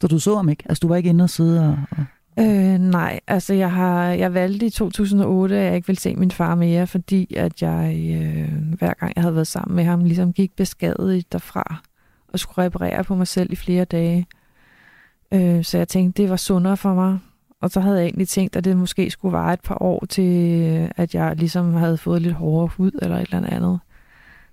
Så 0.00 0.08
du 0.08 0.18
så 0.18 0.36
ham 0.36 0.48
ikke? 0.48 0.64
Altså, 0.68 0.80
du 0.80 0.88
var 0.88 0.96
ikke 0.96 1.10
inde 1.10 1.24
og 1.24 1.30
sidde 1.30 1.68
og... 1.68 1.78
og... 1.90 2.04
Øh, 2.38 2.78
nej, 2.78 3.20
altså 3.26 3.54
jeg 3.54 3.72
har 3.72 4.04
jeg 4.04 4.34
valgte 4.34 4.66
i 4.66 4.70
2008, 4.70 5.56
at 5.56 5.64
jeg 5.64 5.76
ikke 5.76 5.86
ville 5.86 6.00
se 6.00 6.16
min 6.16 6.30
far 6.30 6.54
mere, 6.54 6.86
fordi 6.86 7.34
at 7.34 7.62
jeg 7.62 7.96
øh, 7.96 8.78
hver 8.78 8.94
gang 8.94 9.12
jeg 9.16 9.22
havde 9.22 9.34
været 9.34 9.46
sammen 9.46 9.76
med 9.76 9.84
ham, 9.84 10.04
ligesom 10.04 10.32
gik 10.32 10.56
beskadet 10.56 11.32
derfra 11.32 11.82
og 12.28 12.38
skulle 12.38 12.66
reparere 12.66 13.04
på 13.04 13.14
mig 13.14 13.26
selv 13.26 13.52
i 13.52 13.56
flere 13.56 13.84
dage. 13.84 14.26
Øh, 15.34 15.64
så 15.64 15.78
jeg 15.78 15.88
tænkte, 15.88 16.22
det 16.22 16.30
var 16.30 16.36
sundere 16.36 16.76
for 16.76 16.94
mig. 16.94 17.18
Og 17.60 17.70
så 17.70 17.80
havde 17.80 17.96
jeg 17.96 18.04
egentlig 18.04 18.28
tænkt, 18.28 18.56
at 18.56 18.64
det 18.64 18.76
måske 18.76 19.10
skulle 19.10 19.32
vare 19.32 19.52
et 19.52 19.60
par 19.60 19.82
år 19.82 20.04
til, 20.08 20.62
øh, 20.62 20.90
at 20.96 21.14
jeg 21.14 21.36
ligesom 21.36 21.74
havde 21.74 21.98
fået 21.98 22.22
lidt 22.22 22.34
hårdere 22.34 22.70
hud 22.76 22.90
eller 23.02 23.16
et 23.16 23.22
eller 23.22 23.50
andet. 23.50 23.80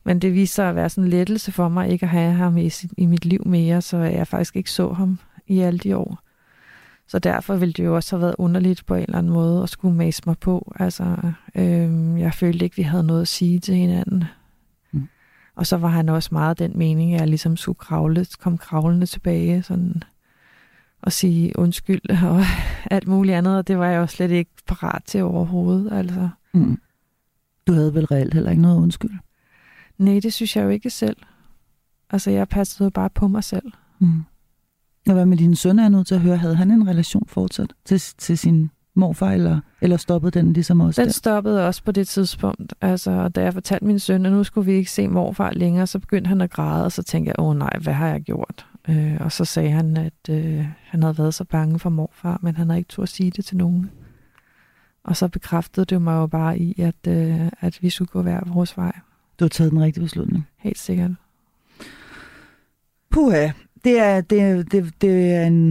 Men 0.04 0.20
det 0.20 0.34
viste 0.34 0.56
sig 0.56 0.70
at 0.70 0.76
være 0.76 0.90
sådan 0.90 1.04
en 1.04 1.10
lettelse 1.10 1.52
for 1.52 1.70
mig, 1.70 1.90
ikke 1.90 2.04
at 2.04 2.10
have 2.10 2.34
ham 2.34 2.58
i, 2.58 2.70
sit, 2.70 2.92
i 2.98 3.06
mit 3.06 3.26
liv 3.26 3.42
mere, 3.46 3.82
så 3.82 3.98
jeg 3.98 4.28
faktisk 4.28 4.56
ikke 4.56 4.72
så 4.72 4.94
ham 4.94 5.20
i 5.48 5.60
alle 5.60 5.80
de 5.80 5.98
år. 5.98 6.20
Så 7.08 7.20
derfor 7.20 7.56
ville 7.56 7.74
det 7.74 7.86
jo 7.86 7.96
også 7.96 8.16
have 8.16 8.22
været 8.22 8.36
underligt 8.38 8.86
på 8.86 8.96
en 8.96 9.02
eller 9.02 9.18
anden 9.18 9.34
måde 9.34 9.64
at 9.64 9.70
skulle 9.70 9.96
mase 9.96 10.22
mig 10.26 10.38
på. 10.38 10.74
Altså, 10.80 11.18
øhm, 11.56 12.18
jeg 12.18 12.34
følte 12.34 12.66
ikke, 12.66 12.76
vi 12.76 12.82
havde 12.82 13.04
noget 13.04 13.22
at 13.22 13.28
sige 13.28 13.60
til 13.60 13.76
hinanden. 13.76 14.24
Mm. 14.92 15.08
Og 15.56 15.68
så 15.68 15.78
var 15.78 15.88
han 15.88 16.10
også 16.10 16.30
meget 16.32 16.60
den 16.60 16.72
mening, 16.76 17.14
at 17.14 17.20
jeg 17.20 17.28
ligesom 17.28 17.58
skulle 17.58 17.78
kravle, 17.78 18.26
komme 18.40 18.58
kravlende 18.58 19.06
tilbage 19.06 19.64
sådan, 19.64 20.04
og 21.02 21.12
sige 21.12 21.60
undskyld 21.60 22.02
og 22.32 22.44
alt 22.92 23.08
muligt 23.08 23.36
andet. 23.36 23.58
Og 23.58 23.68
det 23.68 23.78
var 23.78 23.88
jeg 23.88 23.98
jo 23.98 24.08
slet 24.08 24.32
ikke 24.32 24.52
parat 24.68 25.02
til 25.06 25.24
overhovedet. 25.24 25.94
Altså. 25.94 26.30
Mm. 26.54 26.78
Du 27.68 27.74
havde 27.74 27.94
vel 27.94 28.06
reelt 28.06 28.34
heller 28.34 28.50
ikke 28.50 28.62
noget 28.62 28.78
undskyld? 28.82 29.12
Nej, 29.98 30.20
det 30.24 30.34
synes 30.34 30.56
jeg 30.56 30.64
jo 30.64 30.70
ikke 30.70 30.90
selv. 30.90 31.18
Altså, 32.10 32.32
jeg 32.32 32.48
passede 32.48 32.84
jo 32.84 32.90
bare 32.90 33.10
på 33.10 33.28
mig 33.28 33.44
selv. 33.44 33.72
Mm. 34.00 34.24
Og 35.08 35.14
hvad 35.14 35.26
med 35.26 35.38
din 35.38 35.56
søn 35.56 35.80
er 35.80 35.90
nødt 35.90 36.08
til 36.08 36.16
at 36.16 36.22
høre? 36.22 36.38
Havde 36.38 36.56
han 36.56 36.72
en 36.72 36.88
relation 36.88 37.24
fortsat 37.28 37.74
til, 37.86 38.00
til 38.00 38.38
sin 38.38 38.70
morfar, 38.96 39.32
eller, 39.32 39.60
eller 39.82 39.98
stoppede 39.98 40.40
den 40.40 40.54
ligesom 40.54 40.82
også 40.82 41.02
Den 41.02 41.08
der? 41.08 41.14
stoppede 41.14 41.68
også 41.68 41.84
på 41.84 41.92
det 41.92 42.08
tidspunkt. 42.08 42.74
Altså, 42.82 43.28
da 43.28 43.42
jeg 43.44 43.54
fortalte 43.54 43.86
min 43.86 44.00
søn, 44.00 44.26
at 44.26 44.32
nu 44.32 44.44
skulle 44.44 44.66
vi 44.66 44.72
ikke 44.72 44.92
se 44.92 45.08
morfar 45.08 45.52
længere, 45.52 45.88
så 45.88 46.00
begyndte 46.00 46.28
han 46.28 46.42
at 46.42 46.50
græde, 46.50 46.86
og 46.86 46.92
så 46.92 47.04
tænkte 47.04 47.30
jeg, 47.30 47.36
åh 47.40 47.58
nej, 47.58 47.78
hvad 47.82 47.94
har 47.94 48.08
jeg 48.08 48.22
gjort? 48.22 48.66
Øh, 48.90 49.18
og 49.20 49.32
så 49.32 49.46
sagde 49.46 49.72
han, 49.72 49.98
at 49.98 50.30
øh, 50.30 50.66
han 50.84 51.04
havde 51.04 51.18
været 51.18 51.34
så 51.34 51.44
bange 51.44 51.80
for 51.80 51.90
morfar, 51.90 52.40
men 52.42 52.56
han 52.56 52.68
havde 52.68 52.80
ikke 52.80 52.88
turde 52.88 53.08
sige 53.08 53.32
det 53.32 53.46
til 53.46 53.58
nogen. 53.58 53.92
Og 55.04 55.16
så 55.18 55.28
bekræftede 55.28 55.86
det 55.86 56.02
mig 56.02 56.14
jo 56.14 56.28
bare 56.28 56.60
i, 56.60 56.82
at, 56.82 57.08
øh, 57.08 57.50
at 57.60 57.78
vi 57.82 57.90
skulle 57.90 58.10
gå 58.10 58.22
hver 58.22 58.42
vores 58.46 58.78
vej. 58.78 58.96
Du 59.40 59.46
har 59.46 59.50
taget 59.50 59.72
den 59.72 59.82
rigtige 59.82 60.04
beslutning. 60.04 60.48
Helt 60.58 60.78
sikkert. 60.78 61.12
Puha, 63.12 63.50
det 63.84 64.00
er, 64.00 64.22
det, 64.22 64.72
det, 64.72 64.94
det 65.02 65.32
er 65.36 65.46
en, 65.46 65.70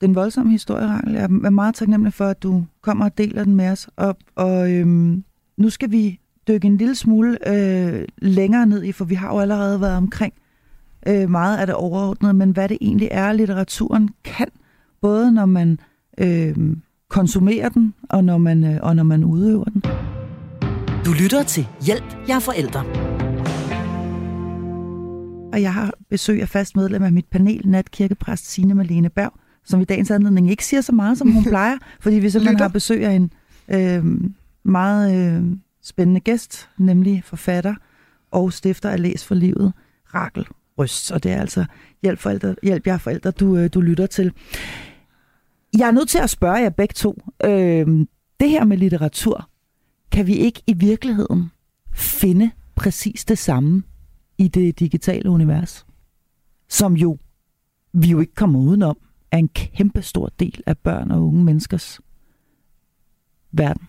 det 0.00 0.02
er 0.02 0.08
en 0.08 0.14
voldsom 0.14 0.48
historie, 0.48 0.86
Rangel. 0.86 1.14
Jeg 1.14 1.22
er 1.22 1.50
meget 1.50 1.74
taknemmelig 1.74 2.12
for, 2.12 2.26
at 2.26 2.42
du 2.42 2.64
kommer 2.80 3.04
og 3.04 3.18
deler 3.18 3.44
den 3.44 3.54
med 3.54 3.68
os. 3.68 3.88
Og, 3.96 4.16
og 4.34 4.72
øhm, 4.72 5.24
nu 5.56 5.70
skal 5.70 5.90
vi 5.90 6.20
dykke 6.48 6.66
en 6.66 6.76
lille 6.76 6.94
smule 6.94 7.38
øh, 7.48 8.04
længere 8.18 8.66
ned 8.66 8.82
i, 8.82 8.92
for 8.92 9.04
vi 9.04 9.14
har 9.14 9.34
jo 9.34 9.40
allerede 9.40 9.80
været 9.80 9.96
omkring 9.96 10.34
øh, 11.06 11.30
meget 11.30 11.58
af 11.58 11.66
det 11.66 11.74
overordnede, 11.74 12.34
men 12.34 12.50
hvad 12.50 12.68
det 12.68 12.78
egentlig 12.80 13.08
er, 13.10 13.32
litteraturen 13.32 14.10
kan, 14.24 14.48
både 15.00 15.32
når 15.32 15.46
man 15.46 15.78
øh, 16.18 16.56
konsumerer 17.08 17.68
den, 17.68 17.94
og 18.10 18.24
når 18.24 18.38
man, 18.38 18.64
øh, 18.64 18.78
og 18.82 18.96
når 18.96 19.02
man 19.02 19.24
udøver 19.24 19.64
den. 19.64 19.82
Du 21.04 21.12
lytter 21.22 21.42
til 21.42 21.66
Hjælp, 21.86 22.16
jeg 22.28 22.36
er 22.36 22.40
forældre. 22.40 22.84
Og 25.52 25.62
jeg 25.62 25.74
har 25.74 25.92
besøg 26.10 26.42
af 26.42 26.48
fast 26.48 26.76
medlem 26.76 27.02
af 27.02 27.12
mit 27.12 27.26
panel, 27.30 27.68
natkirkepræst 27.68 28.50
Signe 28.50 28.74
Malene 28.74 29.08
Berg, 29.08 29.32
som 29.64 29.80
i 29.80 29.84
dagens 29.84 30.10
anledning 30.10 30.50
ikke 30.50 30.64
siger 30.64 30.80
så 30.80 30.92
meget, 30.92 31.18
som 31.18 31.30
hun 31.30 31.44
plejer, 31.52 31.76
fordi 32.00 32.16
vi 32.16 32.30
simpelthen 32.30 32.54
Lytter. 32.54 32.64
har 32.64 32.72
besøg 32.72 33.06
af 33.06 33.12
en 33.12 33.32
øh, 33.68 34.30
meget 34.64 35.36
øh, 35.36 35.56
spændende 35.82 36.20
gæst, 36.20 36.68
nemlig 36.78 37.22
forfatter 37.24 37.74
og 38.30 38.52
stifter 38.52 38.90
af 38.90 39.02
Læs 39.02 39.24
for 39.24 39.34
Livet, 39.34 39.72
Rakel 40.14 40.46
bryst. 40.76 41.12
Og 41.12 41.22
det 41.22 41.32
er 41.32 41.40
altså 41.40 41.64
Hjælp, 42.04 42.18
forældre, 42.18 42.54
hjælp 42.62 42.86
jer 42.86 42.98
forældre, 42.98 43.30
du, 43.30 43.56
øh, 43.56 43.70
du 43.74 43.80
lytter 43.80 44.06
til. 44.06 44.32
Jeg 45.78 45.88
er 45.88 45.90
nødt 45.90 46.08
til 46.08 46.18
at 46.18 46.30
spørge 46.30 46.56
jer 46.56 46.70
begge 46.70 46.92
to. 46.92 47.18
Øh, 47.44 48.06
det 48.40 48.50
her 48.50 48.64
med 48.64 48.76
litteratur, 48.76 49.48
kan 50.12 50.26
vi 50.26 50.34
ikke 50.34 50.62
i 50.66 50.72
virkeligheden 50.72 51.50
finde 51.92 52.50
præcis 52.74 53.24
det 53.24 53.38
samme 53.38 53.82
i 54.38 54.48
det 54.48 54.80
digitale 54.80 55.30
univers, 55.30 55.86
som 56.68 56.94
jo 56.96 57.18
vi 57.92 58.10
jo 58.10 58.20
ikke 58.20 58.34
kommer 58.34 58.58
udenom, 58.58 58.98
er 59.30 59.38
en 59.38 59.48
kæmpe 59.48 60.02
stor 60.02 60.30
del 60.38 60.62
af 60.66 60.78
børn 60.78 61.10
og 61.10 61.26
unge 61.26 61.44
menneskers 61.44 62.00
verden. 63.52 63.88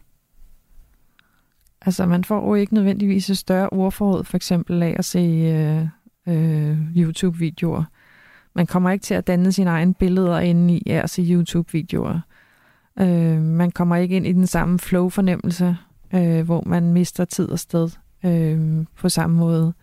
Altså, 1.82 2.06
man 2.06 2.24
får 2.24 2.48
jo 2.48 2.56
ikke 2.56 2.74
nødvendigvis 2.74 3.30
et 3.30 3.38
større 3.38 3.70
ordforråd, 3.70 4.24
for 4.24 4.38
eksempel 4.38 4.84
af 4.84 4.96
at 5.00 5.06
se 5.06 5.20
øh, 5.20 5.88
øh, 6.28 6.98
YouTube-videoer. 6.98 7.84
Man 8.56 8.68
kommer 8.68 8.92
ikke 8.92 9.04
til 9.04 9.14
at 9.14 9.28
danne 9.28 9.52
sine 9.52 9.70
egne 9.70 9.94
billeder 9.94 10.40
inde 10.40 10.78
i 10.78 10.90
af 10.90 11.04
at 11.04 11.10
se 11.10 11.22
YouTube-videoer. 11.22 12.20
Øh, 13.00 13.42
man 13.42 13.72
kommer 13.72 13.96
ikke 13.96 14.16
ind 14.16 14.28
i 14.28 14.34
den 14.34 14.48
samme 14.48 14.80
flow-fornemmelse, 14.80 15.78
øh, 16.14 16.42
hvor 16.42 16.64
man 16.66 16.94
mister 16.94 17.26
tid 17.26 17.50
og 17.50 17.60
sted 17.60 17.90
øh, 18.26 18.86
på 18.98 19.10
samme 19.10 19.38
måde. 19.38 19.74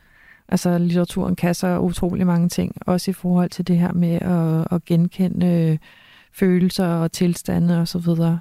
Altså, 0.48 0.78
litteraturen 0.78 1.36
kan 1.36 1.54
så 1.54 1.78
utrolig 1.78 2.26
mange 2.26 2.48
ting, 2.48 2.74
også 2.80 3.10
i 3.10 3.14
forhold 3.14 3.50
til 3.50 3.66
det 3.66 3.78
her 3.78 3.92
med 3.92 4.14
at, 4.14 4.74
at 4.76 4.84
genkende 4.84 5.46
øh, 5.46 5.78
følelser 6.32 6.86
og 6.86 7.12
tilstande 7.12 7.80
osv. 7.80 7.96
Og 7.96 8.16
så 8.16 8.38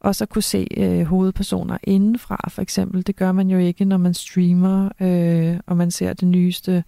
også 0.00 0.24
at 0.24 0.28
kunne 0.28 0.42
se 0.42 0.66
øh, 0.76 1.02
hovedpersoner 1.02 1.78
indenfra, 1.84 2.48
for 2.48 2.62
eksempel. 2.62 3.06
Det 3.06 3.16
gør 3.16 3.32
man 3.32 3.50
jo 3.50 3.58
ikke, 3.58 3.84
når 3.84 3.96
man 3.96 4.14
streamer, 4.14 4.88
øh, 5.00 5.60
og 5.66 5.76
man 5.76 5.90
ser 5.90 6.12
det 6.12 6.28
nyeste 6.28 6.72
øh, 6.72 6.82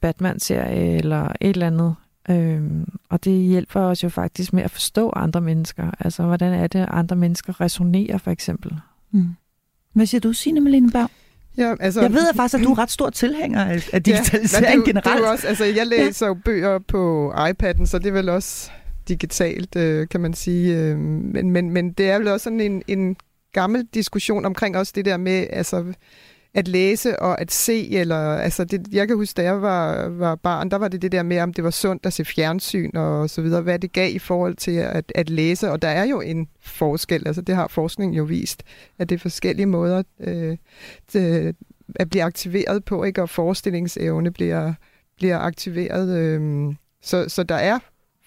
Batman-serie 0.00 0.96
eller 0.98 1.22
et 1.24 1.50
eller 1.50 1.66
andet. 1.66 1.94
Øh, 2.30 2.62
og 3.08 3.24
det 3.24 3.32
hjælper 3.32 3.80
os 3.80 4.02
jo 4.04 4.08
faktisk 4.08 4.52
med 4.52 4.62
at 4.62 4.70
forstå 4.70 5.10
andre 5.16 5.40
mennesker. 5.40 5.90
Altså, 6.00 6.22
hvordan 6.22 6.52
er 6.52 6.66
det, 6.66 6.78
at 6.78 6.88
andre 6.90 7.16
mennesker 7.16 7.60
resonerer, 7.60 8.18
for 8.18 8.30
eksempel. 8.30 8.72
Mm. 9.12 9.28
Hvad 9.92 10.06
siger 10.06 10.20
du, 10.20 10.32
Signe 10.32 10.60
Malene 10.60 10.90
Berg? 10.90 11.10
Ja, 11.56 11.74
altså, 11.80 12.00
Jeg 12.00 12.12
ved 12.12 12.28
at 12.28 12.36
faktisk, 12.36 12.60
at 12.60 12.66
du 12.66 12.72
er 12.72 12.78
ret 12.78 12.90
stor 12.90 13.10
tilhænger 13.10 13.64
af, 13.64 13.88
af 13.92 14.02
digitalisering 14.02 14.64
ja, 14.66 14.70
det, 14.70 14.74
er 14.74 14.76
jo- 14.76 14.82
generelt. 14.86 15.04
Det 15.04 15.12
er 15.12 15.18
jo 15.26 15.30
også, 15.32 15.46
altså, 15.46 15.64
jeg 15.64 15.86
læser 15.86 16.26
jo 16.26 16.34
bøger 16.44 16.78
på 16.78 17.32
iPad'en, 17.36 17.86
så 17.86 17.98
det 17.98 18.06
er 18.06 18.12
vel 18.12 18.28
også 18.28 18.70
digitalt, 19.08 19.76
øh, 19.76 20.08
kan 20.08 20.20
man 20.20 20.34
sige. 20.34 20.76
Øh, 20.78 20.98
men, 20.98 21.50
men, 21.50 21.70
men 21.70 21.92
det 21.92 22.10
er 22.10 22.18
vel 22.18 22.28
også 22.28 22.44
sådan 22.44 22.60
en, 22.60 22.82
en 22.88 23.16
gammel 23.52 23.86
diskussion 23.94 24.44
omkring 24.44 24.76
også 24.76 24.92
det 24.94 25.04
der 25.04 25.16
med 25.16 25.46
altså, 25.50 25.84
at 26.54 26.68
læse 26.68 27.20
og 27.20 27.40
at 27.40 27.52
se. 27.52 27.88
Eller, 27.90 28.16
altså 28.16 28.64
det, 28.64 28.88
jeg 28.92 29.08
kan 29.08 29.16
huske, 29.16 29.36
da 29.36 29.42
jeg 29.42 29.62
var, 29.62 30.08
var 30.08 30.34
barn, 30.34 30.70
der 30.70 30.76
var 30.76 30.88
det 30.88 31.02
det 31.02 31.12
der 31.12 31.22
med, 31.22 31.40
om 31.40 31.52
det 31.52 31.64
var 31.64 31.70
sundt 31.70 32.06
at 32.06 32.12
se 32.12 32.24
fjernsyn 32.24 32.96
og 32.96 33.30
så 33.30 33.42
videre. 33.42 33.62
Hvad 33.62 33.78
det 33.78 33.92
gav 33.92 34.14
i 34.14 34.18
forhold 34.18 34.54
til 34.54 34.76
at, 34.76 35.12
at 35.14 35.30
læse. 35.30 35.70
Og 35.70 35.82
der 35.82 35.88
er 35.88 36.04
jo 36.04 36.20
en 36.20 36.48
forskel. 36.60 37.22
Altså 37.26 37.42
det 37.42 37.54
har 37.54 37.68
forskningen 37.68 38.14
jo 38.14 38.24
vist, 38.24 38.62
at 38.98 39.08
det 39.08 39.14
er 39.14 39.20
forskellige 39.20 39.66
måder 39.66 40.02
øh, 40.20 40.56
til, 41.08 41.54
at 41.94 42.10
blive 42.10 42.22
aktiveret 42.22 42.84
på, 42.84 43.04
ikke? 43.04 43.22
og 43.22 43.28
forestillingsevne 43.30 44.30
bliver, 44.30 44.74
bliver 45.16 45.38
aktiveret. 45.38 46.18
Øh, 46.18 46.74
så, 47.02 47.28
så 47.28 47.42
der 47.42 47.54
er 47.54 47.78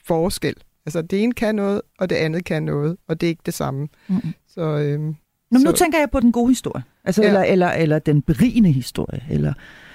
forskel. 0.06 0.56
Altså 0.86 1.02
det 1.02 1.24
ene 1.24 1.34
kan 1.34 1.56
noget, 1.56 1.82
og 2.00 2.10
det 2.10 2.16
andet 2.16 2.46
kan 2.46 2.64
noget, 2.64 2.98
og 3.08 3.22
det 3.22 3.28
er 3.28 3.30
ikke 3.30 3.44
det 3.46 3.54
samme. 3.54 3.88
Mm. 4.08 4.22
Så, 4.48 4.62
øh, 4.62 5.14
Nå, 5.52 5.60
nu 5.60 5.66
så- 5.66 5.72
tænker 5.78 6.00
jeg 6.00 6.10
på 6.12 6.20
den 6.20 6.32
gode 6.32 6.50
historie. 6.52 6.84
Altså, 7.06 7.22
Ja. 7.22 7.28
eller, 7.28 7.42
eller, 7.44 7.68
eller 7.70 8.00
den 8.00 8.22
berigende 8.22 8.72
historie, 8.72 9.24
eller 9.30 9.54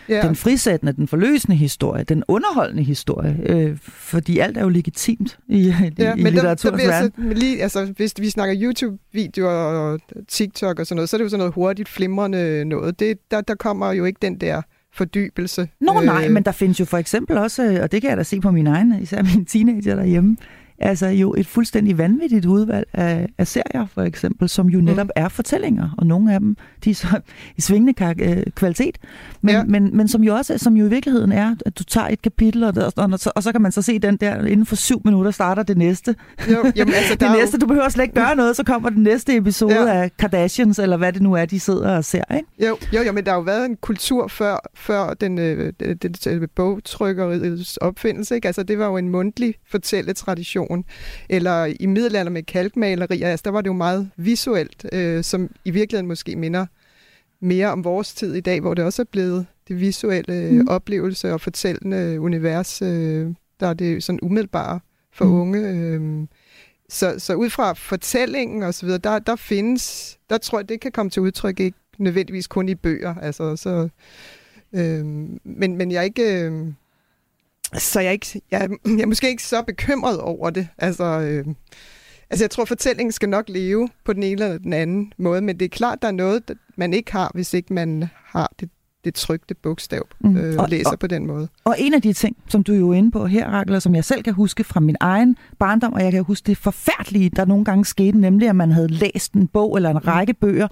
ja. 0.09 0.23
den 0.27 0.37
frisættende, 0.37 0.93
den 0.93 1.09
forløsende 1.09 1.57
historie, 1.57 2.05
den 2.05 2.25
underholdende 2.29 2.83
historie. 2.83 3.37
Øh, 3.47 3.77
fordi 3.83 4.39
alt 4.39 4.57
er 4.57 4.63
jo 4.63 4.69
legitimt 4.69 5.39
i, 5.49 5.59
i, 5.59 5.69
Ja, 5.69 5.75
i 5.85 5.89
men 5.89 5.99
der, 5.99 6.15
der 6.15 6.31
litteraturens 6.31 6.83
verden. 6.87 7.33
lige, 7.33 7.63
altså, 7.63 7.93
hvis 7.97 8.15
vi 8.19 8.31
snakker 8.31 8.57
YouTube-videoer 8.63 9.51
og 9.53 10.01
TikTok 10.29 10.79
og 10.79 10.87
sådan 10.87 10.97
noget, 10.97 11.09
så 11.09 11.17
er 11.17 11.19
det 11.19 11.25
jo 11.25 11.29
sådan 11.29 11.39
noget 11.39 11.55
hurtigt, 11.55 11.89
flimrende 11.89 12.65
noget. 12.65 13.01
Det, 13.01 13.19
der, 13.31 13.41
der 13.41 13.55
kommer 13.55 13.93
jo 13.93 14.05
ikke 14.05 14.19
den 14.23 14.37
der 14.41 14.63
fordybelse. 14.95 15.69
Nå 15.81 16.01
nej, 16.05 16.29
men 16.29 16.43
der 16.43 16.53
findes 16.53 16.81
jo 16.81 16.85
for 16.85 16.99
eksempel 16.99 17.39
også, 17.39 17.65
øh, 17.65 17.83
og 17.83 17.93
det 17.93 18.01
kan 18.01 18.11
jeg 18.11 18.17
da 18.19 18.23
se 18.23 18.41
på 18.41 18.51
min 18.51 18.67
egen, 18.67 19.03
især 19.03 19.23
mine 19.23 19.45
teenager 19.45 19.97
derhjemme, 19.97 20.37
altså 20.83 21.07
jo 21.07 21.35
et 21.39 21.47
fuldstændig 21.47 21.99
vanvittigt 21.99 22.47
udvalg 22.47 22.87
af, 22.93 23.29
af 23.39 23.47
serier, 23.47 23.87
for 23.87 24.03
eksempel, 24.03 24.49
som 24.49 24.69
jo 24.69 24.81
netop 24.81 25.07
mm. 25.07 25.23
er 25.23 25.29
fortællinger, 25.29 25.95
og 25.99 26.07
nogle 26.07 26.35
af 26.35 26.41
dem, 26.41 26.57
de 26.85 26.91
er 26.91 26.95
så 26.95 27.21
i 27.57 27.61
svingende 27.61 28.15
øh, 28.21 28.43
kvalitet, 28.55 28.99
men, 29.41 29.55
ja. 29.55 29.65
men, 29.65 29.97
men 29.97 30.09
som 30.09 30.25
jo 30.25 30.35
også, 30.35 30.59
som 30.59 30.77
jo 30.77 30.87
i 30.87 30.89
virkeligheden 30.89 31.33
er, 31.33 31.55
at 31.67 31.79
du 31.79 31.85
tager 31.85 32.09
et 32.09 32.23
kapitel, 32.23 32.65
og, 32.65 32.75
og, 32.77 32.93
og, 32.97 33.19
og 33.35 33.43
så 33.43 33.53
kan 33.53 33.63
man 33.63 33.73
så 33.73 33.83
se 33.83 33.99
den 33.99 34.17
der, 34.17 34.45
inden 34.45 34.67
for 34.67 34.77
syv 34.77 35.03
minutter 35.05 35.31
starter 35.31 35.63
det 35.63 35.79
næste. 35.79 36.15
Jo, 36.51 36.73
jamen, 36.77 36.95
altså, 36.95 37.15
det 37.21 37.31
næste, 37.41 37.59
du 37.59 37.67
behøver 37.67 37.89
slet 37.89 38.05
ikke 38.05 38.15
gøre 38.15 38.37
noget, 38.37 38.57
så 38.57 38.65
kommer 38.65 38.91
den 38.91 39.03
næste 39.03 39.37
episode 39.37 39.91
ja. 39.91 40.03
af 40.03 40.17
Kardashians, 40.17 40.79
eller 40.79 40.97
hvad 40.97 41.13
det 41.13 41.23
nu 41.23 41.33
er, 41.33 41.45
de 41.45 41.61
sidder 41.61 41.97
og 41.97 42.05
ser, 42.05 42.35
ikke? 42.35 42.49
Jo, 42.69 42.79
jo, 42.93 43.03
jo 43.03 43.13
men 43.13 43.25
der 43.25 43.31
har 43.31 43.39
jo 43.39 43.43
været 43.43 43.67
en 43.67 43.77
kultur 43.77 44.29
før, 44.29 44.71
før 44.75 45.15
den, 45.15 45.39
øh, 45.39 45.73
det, 45.81 46.03
det, 46.03 46.25
det 46.25 46.51
bogtrykkeriets 46.51 47.77
opfindelse, 47.77 48.35
ikke? 48.35 48.47
Altså, 48.47 48.63
det 48.63 48.79
var 48.79 48.87
jo 48.87 48.97
en 48.97 49.09
mundtlig 49.09 49.55
fortælletradition, 49.71 50.72
bogen. 50.73 50.85
Eller 51.29 51.75
i 51.81 51.87
middelalder 51.87 52.31
med 52.31 52.43
kalkmalerier, 52.43 53.29
altså 53.29 53.43
der 53.45 53.51
var 53.51 53.61
det 53.61 53.69
jo 53.69 53.73
meget 53.73 54.11
visuelt, 54.17 54.87
øh, 54.93 55.25
som 55.25 55.51
i 55.65 55.71
virkeligheden 55.71 56.09
måske 56.09 56.37
minder 56.37 56.67
mere 57.41 57.69
om 57.69 57.85
vores 57.85 58.15
tid 58.15 58.35
i 58.35 58.41
dag, 58.41 58.61
hvor 58.61 58.75
det 58.75 58.85
også 58.85 59.03
er 59.03 59.07
blevet 59.13 59.47
det 59.69 59.81
visuelle 59.81 60.51
mm. 60.53 60.69
oplevelse 60.69 61.33
og 61.33 61.41
fortællende 61.41 62.21
univers, 62.21 62.83
øh, 62.83 63.29
der 63.61 63.67
er 63.67 63.75
det 63.75 64.03
sådan 64.03 64.19
umiddelbare 64.23 64.81
for 65.13 65.25
mm. 65.25 65.33
unge. 65.33 65.69
Øh, 65.69 66.27
så, 66.89 67.15
så 67.19 67.35
ud 67.35 67.51
fra 67.51 67.73
fortællingen 67.73 68.63
og 68.63 68.75
så 68.75 68.87
videre, 68.87 68.99
der, 68.99 69.19
der 69.19 69.37
findes, 69.37 70.19
der 70.31 70.39
tror 70.39 70.59
jeg, 70.59 70.69
det 70.69 70.81
kan 70.81 70.93
komme 70.93 71.11
til 71.11 71.23
udtryk 71.23 71.61
ikke 71.61 71.79
nødvendigvis 71.99 72.47
kun 72.47 72.69
i 72.69 72.75
bøger. 72.75 73.15
Altså, 73.15 73.57
så, 73.57 73.89
øh, 74.73 75.05
men, 75.45 75.77
men 75.77 75.93
jeg 75.93 75.99
er 75.99 76.03
ikke... 76.03 76.45
Øh, 76.45 76.73
så 77.79 78.01
jeg, 78.01 78.13
ikke, 78.13 78.43
jeg, 78.51 78.69
jeg 78.85 79.01
er 79.01 79.07
måske 79.07 79.29
ikke 79.29 79.43
så 79.43 79.63
bekymret 79.63 80.21
over 80.21 80.51
det. 80.51 80.69
Altså, 80.79 81.05
øh, 81.05 81.45
altså, 82.31 82.45
jeg 82.45 82.51
tror, 82.51 82.65
fortællingen 82.65 83.13
skal 83.13 83.29
nok 83.29 83.49
leve 83.49 83.89
på 84.05 84.13
den 84.13 84.23
ene 84.23 84.43
eller 84.43 84.59
den 84.59 84.73
anden 84.73 85.13
måde, 85.19 85.41
men 85.41 85.59
det 85.59 85.65
er 85.65 85.69
klart, 85.69 86.03
der 86.03 86.09
er 86.09 86.13
noget, 86.13 86.51
man 86.77 86.95
ikke 86.95 87.13
har, 87.13 87.31
hvis 87.35 87.55
ikke 87.55 87.75
man 87.75 88.09
har 88.15 88.53
det, 88.61 88.71
det 89.05 89.15
trygte 89.15 89.55
bogstav 89.55 90.09
mm. 90.21 90.37
øh, 90.37 90.55
og, 90.59 90.69
læser 90.69 90.91
og, 90.91 90.99
på 90.99 91.07
den 91.07 91.27
måde. 91.27 91.49
Og 91.65 91.77
en 91.79 91.95
af 91.95 92.03
de 92.03 92.13
ting, 92.13 92.37
som 92.49 92.65
du 92.65 92.73
er 92.73 92.79
jo 92.79 92.93
inde 92.93 93.11
på 93.11 93.27
her, 93.27 93.49
Rakel, 93.49 93.81
som 93.81 93.95
jeg 93.95 94.05
selv 94.05 94.23
kan 94.23 94.33
huske 94.33 94.65
fra 94.65 94.81
min 94.81 94.97
egen 95.01 95.37
barndom, 95.59 95.93
og 95.93 96.03
jeg 96.03 96.13
kan 96.13 96.23
huske 96.23 96.47
det 96.47 96.57
forfærdelige, 96.57 97.31
der 97.31 97.45
nogle 97.45 97.65
gange 97.65 97.85
skete, 97.85 98.19
nemlig 98.19 98.49
at 98.49 98.57
man 98.57 98.71
havde 98.71 98.89
læst 98.89 99.33
en 99.33 99.49
bog 99.49 99.77
eller 99.77 99.91
en 99.91 100.07
række 100.07 100.35
bøger, 100.35 100.69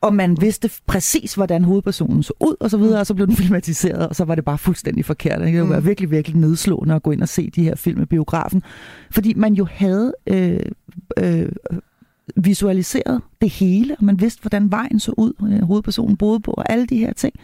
og 0.00 0.14
man 0.14 0.36
vidste 0.40 0.70
præcis, 0.86 1.34
hvordan 1.34 1.64
hovedpersonen 1.64 2.22
så 2.22 2.32
ud, 2.40 2.56
og 2.60 2.70
så 2.70 2.76
videre, 2.76 3.00
og 3.00 3.06
så 3.06 3.14
blev 3.14 3.26
den 3.26 3.36
filmatiseret, 3.42 4.08
og 4.08 4.16
så 4.16 4.24
var 4.24 4.34
det 4.34 4.44
bare 4.44 4.58
fuldstændig 4.58 5.04
forkert. 5.04 5.40
Det 5.40 5.68
var 5.68 5.80
mm. 5.80 5.86
virkelig, 5.86 6.10
virkelig 6.10 6.36
nedslående 6.36 6.94
at 6.94 7.02
gå 7.02 7.10
ind 7.10 7.22
og 7.22 7.28
se 7.28 7.50
de 7.50 7.62
her 7.62 7.74
film 7.74 8.02
i 8.02 8.04
biografen, 8.04 8.62
fordi 9.10 9.34
man 9.34 9.54
jo 9.54 9.66
havde 9.70 10.14
øh, 10.26 10.60
øh, 11.18 11.48
visualiseret 12.36 13.22
det 13.40 13.50
hele, 13.50 13.96
og 13.98 14.04
man 14.04 14.20
vidste, 14.20 14.40
hvordan 14.40 14.70
vejen 14.70 15.00
så 15.00 15.14
ud, 15.16 15.32
øh, 15.42 15.62
hovedpersonen 15.62 16.16
boede 16.16 16.40
på, 16.40 16.50
og 16.50 16.72
alle 16.72 16.86
de 16.86 16.98
her 16.98 17.12
ting. 17.12 17.34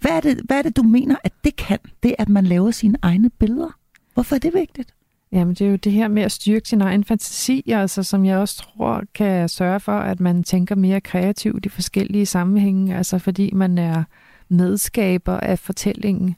Hvad 0.00 0.10
er, 0.10 0.20
det, 0.20 0.40
hvad 0.44 0.58
er 0.58 0.62
det, 0.62 0.76
du 0.76 0.82
mener, 0.82 1.16
at 1.24 1.32
det 1.44 1.56
kan? 1.56 1.78
Det, 2.02 2.14
at 2.18 2.28
man 2.28 2.44
laver 2.44 2.70
sine 2.70 2.98
egne 3.02 3.30
billeder. 3.30 3.76
Hvorfor 4.14 4.34
er 4.34 4.40
det 4.40 4.54
vigtigt? 4.54 4.94
Jamen, 5.32 5.54
det 5.54 5.66
er 5.66 5.70
jo 5.70 5.76
det 5.76 5.92
her 5.92 6.08
med 6.08 6.22
at 6.22 6.32
styrke 6.32 6.68
sin 6.68 6.80
egen 6.80 7.04
fantasi, 7.04 7.70
altså, 7.70 8.02
som 8.02 8.24
jeg 8.24 8.38
også 8.38 8.56
tror 8.56 9.02
kan 9.14 9.48
sørge 9.48 9.80
for, 9.80 9.98
at 9.98 10.20
man 10.20 10.42
tænker 10.42 10.74
mere 10.74 11.00
kreativt 11.00 11.66
i 11.66 11.68
forskellige 11.68 12.26
sammenhænge, 12.26 12.96
altså 12.96 13.18
fordi 13.18 13.50
man 13.54 13.78
er 13.78 14.04
medskaber 14.48 15.36
af 15.36 15.58
fortællingen. 15.58 16.36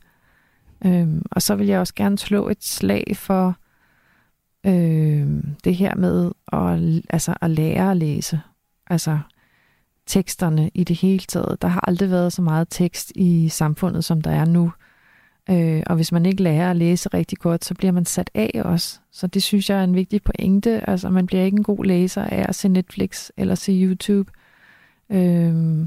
Øhm, 0.84 1.22
og 1.30 1.42
så 1.42 1.54
vil 1.54 1.66
jeg 1.66 1.80
også 1.80 1.94
gerne 1.94 2.18
slå 2.18 2.48
et 2.48 2.64
slag 2.64 3.04
for 3.16 3.56
øhm, 4.66 5.54
det 5.64 5.76
her 5.76 5.94
med 5.94 6.30
at, 6.52 7.02
altså, 7.10 7.34
at 7.40 7.50
lære 7.50 7.90
at 7.90 7.96
læse. 7.96 8.40
Altså 8.86 9.18
teksterne 10.06 10.70
i 10.74 10.84
det 10.84 10.96
hele 10.96 11.18
taget. 11.28 11.62
Der 11.62 11.68
har 11.68 11.84
aldrig 11.88 12.10
været 12.10 12.32
så 12.32 12.42
meget 12.42 12.66
tekst 12.70 13.12
i 13.14 13.48
samfundet, 13.48 14.04
som 14.04 14.20
der 14.20 14.30
er 14.30 14.44
nu. 14.44 14.64
Øh, 14.64 14.91
og 15.86 15.96
hvis 15.96 16.12
man 16.12 16.26
ikke 16.26 16.42
lærer 16.42 16.70
at 16.70 16.76
læse 16.76 17.08
rigtig 17.08 17.38
godt, 17.38 17.64
så 17.64 17.74
bliver 17.74 17.92
man 17.92 18.04
sat 18.04 18.30
af 18.34 18.62
også. 18.64 18.98
Så 19.12 19.26
det 19.26 19.42
synes 19.42 19.70
jeg 19.70 19.78
er 19.78 19.84
en 19.84 19.94
vigtig 19.94 20.22
pointe. 20.22 20.90
Altså, 20.90 21.10
man 21.10 21.26
bliver 21.26 21.44
ikke 21.44 21.56
en 21.56 21.62
god 21.62 21.84
læser 21.84 22.24
af 22.24 22.44
at 22.48 22.54
se 22.54 22.68
Netflix 22.68 23.30
eller 23.36 23.54
se 23.54 23.72
YouTube. 23.72 24.32
Øh, 25.10 25.86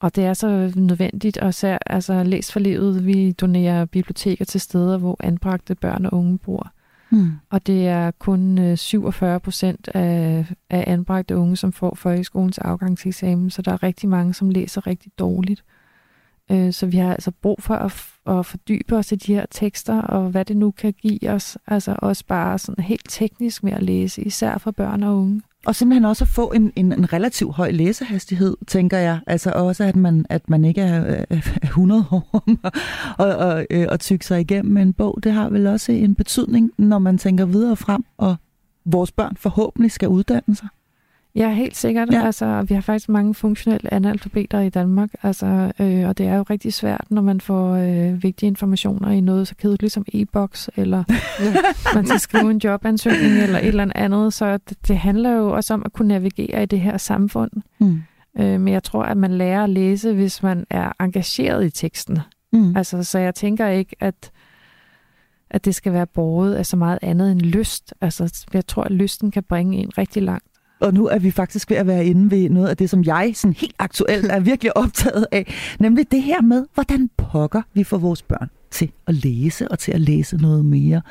og 0.00 0.16
det 0.16 0.24
er 0.24 0.34
så 0.34 0.72
nødvendigt 0.76 1.36
at 1.36 1.54
se, 1.54 1.78
altså, 1.86 2.22
læse 2.22 2.52
for 2.52 2.60
livet. 2.60 3.06
Vi 3.06 3.32
donerer 3.32 3.84
biblioteker 3.84 4.44
til 4.44 4.60
steder, 4.60 4.98
hvor 4.98 5.16
anbragte 5.20 5.74
børn 5.74 6.06
og 6.06 6.14
unge 6.14 6.38
bor. 6.38 6.70
Mm. 7.10 7.30
Og 7.50 7.66
det 7.66 7.88
er 7.88 8.10
kun 8.10 8.76
47 8.76 9.34
øh, 9.34 9.40
procent 9.40 9.88
af, 9.94 10.46
af 10.70 10.84
anbragte 10.86 11.36
unge, 11.36 11.56
som 11.56 11.72
får 11.72 11.94
folkeskolens 11.94 12.58
afgangseksamen, 12.58 13.50
så 13.50 13.62
der 13.62 13.72
er 13.72 13.82
rigtig 13.82 14.08
mange, 14.08 14.34
som 14.34 14.50
læser 14.50 14.86
rigtig 14.86 15.12
dårligt. 15.18 15.64
Øh, 16.50 16.72
så 16.72 16.86
vi 16.86 16.96
har 16.96 17.12
altså 17.12 17.30
brug 17.30 17.62
for 17.62 17.74
at, 17.74 17.92
at 18.38 18.46
fordybe 18.46 18.96
os 18.96 19.12
i 19.12 19.14
de 19.14 19.34
her 19.34 19.46
tekster, 19.50 20.00
og 20.00 20.30
hvad 20.30 20.44
det 20.44 20.56
nu 20.56 20.70
kan 20.70 20.92
give 20.92 21.30
os. 21.30 21.58
Altså 21.66 21.96
også 21.98 22.24
bare 22.26 22.58
sådan 22.58 22.84
helt 22.84 23.06
teknisk 23.08 23.62
med 23.62 23.72
at 23.72 23.82
læse, 23.82 24.22
især 24.22 24.58
for 24.58 24.70
børn 24.70 25.02
og 25.02 25.16
unge. 25.16 25.42
Og 25.66 25.74
simpelthen 25.74 26.04
også 26.04 26.24
at 26.24 26.28
få 26.28 26.52
en, 26.52 26.72
en, 26.76 26.92
en 26.92 27.12
relativt 27.12 27.54
høj 27.54 27.70
læsehastighed, 27.70 28.56
tænker 28.66 28.98
jeg. 28.98 29.20
Altså 29.26 29.50
også, 29.50 29.84
at 29.84 29.96
man, 29.96 30.26
at 30.28 30.50
man 30.50 30.64
ikke 30.64 30.80
er, 30.80 31.06
øh, 31.06 31.24
er 31.30 31.58
100 31.62 32.04
år 32.10 32.28
om 32.32 32.60
at, 32.64 32.74
og, 33.18 33.36
og, 33.36 33.66
øh, 33.70 33.86
og 33.90 34.00
tykke 34.00 34.26
sig 34.26 34.40
igennem 34.40 34.76
en 34.76 34.92
bog. 34.92 35.18
Det 35.22 35.32
har 35.32 35.48
vel 35.48 35.66
også 35.66 35.92
en 35.92 36.14
betydning, 36.14 36.70
når 36.78 36.98
man 36.98 37.18
tænker 37.18 37.44
videre 37.44 37.76
frem, 37.76 38.04
og 38.18 38.36
vores 38.84 39.12
børn 39.12 39.36
forhåbentlig 39.36 39.92
skal 39.92 40.08
uddanne 40.08 40.56
sig. 40.56 40.68
Ja, 41.36 41.54
helt 41.54 41.76
sikkert. 41.76 42.12
Ja. 42.12 42.26
Altså, 42.26 42.64
vi 42.68 42.74
har 42.74 42.80
faktisk 42.80 43.08
mange 43.08 43.34
funktionelle 43.34 43.94
analfabeter 43.94 44.60
i 44.60 44.68
Danmark, 44.68 45.10
altså, 45.22 45.72
øh, 45.78 46.08
og 46.08 46.18
det 46.18 46.26
er 46.26 46.36
jo 46.36 46.42
rigtig 46.42 46.72
svært, 46.72 47.04
når 47.10 47.22
man 47.22 47.40
får 47.40 47.72
øh, 47.74 48.22
vigtige 48.22 48.46
informationer 48.46 49.10
i 49.10 49.20
noget 49.20 49.48
så 49.48 49.54
kedeligt 49.54 49.92
som 49.92 50.04
e-boks, 50.12 50.70
eller 50.76 51.04
man 51.96 52.06
skal 52.06 52.20
skrive 52.20 52.50
en 52.50 52.60
jobansøgning, 52.64 53.42
eller 53.42 53.58
et 53.58 53.66
eller 53.66 53.92
andet. 53.94 54.32
Så 54.32 54.56
det, 54.56 54.88
det 54.88 54.98
handler 54.98 55.30
jo 55.30 55.52
også 55.52 55.74
om 55.74 55.82
at 55.84 55.92
kunne 55.92 56.08
navigere 56.08 56.62
i 56.62 56.66
det 56.66 56.80
her 56.80 56.96
samfund. 56.96 57.50
Mm. 57.78 58.02
Øh, 58.38 58.60
men 58.60 58.68
jeg 58.68 58.82
tror, 58.82 59.02
at 59.02 59.16
man 59.16 59.30
lærer 59.30 59.64
at 59.64 59.70
læse, 59.70 60.12
hvis 60.12 60.42
man 60.42 60.66
er 60.70 60.92
engageret 61.00 61.66
i 61.66 61.70
teksten. 61.70 62.18
Mm. 62.52 62.76
Altså, 62.76 63.02
så 63.02 63.18
jeg 63.18 63.34
tænker 63.34 63.68
ikke, 63.68 63.96
at 64.00 64.30
at 65.50 65.64
det 65.64 65.74
skal 65.74 65.92
være 65.92 66.06
båret 66.06 66.54
af 66.54 66.66
så 66.66 66.76
meget 66.76 66.98
andet 67.02 67.32
end 67.32 67.40
lyst. 67.40 67.94
Altså, 68.00 68.44
jeg 68.52 68.66
tror, 68.66 68.82
at 68.82 68.90
lysten 68.90 69.30
kan 69.30 69.42
bringe 69.42 69.76
en 69.76 69.98
rigtig 69.98 70.22
langt. 70.22 70.53
Og 70.80 70.94
nu 70.94 71.06
er 71.06 71.18
vi 71.18 71.30
faktisk 71.30 71.70
ved 71.70 71.76
at 71.76 71.86
være 71.86 72.06
inde 72.06 72.30
ved 72.30 72.50
noget 72.50 72.68
af 72.68 72.76
det, 72.76 72.90
som 72.90 73.04
jeg 73.04 73.32
sådan 73.34 73.54
helt 73.54 73.74
aktuelt 73.78 74.26
er 74.26 74.40
virkelig 74.40 74.76
optaget 74.76 75.26
af. 75.32 75.54
Nemlig 75.80 76.10
det 76.10 76.22
her 76.22 76.42
med, 76.42 76.64
hvordan 76.74 77.10
pokker 77.16 77.62
vi 77.74 77.84
får 77.84 77.98
vores 77.98 78.22
børn 78.22 78.48
til 78.70 78.90
at 79.06 79.14
læse 79.14 79.68
og 79.68 79.78
til 79.78 79.92
at 79.92 80.00
læse 80.00 80.36
noget 80.36 80.64
mere. 80.64 81.02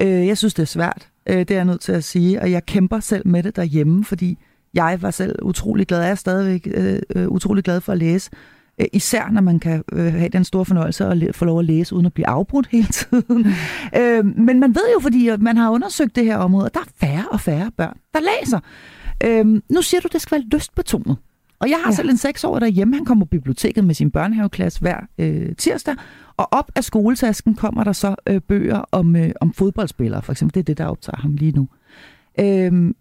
Øh, 0.00 0.26
jeg 0.26 0.38
synes, 0.38 0.54
det 0.54 0.62
er 0.62 0.66
svært. 0.66 1.08
Øh, 1.28 1.38
det 1.38 1.50
er 1.50 1.54
jeg 1.54 1.64
nødt 1.64 1.80
til 1.80 1.92
at 1.92 2.04
sige. 2.04 2.40
Og 2.40 2.50
jeg 2.50 2.66
kæmper 2.66 3.00
selv 3.00 3.26
med 3.26 3.42
det 3.42 3.56
derhjemme, 3.56 4.04
fordi 4.04 4.38
jeg 4.74 5.02
var 5.02 5.10
selv 5.10 5.36
utrolig 5.42 5.86
glad. 5.86 6.00
Jeg 6.00 6.10
er 6.10 6.14
stadigvæk 6.14 6.68
øh, 6.74 6.98
øh 7.16 7.28
utrolig 7.28 7.64
glad 7.64 7.80
for 7.80 7.92
at 7.92 7.98
læse. 7.98 8.30
Øh, 8.80 8.86
især 8.92 9.28
når 9.30 9.40
man 9.40 9.58
kan 9.58 9.82
øh, 9.92 10.12
have 10.12 10.28
den 10.28 10.44
store 10.44 10.64
fornøjelse 10.64 11.04
at 11.04 11.34
få 11.34 11.44
lov 11.44 11.58
at 11.58 11.64
læse, 11.64 11.94
uden 11.94 12.06
at 12.06 12.12
blive 12.12 12.28
afbrudt 12.28 12.66
hele 12.76 12.86
tiden. 12.86 13.46
Øh, 13.96 14.24
men 14.24 14.60
man 14.60 14.74
ved 14.74 14.92
jo, 14.94 15.00
fordi 15.00 15.30
man 15.38 15.56
har 15.56 15.70
undersøgt 15.70 16.16
det 16.16 16.24
her 16.24 16.36
område, 16.36 16.66
at 16.66 16.74
der 16.74 16.80
er 16.80 17.06
færre 17.06 17.24
og 17.30 17.40
færre 17.40 17.70
børn, 17.76 17.96
der 18.14 18.20
læser. 18.20 18.60
Øhm, 19.24 19.62
nu 19.70 19.82
siger 19.82 20.00
du, 20.00 20.08
at 20.08 20.12
det 20.12 20.20
skal 20.20 20.38
være 20.38 20.46
lystbetonet. 20.52 21.16
Og 21.60 21.70
jeg 21.70 21.78
har 21.84 21.90
ja. 21.90 21.96
selv 21.96 22.10
en 22.10 22.16
seks 22.16 22.44
år 22.44 22.58
derhjemme. 22.58 22.96
Han 22.96 23.04
kommer 23.04 23.24
på 23.24 23.28
biblioteket 23.28 23.84
med 23.84 23.94
sin 23.94 24.10
børnehaveklasse 24.10 24.80
hver 24.80 25.00
øh, 25.18 25.56
tirsdag. 25.56 25.94
Og 26.36 26.48
op 26.52 26.70
af 26.74 26.84
skoletasken 26.84 27.54
kommer 27.54 27.84
der 27.84 27.92
så 27.92 28.14
øh, 28.26 28.40
bøger 28.40 28.84
om, 28.92 29.16
øh, 29.16 29.30
om 29.40 29.52
fodboldspillere, 29.52 30.22
for 30.22 30.32
eksempel. 30.32 30.54
Det 30.54 30.60
er 30.60 30.64
det, 30.64 30.78
der 30.78 30.86
optager 30.86 31.20
ham 31.20 31.36
lige 31.36 31.52
nu. 31.52 31.68
Øhm, 32.40 32.96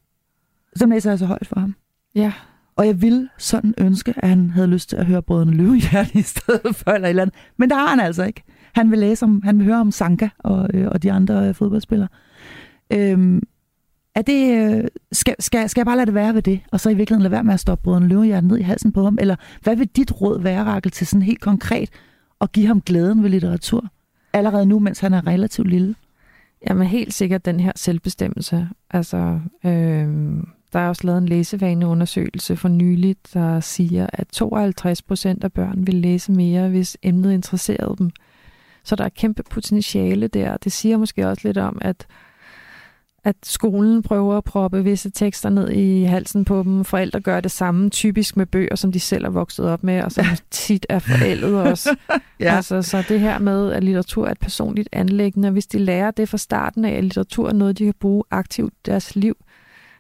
som 0.76 0.90
læser 0.90 1.12
jeg 1.12 1.20
så 1.20 1.26
højt 1.26 1.48
for 1.48 1.60
ham. 1.60 1.76
Ja. 2.16 2.34
Og 2.76 2.88
jeg 2.88 3.02
ville 3.02 3.30
sådan 3.38 3.74
ønske, 3.78 4.14
at 4.18 4.30
han 4.30 4.50
havde 4.50 4.68
lyst 4.68 4.90
til 4.90 4.96
at 4.96 5.06
høre 5.06 5.22
Brødrene 5.22 5.54
Løvehjerte 5.54 6.18
i 6.20 6.22
stedet 6.22 6.76
for 6.76 6.92
eller 6.92 7.08
et 7.08 7.10
eller 7.10 7.22
andet. 7.22 7.36
Men 7.58 7.70
der 7.70 7.76
har 7.76 7.88
han 7.88 8.00
altså 8.00 8.24
ikke. 8.24 8.44
Han 8.74 8.92
vil 8.92 9.00
læse 9.00 9.26
om, 9.26 9.42
han 9.44 9.58
vil 9.58 9.66
høre 9.66 9.80
om 9.80 9.92
Sanka 9.92 10.30
og, 10.40 10.70
øh, 10.74 10.88
og 10.88 11.04
de 11.04 11.12
andre 11.12 11.48
øh, 11.48 11.56
fodboldspillere. 11.56 12.08
Øhm, 12.94 13.42
er 14.18 14.22
det, 14.22 14.74
øh, 14.76 14.84
skal, 15.12 15.36
skal, 15.40 15.70
skal 15.70 15.80
jeg 15.80 15.86
bare 15.86 15.96
lade 15.96 16.06
det 16.06 16.14
være 16.14 16.34
ved 16.34 16.42
det, 16.42 16.60
og 16.72 16.80
så 16.80 16.90
i 16.90 16.94
virkeligheden 16.94 17.24
lade 17.24 17.32
være 17.32 17.44
med 17.44 17.54
at 17.54 17.60
stoppe 17.60 17.84
brødrene 17.84 18.08
løvehjerten 18.08 18.48
ned 18.48 18.58
i 18.58 18.62
halsen 18.62 18.92
på 18.92 19.04
ham? 19.04 19.18
Eller 19.22 19.36
hvad 19.62 19.76
vil 19.76 19.88
dit 19.88 20.22
råd 20.22 20.42
være, 20.42 20.64
Rakel, 20.64 20.92
til 20.92 21.08
sådan 21.08 21.22
helt 21.22 21.42
konkret 21.42 21.90
at 22.42 22.52
give 22.52 22.68
ham 22.68 22.82
glæden 22.82 23.24
ved 23.24 23.30
litteratur? 23.30 23.86
Allerede 24.34 24.66
nu, 24.66 24.80
mens 24.80 25.00
han 25.00 25.14
er 25.14 25.28
relativt 25.28 25.70
lille. 25.70 25.96
Jamen 26.70 26.88
helt 26.88 27.14
sikkert 27.14 27.46
den 27.46 27.60
her 27.60 27.72
selvbestemmelse. 27.76 28.68
Altså, 28.92 29.40
øh, 29.66 30.08
der 30.74 30.80
er 30.80 30.88
også 30.88 31.08
lavet 31.08 31.18
en 31.18 31.30
læsevaneundersøgelse 31.30 32.56
for 32.56 32.68
nylig, 32.68 33.16
der 33.34 33.60
siger, 33.60 34.08
at 34.14 34.28
52 34.28 35.02
procent 35.02 35.44
af 35.44 35.54
børn 35.54 35.88
vil 35.88 35.96
læse 35.96 36.32
mere, 36.32 36.70
hvis 36.70 36.98
emnet 37.04 37.34
interesserede 37.34 37.96
dem. 37.98 38.10
Så 38.84 38.96
der 38.96 39.04
er 39.04 39.10
kæmpe 39.10 39.44
potentiale 39.50 40.28
der. 40.28 40.58
Det 40.58 40.72
siger 40.72 40.98
måske 40.98 41.28
også 41.28 41.48
lidt 41.48 41.58
om, 41.58 41.78
at 41.82 42.08
at 43.28 43.36
skolen 43.44 44.04
prøver 44.04 44.38
at 44.38 44.44
proppe 44.44 44.84
visse 44.84 45.10
tekster 45.10 45.50
ned 45.50 45.70
i 45.70 46.04
halsen 46.04 46.46
på 46.46 46.64
dem. 46.64 46.86
Forældre 46.86 47.20
gør 47.20 47.40
det 47.40 47.52
samme, 47.52 47.90
typisk 47.90 48.38
med 48.38 48.46
bøger, 48.46 48.76
som 48.76 48.92
de 48.92 49.00
selv 49.00 49.26
er 49.26 49.30
vokset 49.30 49.66
op 49.66 49.84
med, 49.84 50.04
og 50.04 50.12
som 50.12 50.26
tit 50.52 50.86
er 50.90 51.00
forældet 51.00 51.62
også. 51.62 51.96
ja. 52.40 52.56
altså, 52.56 52.82
så 52.82 53.04
det 53.10 53.20
her 53.20 53.40
med, 53.40 53.72
at 53.72 53.84
litteratur 53.84 54.28
er 54.28 54.32
et 54.32 54.40
personligt 54.40 54.90
anlæggende, 54.92 55.50
hvis 55.50 55.68
de 55.68 55.80
lærer 55.80 56.12
det 56.12 56.30
fra 56.30 56.38
starten 56.38 56.86
af, 56.86 56.92
at 56.92 57.04
litteratur 57.04 57.50
er 57.50 57.54
noget, 57.54 57.78
de 57.78 57.86
kan 57.86 57.94
bruge 58.00 58.24
aktivt 58.32 58.74
i 58.74 58.82
deres 58.86 59.16
liv, 59.16 59.38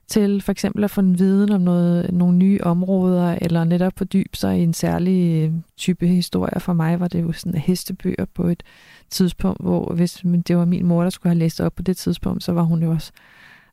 til 0.07 0.41
for 0.41 0.51
eksempel 0.51 0.83
at 0.83 0.91
få 0.91 1.01
en 1.01 1.19
viden 1.19 1.51
om 1.51 1.61
noget, 1.61 2.13
nogle 2.13 2.37
nye 2.37 2.59
områder, 2.63 3.37
eller 3.41 3.63
netop 3.63 3.93
fordybe 3.97 4.37
sig 4.37 4.59
i 4.59 4.63
en 4.63 4.73
særlig 4.73 5.51
type 5.77 6.07
historie. 6.07 6.59
For 6.59 6.73
mig 6.73 6.99
var 6.99 7.07
det 7.07 7.21
jo 7.21 7.31
sådan 7.31 7.61
hestebøger 7.61 8.25
på 8.35 8.43
et 8.43 8.63
tidspunkt, 9.09 9.61
hvor 9.61 9.93
hvis 9.93 10.23
det 10.47 10.57
var 10.57 10.65
min 10.65 10.85
mor, 10.85 11.03
der 11.03 11.09
skulle 11.09 11.31
have 11.31 11.39
læst 11.39 11.61
op 11.61 11.75
på 11.75 11.81
det 11.81 11.97
tidspunkt, 11.97 12.43
så 12.43 12.51
var 12.51 12.61
hun 12.61 12.83
jo 12.83 12.91
også 12.91 13.11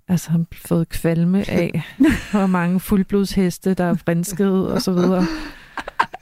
altså, 0.08 0.30
han 0.30 0.46
fået 0.52 0.88
kvalme 0.88 1.50
af, 1.50 1.82
hvor 2.30 2.46
mange 2.46 2.80
fuldblodsheste, 2.80 3.74
der 3.74 3.84
er 3.84 3.94
vrinskede 3.94 4.72
og 4.72 4.82
så 4.82 4.92
videre. 4.92 5.26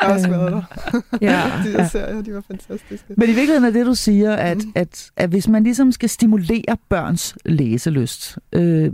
Jeg 0.01 0.09
har 0.09 0.15
også 0.15 0.29
været 0.29 0.53
der. 0.53 1.01
Ja, 1.21 1.51
de 1.65 1.73
der 1.73 1.89
serier, 1.89 2.23
de 2.23 2.35
var 2.35 2.41
fantastiske. 2.47 3.15
Men 3.17 3.29
i 3.29 3.33
virkeligheden 3.33 3.65
er 3.65 3.71
det, 3.71 3.87
du 3.87 3.95
siger, 3.95 4.33
at, 4.33 4.57
mm. 4.57 4.73
at, 4.75 5.11
at 5.17 5.31
hvis 5.31 5.49
man 5.49 5.65
ligesom 5.65 5.93
skal 5.93 6.09
stimulere 6.09 6.77
børns 6.89 7.37
læselyst, 7.45 8.39
øh, 8.53 8.93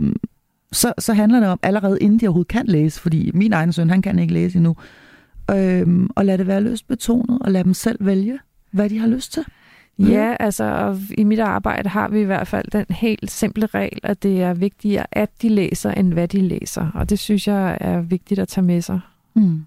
så, 0.71 0.93
så 0.99 1.13
handler 1.13 1.39
det 1.39 1.49
om 1.49 1.59
allerede 1.63 1.99
inden 2.01 2.19
de 2.19 2.27
overhovedet 2.27 2.47
kan 2.51 2.65
læse, 2.65 3.01
fordi 3.01 3.31
min 3.33 3.53
egen 3.53 3.73
søn, 3.73 3.89
han 3.89 4.01
kan 4.01 4.19
ikke 4.19 4.33
læse 4.33 4.57
endnu, 4.57 4.75
øh, 5.51 5.87
og 6.15 6.25
lade 6.25 6.37
det 6.37 6.47
være 6.47 6.61
lystbetonet, 6.61 7.39
og 7.41 7.51
lade 7.51 7.63
dem 7.63 7.73
selv 7.73 8.05
vælge, 8.05 8.39
hvad 8.71 8.89
de 8.89 8.99
har 8.99 9.07
lyst 9.07 9.33
til. 9.33 9.45
Ja, 9.99 10.35
altså 10.39 10.97
i 11.17 11.23
mit 11.23 11.39
arbejde 11.39 11.89
har 11.89 12.07
vi 12.07 12.21
i 12.21 12.23
hvert 12.23 12.47
fald 12.47 12.65
den 12.71 12.85
helt 12.89 13.31
simple 13.31 13.65
regel, 13.65 13.99
at 14.03 14.23
det 14.23 14.41
er 14.41 14.53
vigtigere, 14.53 15.05
at 15.11 15.29
de 15.41 15.49
læser, 15.49 15.91
end 15.91 16.13
hvad 16.13 16.27
de 16.27 16.41
læser. 16.41 16.87
Og 16.93 17.09
det 17.09 17.19
synes 17.19 17.47
jeg 17.47 17.77
er 17.81 18.01
vigtigt 18.01 18.39
at 18.39 18.47
tage 18.47 18.65
med 18.65 18.81
sig. 18.81 18.99
Mm. 19.35 19.65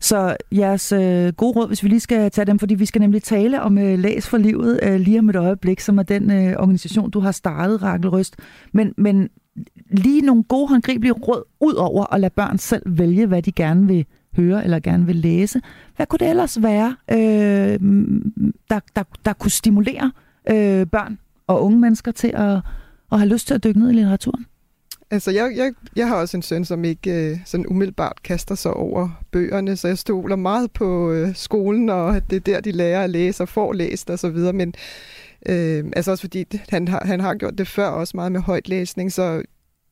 Så 0.00 0.36
jeres 0.52 0.92
øh, 0.92 1.32
gode 1.32 1.52
råd, 1.52 1.68
hvis 1.68 1.82
vi 1.82 1.88
lige 1.88 2.00
skal 2.00 2.30
tage 2.30 2.44
dem, 2.44 2.58
fordi 2.58 2.74
vi 2.74 2.86
skal 2.86 3.00
nemlig 3.00 3.22
tale 3.22 3.62
om 3.62 3.78
øh, 3.78 3.98
Læs 3.98 4.28
for 4.28 4.36
Livet 4.36 4.80
øh, 4.82 5.00
lige 5.00 5.18
om 5.18 5.30
et 5.30 5.36
øjeblik, 5.36 5.80
som 5.80 5.98
er 5.98 6.02
den 6.02 6.30
øh, 6.30 6.54
organisation, 6.58 7.10
du 7.10 7.20
har 7.20 7.32
startet, 7.32 7.82
Rakel 7.82 8.10
Røst. 8.10 8.36
Men, 8.72 8.94
men 8.96 9.28
lige 9.90 10.20
nogle 10.20 10.42
gode 10.42 10.68
håndgribelige 10.68 11.12
råd, 11.12 11.42
ud 11.60 11.74
over 11.74 12.14
at 12.14 12.20
lade 12.20 12.32
børn 12.36 12.58
selv 12.58 12.82
vælge, 12.86 13.26
hvad 13.26 13.42
de 13.42 13.52
gerne 13.52 13.86
vil 13.86 14.06
høre 14.36 14.64
eller 14.64 14.80
gerne 14.80 15.06
vil 15.06 15.16
læse. 15.16 15.60
Hvad 15.96 16.06
kunne 16.06 16.18
det 16.18 16.28
ellers 16.28 16.62
være, 16.62 16.96
øh, 17.10 17.80
der, 18.70 18.80
der, 18.96 19.02
der 19.24 19.32
kunne 19.32 19.50
stimulere 19.50 20.12
øh, 20.50 20.86
børn 20.86 21.18
og 21.46 21.62
unge 21.62 21.78
mennesker 21.78 22.12
til 22.12 22.28
at, 22.34 22.58
at 23.12 23.18
have 23.18 23.28
lyst 23.28 23.46
til 23.46 23.54
at 23.54 23.64
dykke 23.64 23.80
ned 23.80 23.90
i 23.90 23.92
litteraturen? 23.92 24.46
Altså, 25.10 25.30
jeg, 25.30 25.52
jeg, 25.56 25.72
jeg 25.96 26.08
har 26.08 26.16
også 26.16 26.36
en 26.36 26.42
søn, 26.42 26.64
som 26.64 26.84
ikke 26.84 27.30
øh, 27.30 27.38
sådan 27.44 27.66
umiddelbart 27.66 28.22
kaster 28.24 28.54
sig 28.54 28.74
over 28.74 29.22
bøgerne, 29.30 29.76
så 29.76 29.88
jeg 29.88 29.98
stoler 29.98 30.36
meget 30.36 30.72
på 30.72 31.12
øh, 31.12 31.34
skolen, 31.34 31.88
og 31.88 32.16
at 32.16 32.30
det 32.30 32.36
er 32.36 32.40
der, 32.40 32.60
de 32.60 32.72
lærer 32.72 33.04
at 33.04 33.10
læse 33.10 33.42
og 33.42 33.48
får 33.48 33.72
læst 33.72 34.10
og 34.10 34.18
så 34.18 34.28
videre, 34.28 34.52
men 34.52 34.74
øh, 35.48 35.84
altså 35.96 36.10
også 36.10 36.22
fordi 36.22 36.44
han 36.68 36.88
har, 36.88 37.02
han 37.04 37.20
har 37.20 37.34
gjort 37.34 37.58
det 37.58 37.68
før 37.68 37.86
også 37.86 38.12
meget 38.16 38.32
med 38.32 38.40
højtlæsning, 38.40 39.12
så 39.12 39.42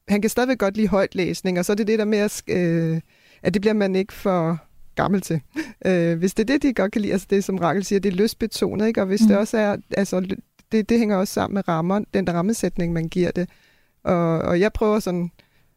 han 0.09 0.20
kan 0.20 0.30
stadigvæk 0.30 0.59
godt 0.59 0.76
lide 0.76 0.88
højtlæsning, 0.88 1.59
og 1.59 1.64
så 1.64 1.72
er 1.72 1.76
det 1.76 1.86
det 1.86 1.99
der 1.99 2.05
med, 2.05 2.18
at, 2.18 2.42
øh, 2.49 3.01
at 3.45 3.55
det 3.55 3.62
bliver 3.62 3.74
man 3.74 3.97
ikke 3.97 4.12
for 4.12 4.59
gammel 4.95 5.20
til. 5.20 5.40
Øh, 5.86 6.18
hvis 6.18 6.34
det 6.34 6.42
er 6.42 6.55
det, 6.55 6.62
de 6.62 6.74
godt 6.74 6.92
kan 6.92 7.03
lide, 7.03 7.12
altså 7.12 7.26
det 7.30 7.45
som 7.45 7.59
Rakel 7.59 7.84
siger, 7.84 8.01
det 8.01 8.12
er 8.12 8.16
lystbetonet, 8.16 8.86
ikke? 8.86 9.01
og 9.01 9.07
hvis 9.07 9.20
mm. 9.20 9.28
det 9.28 9.38
også 9.38 9.59
er, 9.59 9.76
altså 9.97 10.36
det, 10.72 10.88
det 10.88 10.99
hænger 10.99 11.16
også 11.16 11.32
sammen 11.32 11.55
med 11.55 11.68
rammer, 11.68 12.01
den 12.14 12.26
der 12.26 12.32
rammesætning, 12.32 12.92
man 12.92 13.09
giver 13.09 13.30
det. 13.30 13.49
Og, 14.05 14.38
og 14.38 14.61
jeg 14.61 14.72
prøver 14.72 14.99
sådan, 14.99 15.30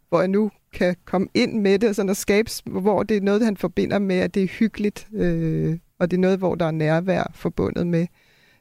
hvor 0.10 0.20
jeg 0.20 0.28
nu 0.28 0.52
kan 0.74 0.96
komme 1.06 1.28
ind 1.34 1.62
med 1.62 1.80
det, 1.80 1.90
og 1.90 1.96
sådan 1.96 2.10
at 2.10 2.18
skabe, 2.18 2.50
hvor 2.66 3.04
det 3.04 3.18
er 3.18 3.22
noget, 3.22 3.46
han 3.46 3.58
forbinder 3.58 4.00
med, 4.00 4.16
at 4.16 4.34
det 4.34 4.44
er 4.44 4.48
hyggeligt, 4.48 5.08
øh, 5.14 5.78
og 6.00 6.12
det 6.12 6.18
er 6.18 6.22
noget, 6.22 6.38
hvor 6.38 6.56
der 6.56 6.66
er 6.66 6.72
nærvær 6.72 7.32
forbundet 7.36 7.88
med. 7.88 8.08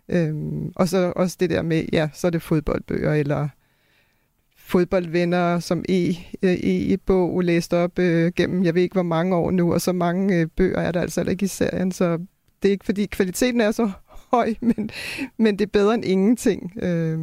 Øhm, 0.08 0.72
og 0.76 0.88
så 0.88 1.12
også 1.16 1.36
det 1.40 1.50
der 1.50 1.62
med, 1.62 1.84
ja, 1.92 2.08
så 2.12 2.26
er 2.26 2.30
det 2.30 2.42
fodboldbøger, 2.42 3.14
eller 3.14 3.48
fodboldvenner 4.66 5.58
som 5.58 5.84
e, 5.88 6.08
øh, 6.42 6.54
e-bog 6.62 7.40
læst 7.40 7.74
op 7.74 7.98
øh, 7.98 8.32
gennem, 8.36 8.64
jeg 8.64 8.74
ved 8.74 8.82
ikke 8.82 8.92
hvor 8.92 9.02
mange 9.02 9.36
år 9.36 9.50
nu, 9.50 9.72
og 9.72 9.80
så 9.80 9.92
mange 9.92 10.40
øh, 10.40 10.46
bøger 10.56 10.78
er 10.78 10.92
der 10.92 11.00
altså 11.00 11.22
ikke 11.22 11.44
i 11.44 11.48
serien, 11.48 11.92
så 11.92 12.18
det 12.62 12.68
er 12.68 12.72
ikke 12.72 12.84
fordi 12.84 13.06
kvaliteten 13.06 13.60
er 13.60 13.70
så 13.70 13.90
høj, 14.32 14.54
men, 14.60 14.90
men 15.38 15.58
det 15.58 15.66
er 15.66 15.70
bedre 15.72 15.94
end 15.94 16.04
ingenting. 16.04 16.72
Øhm, 16.82 17.20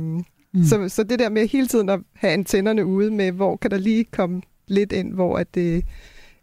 mm. 0.54 0.64
så, 0.64 0.90
så 0.90 1.04
det 1.04 1.20
der 1.20 1.30
med 1.30 1.48
hele 1.48 1.68
tiden 1.68 1.90
at 1.90 2.00
have 2.14 2.34
antennerne 2.34 2.86
ude 2.86 3.12
med, 3.12 3.32
hvor 3.32 3.56
kan 3.56 3.72
der 3.72 3.78
lige 3.78 4.04
komme 4.04 4.42
lidt 4.68 4.92
ind, 4.92 5.14
hvor 5.14 5.38
at 5.38 5.56
det, 5.56 5.86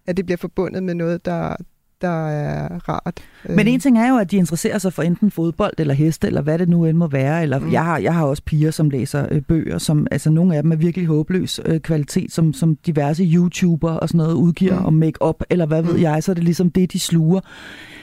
at 0.06 0.16
det 0.16 0.26
bliver 0.26 0.36
forbundet 0.36 0.82
med 0.82 0.94
noget, 0.94 1.24
der, 1.24 1.56
der 2.00 2.28
er 2.28 2.88
rart. 2.88 3.20
Men 3.48 3.68
en 3.68 3.80
ting 3.80 3.98
er 3.98 4.08
jo, 4.08 4.16
at 4.16 4.30
de 4.30 4.36
interesserer 4.36 4.78
sig 4.78 4.92
for 4.92 5.02
enten 5.02 5.30
fodbold 5.30 5.72
eller 5.78 5.94
heste, 5.94 6.26
eller 6.26 6.42
hvad 6.42 6.58
det 6.58 6.68
nu 6.68 6.84
end 6.84 6.96
må 6.96 7.06
være. 7.06 7.42
Eller 7.42 7.58
mm. 7.58 7.72
jeg, 7.72 7.84
har, 7.84 7.98
jeg 7.98 8.14
har 8.14 8.24
også 8.24 8.42
piger, 8.46 8.70
som 8.70 8.90
læser 8.90 9.26
øh, 9.30 9.42
bøger, 9.42 9.78
som 9.78 10.06
altså 10.10 10.30
nogle 10.30 10.56
af 10.56 10.62
dem 10.62 10.72
er 10.72 10.76
virkelig 10.76 11.06
håbløs 11.06 11.60
øh, 11.64 11.80
kvalitet, 11.80 12.32
som, 12.32 12.52
som 12.52 12.76
diverse 12.76 13.24
YouTuber 13.24 13.90
og 13.90 14.08
sådan 14.08 14.18
noget 14.18 14.34
udgiver 14.34 14.80
mm. 14.80 14.84
om 14.84 14.92
make-up, 14.92 15.42
eller 15.50 15.66
hvad 15.66 15.82
ved 15.82 15.94
mm. 15.94 16.02
jeg, 16.02 16.22
så 16.22 16.32
er 16.32 16.34
det 16.34 16.44
ligesom 16.44 16.70
det, 16.70 16.92
de 16.92 17.00
sluger. 17.00 17.40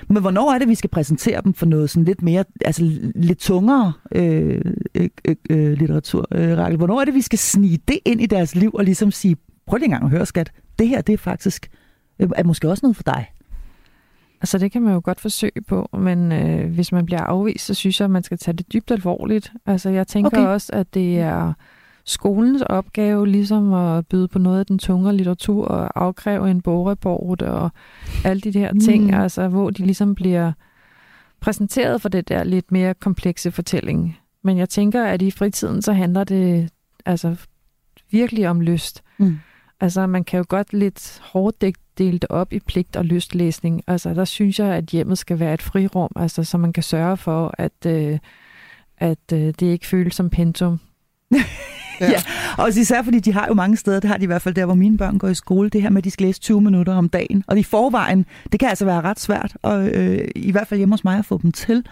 Men 0.07 0.21
hvornår 0.21 0.53
er 0.53 0.59
det, 0.59 0.67
vi 0.67 0.75
skal 0.75 0.89
præsentere 0.89 1.41
dem 1.43 1.53
for 1.53 1.65
noget 1.65 1.89
sådan 1.89 2.05
lidt 2.05 2.21
mere, 2.21 2.43
altså 2.65 2.83
lidt 3.15 3.39
tungere 3.39 3.93
øh, 4.15 4.61
øh, 4.95 5.09
øh, 5.49 5.73
litteratur, 5.73 6.27
øh, 6.31 6.57
Rakel? 6.57 6.77
Hvornår 6.77 7.01
er 7.01 7.05
det, 7.05 7.13
vi 7.13 7.21
skal 7.21 7.39
snige 7.39 7.79
det 7.87 7.99
ind 8.05 8.21
i 8.21 8.25
deres 8.25 8.55
liv 8.55 8.71
og 8.73 8.83
ligesom 8.83 9.11
sige, 9.11 9.37
prøv 9.67 9.77
lige 9.77 9.85
engang 9.85 10.03
at 10.03 10.09
høre, 10.09 10.25
skat, 10.25 10.51
det 10.79 10.87
her, 10.87 11.01
det 11.01 11.13
er 11.13 11.17
faktisk, 11.17 11.69
øh, 12.19 12.29
er 12.35 12.43
måske 12.43 12.69
også 12.69 12.85
noget 12.85 12.95
for 12.95 13.03
dig? 13.03 13.25
Altså 14.41 14.57
det 14.57 14.71
kan 14.71 14.81
man 14.81 14.93
jo 14.93 15.01
godt 15.03 15.19
forsøge 15.19 15.61
på, 15.67 15.89
men 15.99 16.31
øh, 16.31 16.73
hvis 16.73 16.91
man 16.91 17.05
bliver 17.05 17.21
afvist, 17.21 17.65
så 17.65 17.73
synes 17.73 17.99
jeg, 17.99 18.05
at 18.05 18.11
man 18.11 18.23
skal 18.23 18.37
tage 18.37 18.57
det 18.57 18.73
dybt 18.73 18.91
alvorligt. 18.91 19.53
Altså 19.65 19.89
jeg 19.89 20.07
tænker 20.07 20.39
okay. 20.39 20.47
også, 20.47 20.69
at 20.73 20.93
det 20.93 21.19
er 21.19 21.53
skolens 22.05 22.61
opgave 22.61 23.27
ligesom 23.27 23.73
at 23.73 24.07
byde 24.07 24.27
på 24.27 24.39
noget 24.39 24.59
af 24.59 24.65
den 24.65 24.79
tunge 24.79 25.13
litteratur 25.13 25.65
og 25.65 26.05
afkræve 26.05 26.51
en 26.51 26.61
bogreport 26.61 27.41
og 27.41 27.71
alle 28.25 28.41
de 28.41 28.53
der 28.53 28.71
ting, 28.85 29.03
mm. 29.03 29.13
altså 29.13 29.47
hvor 29.47 29.69
de 29.69 29.85
ligesom 29.85 30.15
bliver 30.15 30.51
præsenteret 31.39 32.01
for 32.01 32.09
det 32.09 32.29
der 32.29 32.43
lidt 32.43 32.71
mere 32.71 32.93
komplekse 32.93 33.51
fortælling. 33.51 34.17
Men 34.43 34.57
jeg 34.57 34.69
tænker, 34.69 35.03
at 35.03 35.21
i 35.21 35.31
fritiden 35.31 35.81
så 35.81 35.93
handler 35.93 36.23
det 36.23 36.69
altså 37.05 37.35
virkelig 38.11 38.49
om 38.49 38.61
lyst. 38.61 39.03
Mm. 39.17 39.39
Altså 39.79 40.07
man 40.07 40.23
kan 40.23 40.37
jo 40.37 40.45
godt 40.49 40.73
lidt 40.73 41.21
hårdt 41.23 41.61
delt 41.97 42.25
op 42.29 42.53
i 42.53 42.59
pligt 42.59 42.95
og 42.95 43.05
lystlæsning. 43.05 43.83
Altså, 43.87 44.13
der 44.13 44.25
synes 44.25 44.59
jeg, 44.59 44.67
at 44.67 44.85
hjemmet 44.85 45.17
skal 45.17 45.39
være 45.39 45.53
et 45.53 45.61
frirum, 45.61 46.11
altså, 46.15 46.43
så 46.43 46.57
man 46.57 46.73
kan 46.73 46.83
sørge 46.83 47.17
for, 47.17 47.53
at, 47.57 47.85
øh, 47.85 48.19
at 48.97 49.33
øh, 49.33 49.39
det 49.39 49.61
ikke 49.61 49.87
føles 49.87 50.15
som 50.15 50.29
pensum. 50.29 50.79
ja. 51.31 51.43
ja, 52.11 52.21
og 52.57 52.69
især 52.69 53.03
fordi 53.03 53.19
de 53.19 53.33
har 53.33 53.47
jo 53.47 53.53
mange 53.53 53.77
steder, 53.77 53.99
det 53.99 54.09
har 54.09 54.17
de 54.17 54.23
i 54.23 54.27
hvert 54.27 54.41
fald 54.41 54.55
der, 54.55 54.65
hvor 54.65 54.75
mine 54.75 54.97
børn 54.97 55.17
går 55.17 55.27
i 55.27 55.35
skole, 55.35 55.69
det 55.69 55.81
her 55.81 55.89
med, 55.89 55.97
at 55.97 56.03
de 56.03 56.11
skal 56.11 56.25
læse 56.25 56.41
20 56.41 56.61
minutter 56.61 56.93
om 56.93 57.09
dagen. 57.09 57.43
Og 57.47 57.59
i 57.59 57.63
forvejen, 57.63 58.25
det 58.51 58.59
kan 58.59 58.69
altså 58.69 58.85
være 58.85 59.01
ret 59.01 59.19
svært, 59.19 59.57
og 59.61 59.87
øh, 59.87 60.27
i 60.35 60.51
hvert 60.51 60.67
fald 60.67 60.77
hjemme 60.77 60.93
hos 60.93 61.03
mig 61.03 61.17
at 61.17 61.25
få 61.25 61.39
dem 61.41 61.51
til. 61.51 61.85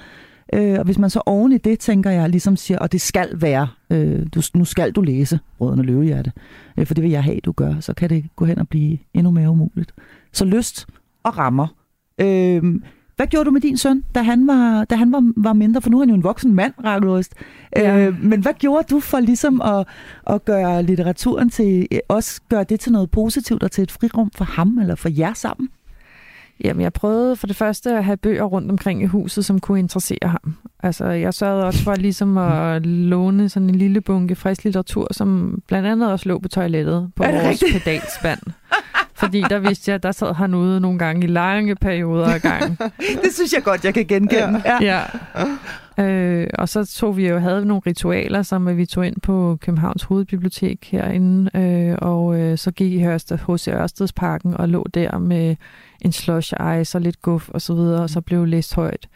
Øh, 0.54 0.80
og 0.80 0.86
hvis 0.86 0.98
man 0.98 1.10
så 1.10 1.22
oven 1.26 1.52
i 1.52 1.58
det, 1.58 1.80
tænker 1.80 2.12
jeg, 2.12 2.30
ligesom 2.30 2.56
siger, 2.56 2.80
og 2.80 2.92
det 2.92 3.02
skal 3.02 3.42
være, 3.42 3.68
øh, 3.90 4.26
du, 4.36 4.42
nu 4.54 4.66
skal 4.66 4.92
du 4.92 5.02
læse 5.02 5.40
Røden 5.62 5.80
og 5.80 5.86
Løvehjerte, 5.86 6.32
øh, 6.78 6.86
for 6.86 6.94
det 6.94 7.04
vil 7.04 7.12
jeg 7.12 7.24
have, 7.24 7.40
du 7.40 7.52
gør, 7.52 7.80
så 7.80 7.94
kan 7.94 8.10
det 8.10 8.26
gå 8.36 8.46
hen 8.46 8.60
og 8.60 8.68
blive 8.68 8.98
endnu 9.14 9.32
mere 9.32 9.50
umuligt. 9.50 9.94
Så 10.32 10.46
lyst 10.46 10.88
og 11.24 11.38
rammer. 11.38 11.68
Øh, 12.22 12.64
hvad 13.16 13.28
gjorde 13.28 13.46
du 13.46 13.52
med 13.52 13.62
din 13.62 13.78
søn, 13.78 14.04
da 14.16 14.22
han 14.22 14.48
var, 14.48 14.86
da 14.86 14.96
han 14.96 15.12
var, 15.12 15.32
var 15.38 15.54
mindre? 15.54 15.82
For 15.82 15.90
nu 15.90 15.98
er 15.98 16.02
han 16.02 16.10
jo 16.10 16.16
en 16.16 16.24
voksen 16.24 16.54
mand, 16.54 16.74
Rakeløst. 16.84 17.34
Ja. 17.76 18.08
Øh, 18.08 18.24
men 18.24 18.42
hvad 18.42 18.54
gjorde 18.54 18.88
du 18.90 19.00
for 19.00 19.20
ligesom 19.20 19.62
at, 19.62 19.88
at 20.28 20.46
gøre 20.46 20.84
litteraturen 20.84 21.50
til, 21.50 21.88
også 22.08 22.42
gøre 22.50 22.64
det 22.64 22.80
til 22.80 22.92
noget 22.92 23.12
positivt 23.12 23.64
og 23.64 23.72
til 23.72 23.82
et 23.82 23.92
frirum 23.92 24.32
for 24.36 24.46
ham 24.46 24.78
eller 24.78 24.96
for 24.96 25.10
jer 25.10 25.34
sammen? 25.34 25.70
Jamen, 26.64 26.82
jeg 26.82 26.94
prøvede 26.94 27.36
for 27.36 27.48
det 27.48 27.56
første 27.56 27.98
at 27.98 28.04
have 28.06 28.18
bøger 28.18 28.44
rundt 28.44 28.72
omkring 28.72 29.02
i 29.04 29.06
huset, 29.06 29.46
som 29.46 29.60
kunne 29.60 29.80
interessere 29.80 30.30
ham. 30.30 30.56
Altså, 30.84 31.06
jeg 31.06 31.34
sørgede 31.34 31.66
også 31.66 31.84
for 31.84 31.96
ligesom 31.96 32.38
at 32.38 32.86
låne 32.86 33.50
sådan 33.50 33.70
en 33.70 33.76
lille 33.76 34.02
bunke 34.02 34.36
frisk 34.36 34.64
litteratur, 34.64 35.08
som 35.12 35.60
blandt 35.68 35.88
andet 35.88 36.12
også 36.12 36.30
lå 36.30 36.40
på 36.40 36.48
toilettet 36.48 37.12
på 37.16 37.24
vores 37.24 37.48
rigtigt? 37.48 37.84
pedalspand. 37.84 38.40
Fordi 39.16 39.42
der 39.50 39.60
vidste 39.60 39.92
jeg, 39.92 40.04
der 40.04 40.12
sad 40.12 40.34
han 40.34 40.54
ude 40.54 40.80
nogle 40.80 41.00
gange 41.00 41.24
i 41.24 41.28
lange 41.28 41.76
perioder 41.76 42.34
af 42.34 42.42
gang. 42.42 42.80
det 43.24 43.34
synes 43.34 43.54
jeg 43.54 43.64
godt, 43.64 43.86
jeg 43.86 43.94
kan 43.94 44.06
genkende. 44.06 44.62
Ja. 44.66 44.78
ja. 44.82 45.02
Øh, 46.00 46.48
og 46.54 46.70
så 46.70 46.86
tog 46.86 47.18
vi 47.18 47.28
jo, 47.28 47.40
havde 47.40 47.66
nogle 47.66 47.82
ritualer, 47.88 48.42
som 48.42 48.78
vi 48.78 48.86
tog 48.86 49.08
ind 49.08 49.22
på 49.22 49.58
Københavns 49.62 50.04
Hovedbibliotek 50.04 50.90
herinde, 50.92 51.52
øh, 51.60 51.98
og 52.02 52.40
øh, 52.40 52.58
så 52.58 52.72
gik 52.72 52.94
i 52.94 53.04
Hørsted, 53.04 53.38
hos 53.38 53.68
Ørstedsparken 53.68 54.54
og 54.58 54.70
lå 54.70 54.86
der 54.94 55.18
med 55.18 55.56
en 56.02 56.12
slush 56.12 56.54
ice 56.82 56.98
og 56.98 57.02
lidt 57.02 57.22
guf 57.22 57.50
og 57.50 57.62
så 57.62 57.74
videre, 57.74 58.02
og 58.02 58.10
så 58.10 58.22
blev 58.22 58.46
læst 58.46 58.76
højt. 58.76 59.10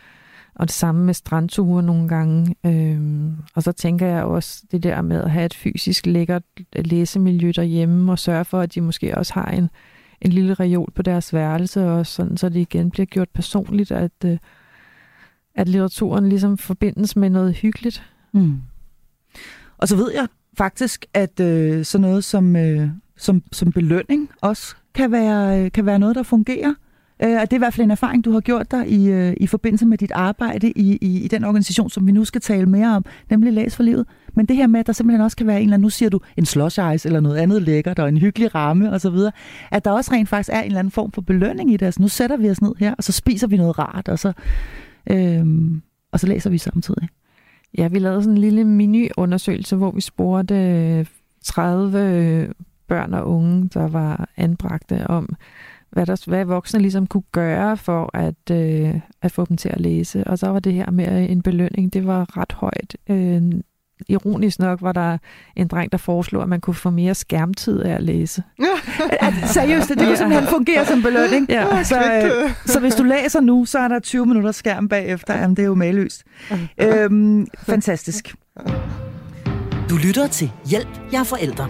Og 0.56 0.68
det 0.68 0.76
samme 0.76 1.06
med 1.06 1.14
strandture 1.14 1.84
nogle 1.84 2.08
gange. 2.08 2.56
Øhm, 2.66 3.36
og 3.56 3.64
så 3.64 3.72
tænker 3.72 4.08
jeg 4.08 4.24
også 4.24 4.64
det 4.72 4.84
der 4.84 5.02
med 5.02 5.24
at 5.24 5.32
have 5.32 5.46
et 5.46 5.54
fysisk 5.54 6.06
lækkert 6.06 6.44
læsemiljø 6.76 7.52
derhjemme, 7.56 8.12
og 8.12 8.20
sørge 8.20 8.46
for, 8.46 8.60
at 8.60 8.76
de 8.76 8.82
måske 8.82 9.18
også 9.18 9.34
har 9.34 9.46
en, 9.46 9.70
en 10.22 10.32
lille 10.32 10.54
reol 10.54 10.92
på 10.96 11.02
deres 11.02 11.34
værelse, 11.34 11.90
og 11.92 12.06
sådan, 12.06 12.38
så 12.38 12.50
det 12.50 12.60
igen 12.60 12.92
bliver 12.92 13.06
gjort 13.06 13.30
personligt, 13.34 13.92
at, 13.92 14.12
øh, 14.26 14.38
at 15.60 15.68
litteraturen 15.68 16.30
ligesom 16.30 16.58
forbindes 16.58 17.16
med 17.16 17.30
noget 17.30 17.56
hyggeligt. 17.56 18.04
Mm. 18.32 18.58
Og 19.78 19.88
så 19.88 19.96
ved 19.96 20.12
jeg 20.14 20.28
faktisk, 20.58 21.06
at 21.14 21.40
øh, 21.40 21.86
sådan 21.86 22.02
noget 22.02 22.24
som, 22.24 22.56
øh, 22.56 22.90
som, 23.18 23.44
som 23.52 23.72
belønning 23.72 24.30
også 24.42 24.76
kan 24.94 25.12
være, 25.12 25.64
øh, 25.64 25.72
kan 25.72 25.86
være 25.86 26.00
noget, 26.00 26.16
der 26.16 26.24
fungerer. 26.24 26.74
Øh, 27.24 27.42
og 27.42 27.42
det 27.42 27.54
er 27.54 27.56
i 27.56 27.58
hvert 27.58 27.74
fald 27.74 27.86
en 27.86 27.92
erfaring, 27.92 28.26
du 28.26 28.32
har 28.32 28.40
gjort 28.40 28.72
dig 28.72 28.90
i, 28.90 29.10
øh, 29.10 29.34
i 29.38 29.48
forbindelse 29.48 29.86
med 29.86 29.98
dit 29.98 30.12
arbejde 30.12 30.72
i, 30.72 30.98
i, 31.02 31.24
i 31.24 31.28
den 31.28 31.44
organisation, 31.44 31.90
som 31.90 32.08
vi 32.08 32.12
nu 32.12 32.26
skal 32.26 32.42
tale 32.42 32.66
mere 32.66 32.96
om, 32.96 33.06
nemlig 33.30 33.54
Læs 33.54 33.76
for 33.76 33.84
Livet. 33.84 34.06
Men 34.34 34.46
det 34.46 34.56
her 34.56 34.68
med, 34.68 34.80
at 34.80 34.88
der 34.88 34.94
simpelthen 34.94 35.22
også 35.22 35.38
kan 35.38 35.48
være 35.48 35.58
en 35.58 35.64
eller 35.64 35.74
anden, 35.74 35.86
nu 35.86 35.90
siger 35.90 36.10
du 36.10 36.20
en 36.38 36.46
slush 36.46 36.80
ice 36.96 37.08
eller 37.08 37.20
noget 37.20 37.38
andet 37.38 37.62
lækkert 37.62 38.00
og 38.00 38.10
en 38.10 38.18
hyggelig 38.18 38.56
ramme 38.56 38.92
osv., 38.92 39.18
at 39.72 39.86
der 39.86 39.92
også 39.92 40.12
rent 40.12 40.30
faktisk 40.30 40.50
er 40.54 40.60
en 40.60 40.66
eller 40.66 40.80
anden 40.80 40.92
form 40.92 41.12
for 41.12 41.22
belønning 41.22 41.74
i 41.74 41.78
det. 41.78 41.86
Altså 41.86 42.02
nu 42.02 42.08
sætter 42.08 42.38
vi 42.38 42.50
os 42.50 42.62
ned 42.62 42.72
her, 42.80 42.96
og 42.98 43.04
så 43.04 43.12
spiser 43.12 43.48
vi 43.48 43.58
noget 43.58 43.80
rart, 43.80 44.10
og 44.10 44.20
så, 44.20 44.34
Øhm, 45.12 45.82
og 46.12 46.20
så 46.20 46.28
læser 46.28 46.50
vi 46.50 46.58
samtidig. 46.58 47.10
Ja, 47.78 47.88
vi 47.88 48.00
lavede 48.00 48.24
sådan 48.24 48.38
en 48.38 48.42
lille 48.42 48.64
mini-undersøgelse, 48.64 49.76
hvor 49.76 49.92
vi 49.92 50.02
spurgte 50.02 50.56
øh, 50.56 51.06
30 51.44 52.00
øh, 52.00 52.50
børn 52.88 53.14
og 53.14 53.28
unge, 53.28 53.70
der 53.74 53.88
var 53.88 54.30
anbragte 54.38 55.08
om, 55.08 55.36
hvad, 55.90 56.06
der, 56.06 56.24
hvad 56.28 56.46
voksne 56.46 56.80
ligesom 56.80 57.08
kunne 57.08 57.24
gøre 57.32 57.78
for 57.78 58.10
at, 58.14 58.52
øh, 58.52 59.00
at 59.22 59.32
få 59.32 59.46
dem 59.46 59.58
til 59.58 59.70
at 59.70 59.82
læse. 59.82 60.24
Og 60.28 60.40
så 60.40 60.48
var 60.48 60.60
det 60.60 60.74
her 60.74 60.92
med 60.92 61.30
en 61.30 61.42
belønning, 61.42 61.94
det 61.94 62.08
var 62.08 62.38
ret 62.38 62.52
højt. 62.52 62.98
Øh, 63.10 63.52
ironisk 64.08 64.60
nok 64.60 64.82
var 64.82 64.92
der 64.92 65.18
en 65.56 65.68
dreng, 65.68 65.92
der 65.92 65.98
foreslog, 65.98 66.44
at 66.44 66.50
man 66.50 66.62
kunne 66.62 66.74
få 66.74 66.90
mere 66.90 67.16
skærmtid 67.16 67.82
af 67.82 67.96
at 67.96 68.04
læse. 68.04 68.44
at, 69.20 69.34
seriøst, 69.54 69.90
det 69.90 70.02
er 70.02 70.10
jo 70.10 70.16
simpelthen 70.16 70.48
fungerer 70.48 70.84
som 70.84 71.02
belønning. 71.02 71.50
Ja. 71.50 71.84
Så, 71.84 71.96
øh, 71.96 72.52
så 72.66 72.80
hvis 72.80 72.96
du 72.96 73.04
læser 73.04 73.42
nu, 73.42 73.66
så 73.66 73.80
er 73.80 73.88
der 73.88 74.00
20 74.00 74.26
minutter 74.26 74.52
skærm 74.52 74.90
bagefter. 74.90 75.38
Jamen, 75.38 75.56
det 75.56 75.62
er 75.62 75.68
jo 75.68 75.76
maløst. 75.76 76.24
Øhm, 76.82 77.48
fantastisk. 77.58 78.36
Du 79.90 79.98
lytter 79.98 80.28
til 80.28 80.52
Hjælp, 80.66 81.00
jeg 81.12 81.20
er 81.20 81.24
forældre. 81.24 81.68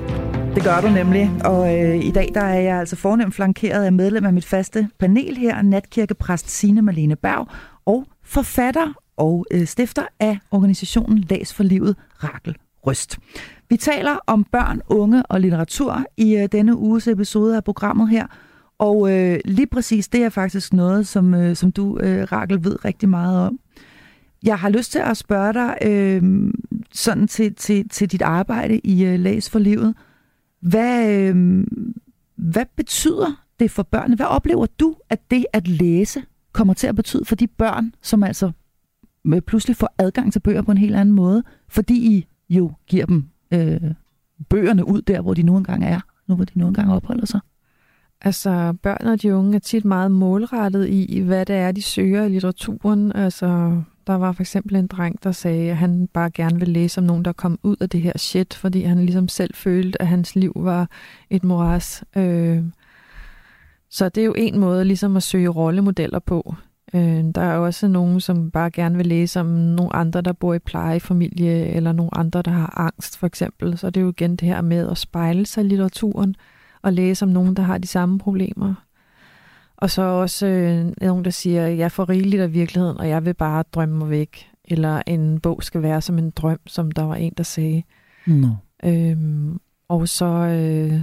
Det 0.55 0.63
gør 0.63 0.81
du 0.81 0.89
nemlig, 0.89 1.31
og 1.45 1.79
øh, 1.79 2.05
i 2.05 2.11
dag 2.11 2.29
der 2.33 2.41
er 2.41 2.59
jeg 2.59 2.79
altså 2.79 2.95
fornemt 2.95 3.35
flankeret 3.35 3.83
af 3.85 3.93
medlem 3.93 4.25
af 4.25 4.33
mit 4.33 4.45
faste 4.45 4.89
panel 4.99 5.37
her, 5.37 5.61
natkirkepræst 5.61 6.49
Signe 6.49 6.81
Malene 6.81 7.15
Berg, 7.15 7.47
og 7.85 8.05
forfatter 8.23 8.93
og 9.19 9.45
øh, 9.51 9.67
stifter 9.67 10.03
af 10.19 10.39
organisationen 10.51 11.17
Læs 11.17 11.53
for 11.53 11.63
Livet, 11.63 11.95
Rakel 12.23 12.55
Røst. 12.87 13.19
Vi 13.69 13.77
taler 13.77 14.17
om 14.27 14.43
børn, 14.43 14.81
unge 14.87 15.25
og 15.25 15.41
litteratur 15.41 16.03
i 16.17 16.35
øh, 16.35 16.49
denne 16.51 16.77
uges 16.77 17.07
episode 17.07 17.55
af 17.55 17.63
programmet 17.63 18.09
her, 18.09 18.27
og 18.77 19.11
øh, 19.11 19.39
lige 19.45 19.67
præcis 19.67 20.07
det 20.07 20.23
er 20.23 20.29
faktisk 20.29 20.73
noget, 20.73 21.07
som, 21.07 21.33
øh, 21.33 21.55
som 21.55 21.71
du, 21.71 21.99
øh, 21.99 22.27
Rakel, 22.31 22.63
ved 22.63 22.85
rigtig 22.85 23.09
meget 23.09 23.47
om. 23.47 23.59
Jeg 24.43 24.59
har 24.59 24.69
lyst 24.69 24.91
til 24.91 24.99
at 24.99 25.17
spørge 25.17 25.53
dig 25.53 25.77
øh, 25.81 26.53
sådan 26.93 27.27
til, 27.27 27.55
til, 27.55 27.89
til 27.89 28.11
dit 28.11 28.21
arbejde 28.21 28.79
i 28.79 29.05
øh, 29.05 29.19
Læs 29.19 29.49
for 29.49 29.59
Livet. 29.59 29.95
Hvad, 30.61 31.11
øh, 31.11 31.63
hvad 32.35 32.65
betyder 32.75 33.43
det 33.59 33.71
for 33.71 33.83
børnene? 33.83 34.15
Hvad 34.15 34.25
oplever 34.25 34.65
du, 34.79 34.95
at 35.09 35.19
det 35.31 35.45
at 35.53 35.67
læse 35.67 36.23
kommer 36.53 36.73
til 36.73 36.87
at 36.87 36.95
betyde 36.95 37.25
for 37.25 37.35
de 37.35 37.47
børn, 37.47 37.93
som 38.01 38.23
altså 38.23 38.51
pludselig 39.47 39.75
får 39.75 39.95
adgang 39.97 40.33
til 40.33 40.39
bøger 40.39 40.61
på 40.61 40.71
en 40.71 40.77
helt 40.77 40.95
anden 40.95 41.15
måde, 41.15 41.43
fordi 41.67 41.95
I 41.95 42.27
jo 42.49 42.71
giver 42.87 43.05
dem 43.05 43.29
øh, 43.53 43.81
bøgerne 44.49 44.87
ud 44.87 45.01
der, 45.01 45.21
hvor 45.21 45.33
de 45.33 45.43
nu 45.43 45.57
engang 45.57 45.83
er, 45.85 45.99
nu 46.27 46.35
hvor 46.35 46.45
de 46.45 46.59
nu 46.59 46.67
engang 46.67 46.93
opholder 46.93 47.25
sig? 47.25 47.39
Altså, 48.21 48.73
børn 48.83 49.07
og 49.07 49.21
de 49.21 49.35
unge 49.35 49.55
er 49.55 49.59
tit 49.59 49.85
meget 49.85 50.11
målrettet 50.11 50.89
i, 50.89 51.19
hvad 51.19 51.45
det 51.45 51.55
er, 51.55 51.71
de 51.71 51.81
søger 51.81 52.23
i 52.23 52.29
litteraturen. 52.29 53.11
Altså, 53.15 53.81
der 54.07 54.13
var 54.13 54.31
for 54.31 54.43
eksempel 54.43 54.75
en 54.75 54.87
dreng, 54.87 55.23
der 55.23 55.31
sagde, 55.31 55.69
at 55.69 55.77
han 55.77 56.07
bare 56.13 56.29
gerne 56.29 56.59
ville 56.59 56.73
læse 56.73 57.01
om 57.01 57.03
nogen, 57.03 57.25
der 57.25 57.33
kom 57.33 57.59
ud 57.63 57.75
af 57.81 57.89
det 57.89 58.01
her 58.01 58.17
shit, 58.17 58.53
fordi 58.53 58.81
han 58.81 59.05
ligesom 59.05 59.27
selv 59.27 59.53
følte, 59.55 60.01
at 60.01 60.07
hans 60.07 60.35
liv 60.35 60.53
var 60.55 60.89
et 61.29 61.43
moras. 61.43 62.03
Øh, 62.17 62.63
så 63.89 64.09
det 64.09 64.21
er 64.21 64.25
jo 64.25 64.33
en 64.37 64.59
måde 64.59 64.85
ligesom 64.85 65.17
at 65.17 65.23
søge 65.23 65.49
rollemodeller 65.49 66.19
på. 66.19 66.55
Øh, 66.93 67.23
der 67.35 67.41
er 67.41 67.57
også 67.57 67.87
nogen, 67.87 68.21
som 68.21 68.51
bare 68.51 68.71
gerne 68.71 68.97
vil 68.97 69.07
læse 69.07 69.39
om 69.39 69.45
nogle 69.45 69.95
andre, 69.95 70.21
der 70.21 70.33
bor 70.33 70.53
i 70.53 70.59
plejefamilie, 70.59 71.65
eller 71.65 71.91
nogle 71.91 72.17
andre, 72.17 72.41
der 72.41 72.51
har 72.51 72.73
angst 72.77 73.17
for 73.17 73.27
eksempel. 73.27 73.77
Så 73.77 73.89
det 73.89 73.97
er 73.97 74.03
jo 74.03 74.09
igen 74.09 74.35
det 74.35 74.47
her 74.47 74.61
med 74.61 74.89
at 74.89 74.97
spejle 74.97 75.45
sig 75.45 75.65
i 75.65 75.67
litteraturen, 75.67 76.35
og 76.81 76.93
læse 76.93 77.25
om 77.25 77.29
nogen, 77.29 77.55
der 77.55 77.63
har 77.63 77.77
de 77.77 77.87
samme 77.87 78.19
problemer. 78.19 78.73
Og 79.77 79.89
så 79.89 80.01
også 80.01 80.45
øh, 80.45 80.91
nogen, 81.01 81.25
der 81.25 81.31
siger, 81.31 81.67
jeg 81.67 81.91
får 81.91 82.09
rigeligt 82.09 82.41
af 82.41 82.53
virkeligheden, 82.53 82.97
og 82.97 83.09
jeg 83.09 83.25
vil 83.25 83.33
bare 83.33 83.63
drømme 83.73 83.97
mig 83.97 84.09
væk. 84.09 84.49
Eller 84.65 85.01
en 85.07 85.39
bog 85.39 85.63
skal 85.63 85.81
være 85.81 86.01
som 86.01 86.17
en 86.17 86.29
drøm, 86.29 86.59
som 86.67 86.91
der 86.91 87.03
var 87.03 87.15
en, 87.15 87.33
der 87.37 87.43
sagde. 87.43 87.83
No. 88.27 88.47
Øhm, 88.83 89.59
og 89.87 90.07
så, 90.07 90.25
øh, 90.25 91.01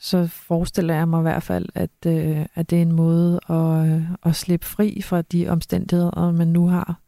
så 0.00 0.26
forestiller 0.26 0.94
jeg 0.94 1.08
mig 1.08 1.20
i 1.20 1.22
hvert 1.22 1.42
fald, 1.42 1.66
at, 1.74 1.90
øh, 2.06 2.46
at 2.54 2.70
det 2.70 2.78
er 2.78 2.82
en 2.82 2.92
måde 2.92 3.40
at, 3.48 3.88
øh, 3.88 4.02
at 4.22 4.36
slippe 4.36 4.66
fri 4.66 5.02
fra 5.02 5.22
de 5.22 5.48
omstændigheder, 5.48 6.32
man 6.32 6.48
nu 6.48 6.66
har. 6.66 7.00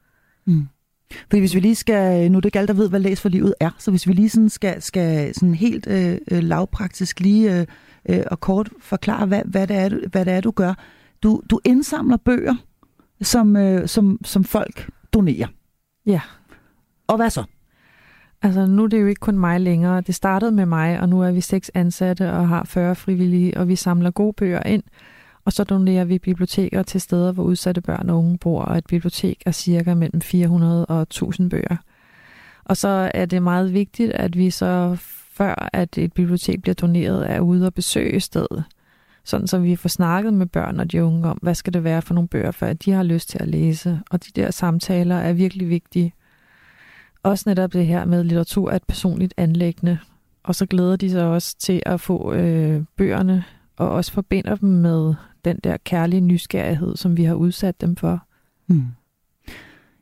Mm. 0.44 0.68
Fordi 1.10 1.38
hvis 1.38 1.54
vi 1.54 1.60
lige 1.60 1.74
skal, 1.74 2.32
nu 2.32 2.36
er 2.36 2.40
det 2.40 2.48
ikke 2.48 2.58
alle, 2.58 2.68
der 2.68 2.74
ved, 2.74 2.88
hvad 2.88 3.00
læs 3.00 3.20
for 3.20 3.28
livet 3.28 3.54
er, 3.60 3.70
så 3.78 3.90
hvis 3.90 4.08
vi 4.08 4.12
lige 4.12 4.28
sådan 4.28 4.48
skal, 4.48 4.82
skal 4.82 5.34
sådan 5.34 5.54
helt 5.54 5.86
øh, 5.86 6.18
øh 6.30 6.42
lavpraktisk 6.42 7.20
lige 7.20 7.60
øh, 7.60 7.66
øh, 8.08 8.22
og 8.30 8.40
kort 8.40 8.70
forklare, 8.80 9.26
hvad, 9.26 9.42
hvad, 9.44 9.66
det 9.66 9.76
er, 9.76 10.08
hvad 10.10 10.24
det 10.24 10.32
er, 10.32 10.40
du 10.40 10.50
gør. 10.50 10.74
Du, 11.22 11.42
du 11.50 11.60
indsamler 11.64 12.16
bøger, 12.16 12.54
som, 13.22 13.56
øh, 13.56 13.88
som, 13.88 14.18
som 14.24 14.44
folk 14.44 14.90
donerer. 15.12 15.48
Ja. 16.06 16.20
Og 17.06 17.16
hvad 17.16 17.30
så? 17.30 17.44
Altså, 18.42 18.66
nu 18.66 18.84
er 18.84 18.88
det 18.88 19.00
jo 19.00 19.06
ikke 19.06 19.20
kun 19.20 19.38
mig 19.38 19.60
længere. 19.60 20.00
Det 20.00 20.14
startede 20.14 20.52
med 20.52 20.66
mig, 20.66 21.00
og 21.00 21.08
nu 21.08 21.22
er 21.22 21.30
vi 21.30 21.40
seks 21.40 21.70
ansatte 21.74 22.32
og 22.32 22.48
har 22.48 22.64
40 22.64 22.94
frivillige, 22.94 23.56
og 23.56 23.68
vi 23.68 23.76
samler 23.76 24.10
gode 24.10 24.32
bøger 24.32 24.62
ind, 24.62 24.82
og 25.44 25.52
så 25.52 25.64
donerer 25.64 26.04
vi 26.04 26.18
biblioteker 26.18 26.82
til 26.82 27.00
steder, 27.00 27.32
hvor 27.32 27.42
udsatte 27.42 27.80
børn 27.80 28.10
og 28.10 28.18
unge 28.18 28.38
bor, 28.38 28.62
og 28.62 28.78
et 28.78 28.86
bibliotek 28.86 29.42
er 29.46 29.50
cirka 29.50 29.94
mellem 29.94 30.20
400 30.20 30.86
og 30.86 31.02
1000 31.02 31.50
bøger. 31.50 31.76
Og 32.64 32.76
så 32.76 33.10
er 33.14 33.26
det 33.26 33.42
meget 33.42 33.72
vigtigt, 33.72 34.12
at 34.12 34.36
vi 34.36 34.50
så 34.50 34.96
før, 35.32 35.68
at 35.72 35.98
et 35.98 36.12
bibliotek 36.12 36.62
bliver 36.62 36.74
doneret, 36.74 37.30
er 37.30 37.40
ude 37.40 37.66
og 37.66 37.74
besøge 37.74 38.20
stedet. 38.20 38.64
Sådan 39.24 39.46
så 39.46 39.58
vi 39.58 39.76
får 39.76 39.88
snakket 39.88 40.34
med 40.34 40.46
børn 40.46 40.80
og 40.80 40.92
de 40.92 41.04
unge 41.04 41.28
om, 41.28 41.38
hvad 41.42 41.54
skal 41.54 41.72
det 41.72 41.84
være 41.84 42.02
for 42.02 42.14
nogle 42.14 42.28
bøger, 42.28 42.50
for 42.50 42.66
at 42.66 42.84
de 42.84 42.92
har 42.92 43.02
lyst 43.02 43.28
til 43.28 43.42
at 43.42 43.48
læse. 43.48 44.00
Og 44.10 44.24
de 44.24 44.30
der 44.40 44.50
samtaler 44.50 45.16
er 45.16 45.32
virkelig 45.32 45.68
vigtige. 45.68 46.14
Også 47.22 47.48
netop 47.48 47.72
det 47.72 47.86
her 47.86 48.04
med 48.04 48.24
litteratur 48.24 48.70
er 48.70 48.76
et 48.76 48.84
personligt 48.84 49.34
anlæggende. 49.36 49.98
Og 50.42 50.54
så 50.54 50.66
glæder 50.66 50.96
de 50.96 51.10
sig 51.10 51.26
også 51.26 51.56
til 51.58 51.82
at 51.86 52.00
få 52.00 52.32
øh, 52.32 52.82
bøgerne, 52.96 53.44
og 53.76 53.88
også 53.88 54.12
forbinder 54.12 54.56
dem 54.56 54.68
med 54.68 55.14
den 55.44 55.58
der 55.64 55.76
kærlige 55.76 56.20
nysgerrighed, 56.20 56.96
som 56.96 57.16
vi 57.16 57.24
har 57.24 57.34
udsat 57.34 57.80
dem 57.80 57.96
for. 57.96 58.26
Mm. 58.66 58.84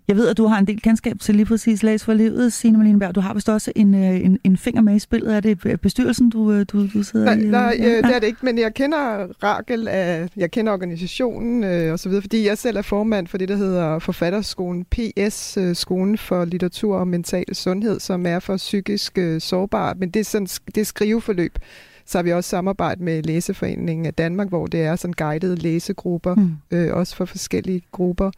Jeg 0.09 0.17
ved, 0.17 0.29
at 0.29 0.37
du 0.37 0.47
har 0.47 0.59
en 0.59 0.67
del 0.67 0.83
kendskab 0.83 1.19
til 1.21 1.35
lige 1.35 1.47
præcis 1.47 1.83
Læs 1.83 2.05
for 2.05 2.13
Livet, 2.13 2.53
Signe 2.53 2.79
Malinberg. 2.79 3.15
Du 3.15 3.21
har 3.21 3.35
vist 3.35 3.49
også 3.49 3.73
en, 3.77 3.95
øh, 3.95 4.25
en, 4.25 4.39
en 4.45 4.57
finger 4.57 4.83
med 4.83 4.95
i 4.95 4.99
spillet. 4.99 5.37
Er 5.37 5.41
det 5.41 5.81
bestyrelsen, 5.81 6.31
du, 6.31 6.53
øh, 6.53 6.67
du, 6.73 6.87
du 6.87 7.03
sidder 7.03 7.35
nej, 7.35 7.45
i? 7.45 7.47
Nej, 7.47 7.77
ja. 7.79 7.97
det 7.97 8.15
er 8.15 8.19
det 8.19 8.27
ikke, 8.27 8.39
men 8.43 8.59
jeg 8.59 8.75
kender 8.75 9.27
Rakel, 9.43 9.89
af, 9.89 10.29
jeg 10.37 10.51
kender 10.51 10.73
organisationen 10.73 11.65
øh, 11.65 11.93
og 11.93 11.99
så 11.99 12.09
videre, 12.09 12.23
fordi 12.23 12.47
jeg 12.47 12.59
selv 12.59 12.77
er 12.77 12.83
formand 12.83 13.27
for 13.27 13.39
det, 13.39 13.49
der 13.49 13.57
hedder 13.57 13.99
Forfatterskolen 13.99 14.85
PS, 14.85 15.57
øh, 15.57 15.77
Skolen 15.77 16.19
for 16.19 16.45
Litteratur 16.45 16.97
og 16.97 17.09
Mental 17.09 17.55
Sundhed, 17.55 18.01
som 18.01 18.27
er 18.27 18.39
for 18.39 18.57
psykisk 18.57 19.19
øh, 19.19 19.41
sårbart, 19.41 19.99
men 19.99 20.11
det 20.11 20.21
er, 20.21 20.25
sådan, 20.25 20.47
det 20.47 20.81
er 20.81 20.85
skriveforløb. 20.85 21.59
Så 22.07 22.19
har 22.19 22.23
vi 22.23 22.33
også 22.33 22.51
samarbejdet 22.51 23.03
med 23.03 23.23
Læseforeningen 23.23 24.07
af 24.07 24.15
Danmark, 24.15 24.49
hvor 24.49 24.67
det 24.67 24.83
er 24.83 24.97
sådan 24.97 25.15
guidede 25.15 25.57
læsegrupper, 25.57 26.35
mm. 26.35 26.57
øh, 26.71 26.95
også 26.95 27.17
for 27.17 27.25
forskellige 27.25 27.83
grupper 27.93 28.31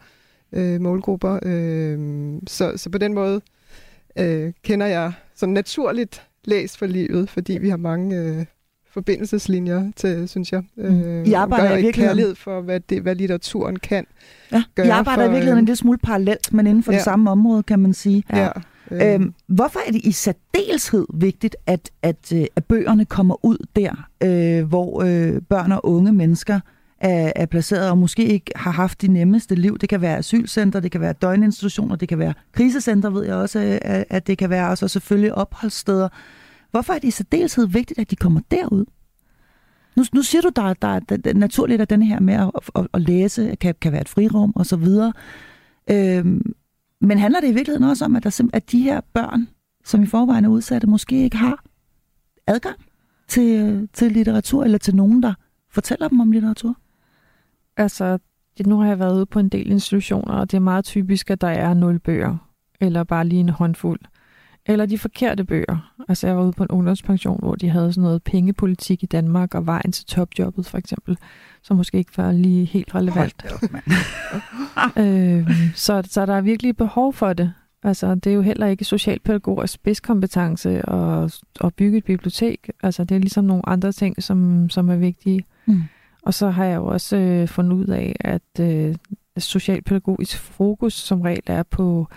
øh, 0.53 0.81
målgrupper. 0.81 1.39
Øh, 1.43 1.99
så, 2.47 2.73
så 2.75 2.89
på 2.89 2.97
den 2.97 3.13
måde 3.13 3.41
øh, 4.19 4.53
kender 4.63 4.85
jeg 4.85 5.13
sådan 5.35 5.53
naturligt 5.53 6.21
læst 6.45 6.77
for 6.77 6.85
livet, 6.85 7.29
fordi 7.29 7.57
vi 7.57 7.69
har 7.69 7.77
mange 7.77 8.17
øh, 8.17 8.45
forbindelseslinjer 8.91 9.91
til, 9.95 10.29
synes 10.29 10.51
jeg. 10.51 10.63
Mm. 10.75 11.01
Øh, 11.01 11.27
I 11.27 11.33
arbejder 11.33 11.77
i 11.77 11.81
virkeligheden... 11.81 12.35
for, 12.35 12.61
hvad, 12.61 12.79
det, 12.79 13.01
hvad 13.01 13.15
litteraturen 13.15 13.75
kan 13.75 14.05
ja. 14.51 14.63
gøre. 14.75 14.87
I 14.87 14.89
arbejder 14.89 15.23
for, 15.23 15.29
i 15.29 15.31
virkeligheden 15.31 15.59
en 15.59 15.65
lille 15.65 15.75
smule 15.75 15.97
parallelt, 15.97 16.53
men 16.53 16.67
inden 16.67 16.83
for 16.83 16.91
ja. 16.91 16.97
det 16.97 17.03
samme 17.03 17.31
område, 17.31 17.63
kan 17.63 17.79
man 17.79 17.93
sige. 17.93 18.23
Ja. 18.33 18.49
ja. 18.91 19.13
Øhm, 19.13 19.33
hvorfor 19.47 19.79
er 19.87 19.91
det 19.91 20.01
i 20.03 20.11
særdeleshed 20.11 21.05
vigtigt, 21.13 21.55
at, 21.65 21.91
at, 22.01 22.33
øh, 22.35 22.45
at 22.55 22.65
bøgerne 22.65 23.05
kommer 23.05 23.45
ud 23.45 23.57
der, 23.75 24.07
øh, 24.23 24.67
hvor 24.67 25.03
øh, 25.03 25.41
børn 25.41 25.71
og 25.71 25.85
unge 25.85 26.13
mennesker 26.13 26.59
er, 27.01 27.31
er 27.35 27.45
placeret 27.45 27.89
og 27.89 27.97
måske 27.97 28.25
ikke 28.25 28.51
har 28.55 28.71
haft 28.71 29.01
de 29.01 29.07
nemmeste 29.07 29.55
liv. 29.55 29.77
Det 29.77 29.89
kan 29.89 30.01
være 30.01 30.17
asylcenter, 30.17 30.79
det 30.79 30.91
kan 30.91 31.01
være 31.01 31.13
døgninstitutioner, 31.13 31.95
det 31.95 32.09
kan 32.09 32.19
være 32.19 32.33
krisecenter, 32.51 33.09
ved 33.09 33.25
jeg 33.25 33.35
også, 33.35 33.79
at 34.09 34.27
det 34.27 34.37
kan 34.37 34.49
være, 34.49 34.69
og 34.69 34.77
så 34.77 34.87
selvfølgelig 34.87 35.35
opholdssteder. 35.35 36.09
Hvorfor 36.71 36.93
er 36.93 36.99
det 36.99 37.07
i 37.07 37.11
særdeleshed 37.11 37.67
vigtigt, 37.67 37.99
at 37.99 38.11
de 38.11 38.15
kommer 38.15 38.41
derud? 38.51 38.85
Nu, 39.95 40.03
nu 40.13 40.21
siger 40.21 40.41
du, 40.41 40.49
der, 40.55 40.73
der, 40.73 40.99
der, 40.99 41.17
der 41.17 41.33
naturligt, 41.33 41.81
at 41.81 41.89
den 41.89 42.01
her 42.01 42.19
med 42.19 42.33
at, 42.33 42.49
at, 42.75 42.87
at 42.93 43.01
læse 43.01 43.55
kan, 43.61 43.75
kan 43.81 43.91
være 43.91 44.01
et 44.01 44.09
frirum 44.09 44.53
og 44.55 44.65
så 44.65 44.75
videre. 44.75 45.13
Øhm, 45.89 46.53
men 47.01 47.17
handler 47.17 47.39
det 47.39 47.47
i 47.47 47.53
virkeligheden 47.53 47.89
også 47.89 48.05
om, 48.05 48.15
at, 48.15 48.23
der, 48.23 48.49
at 48.53 48.71
de 48.71 48.81
her 48.81 49.01
børn, 49.13 49.47
som 49.85 50.03
i 50.03 50.05
forvejen 50.05 50.45
er 50.45 50.49
udsatte, 50.49 50.87
måske 50.87 51.23
ikke 51.23 51.37
har 51.37 51.63
adgang 52.47 52.75
til, 53.27 53.89
til 53.93 54.11
litteratur, 54.11 54.63
eller 54.63 54.77
til 54.77 54.95
nogen, 54.95 55.23
der 55.23 55.33
fortæller 55.69 56.07
dem 56.07 56.19
om 56.19 56.31
litteratur? 56.31 56.75
Altså, 57.77 58.17
nu 58.65 58.79
har 58.79 58.87
jeg 58.87 58.99
været 58.99 59.15
ude 59.15 59.25
på 59.25 59.39
en 59.39 59.49
del 59.49 59.71
institutioner, 59.71 60.33
og 60.33 60.51
det 60.51 60.57
er 60.57 60.61
meget 60.61 60.85
typisk, 60.85 61.31
at 61.31 61.41
der 61.41 61.47
er 61.47 61.73
nul 61.73 61.99
bøger, 61.99 62.37
eller 62.79 63.03
bare 63.03 63.27
lige 63.27 63.39
en 63.39 63.49
håndfuld. 63.49 63.99
Eller 64.65 64.85
de 64.85 64.97
forkerte 64.97 65.43
bøger. 65.43 65.93
Altså, 66.09 66.27
jeg 66.27 66.37
var 66.37 66.43
ude 66.43 66.51
på 66.51 66.63
en 66.63 66.69
ungdomspension, 66.69 67.39
hvor 67.39 67.55
de 67.55 67.69
havde 67.69 67.93
sådan 67.93 68.03
noget 68.03 68.23
pengepolitik 68.23 69.03
i 69.03 69.05
Danmark, 69.05 69.55
og 69.55 69.65
vejen 69.65 69.91
til 69.91 70.05
topjobbet, 70.05 70.65
for 70.65 70.77
eksempel, 70.77 71.17
som 71.63 71.77
måske 71.77 71.97
ikke 71.97 72.17
var 72.17 72.31
lige 72.31 72.65
helt 72.65 72.95
relevant. 72.95 73.45
øh, 74.97 75.51
så, 75.75 76.03
så 76.05 76.25
der 76.25 76.33
er 76.33 76.41
virkelig 76.41 76.77
behov 76.77 77.13
for 77.13 77.33
det. 77.33 77.53
Altså, 77.83 78.15
det 78.15 78.27
er 78.27 78.33
jo 78.33 78.41
heller 78.41 78.67
ikke 78.67 78.85
socialpædagogisk 78.85 79.73
spidskompetence 79.73 80.89
at, 80.89 81.39
at 81.63 81.75
bygge 81.75 81.97
et 81.97 82.05
bibliotek. 82.05 82.69
Altså, 82.83 83.03
det 83.03 83.15
er 83.15 83.19
ligesom 83.19 83.45
nogle 83.45 83.69
andre 83.69 83.91
ting, 83.91 84.23
som, 84.23 84.69
som 84.69 84.89
er 84.89 84.95
vigtige. 84.95 85.45
Mm. 85.65 85.83
Og 86.21 86.33
så 86.33 86.49
har 86.49 86.65
jeg 86.65 86.75
jo 86.75 86.85
også 86.85 87.17
øh, 87.17 87.47
fundet 87.47 87.73
ud 87.73 87.85
af, 87.85 88.15
at 88.19 88.59
øh, 88.59 88.95
socialpædagogisk 89.37 90.37
fokus 90.37 90.93
som 90.93 91.21
regel 91.21 91.43
er 91.45 91.63
på 91.63 92.07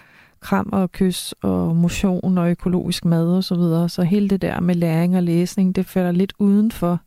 kram 0.40 0.68
og 0.72 0.92
kys 0.92 1.34
og 1.42 1.76
motion 1.76 2.38
og 2.38 2.50
økologisk 2.50 3.04
mad 3.04 3.36
og 3.36 3.44
så 3.44 3.54
videre. 3.54 3.88
Så 3.88 4.02
hele 4.02 4.28
det 4.28 4.42
der 4.42 4.60
med 4.60 4.74
læring 4.74 5.16
og 5.16 5.22
læsning, 5.22 5.76
det 5.76 5.86
falder 5.86 6.12
lidt 6.12 6.32
udenfor. 6.38 7.00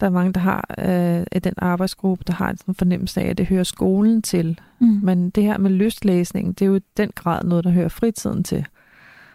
Der 0.00 0.06
er 0.06 0.10
mange, 0.10 0.32
der 0.32 0.40
har 0.40 0.74
øh, 0.78 1.40
den 1.44 1.54
arbejdsgruppe, 1.56 2.24
der 2.26 2.32
har 2.32 2.56
en 2.68 2.74
fornemmelse 2.74 3.20
af, 3.20 3.26
at 3.28 3.38
det 3.38 3.46
hører 3.46 3.64
skolen 3.64 4.22
til. 4.22 4.60
Mm. 4.80 5.00
Men 5.02 5.30
det 5.30 5.44
her 5.44 5.58
med 5.58 5.70
lystlæsning, 5.70 6.58
det 6.58 6.64
er 6.64 6.68
jo 6.68 6.76
i 6.76 6.80
den 6.96 7.10
grad 7.14 7.44
noget, 7.44 7.64
der 7.64 7.70
hører 7.70 7.88
fritiden 7.88 8.44
til. 8.44 8.66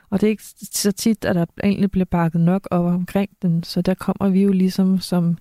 Og 0.09 0.21
det 0.21 0.27
er 0.27 0.31
ikke 0.31 0.43
så 0.71 0.91
tit, 0.91 1.25
at 1.25 1.35
der 1.35 1.45
egentlig 1.63 1.91
bliver 1.91 2.05
bakket 2.05 2.41
nok 2.41 2.67
op 2.71 2.85
omkring 2.85 3.29
den, 3.41 3.63
så 3.63 3.81
der 3.81 3.93
kommer 3.93 4.29
vi 4.29 4.43
jo 4.43 4.51
ligesom 4.51 4.99
som 4.99 5.37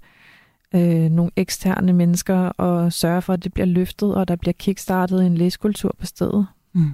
øh, 0.76 1.10
nogle 1.10 1.30
eksterne 1.36 1.92
mennesker 1.92 2.36
og 2.36 2.92
sørge 2.92 3.22
for, 3.22 3.32
at 3.32 3.44
det 3.44 3.52
bliver 3.52 3.66
løftet, 3.66 4.14
og 4.14 4.28
der 4.28 4.36
bliver 4.36 4.52
kickstartet 4.52 5.26
en 5.26 5.34
læskultur 5.36 5.94
på 5.98 6.06
stedet. 6.06 6.46
Mm. 6.74 6.90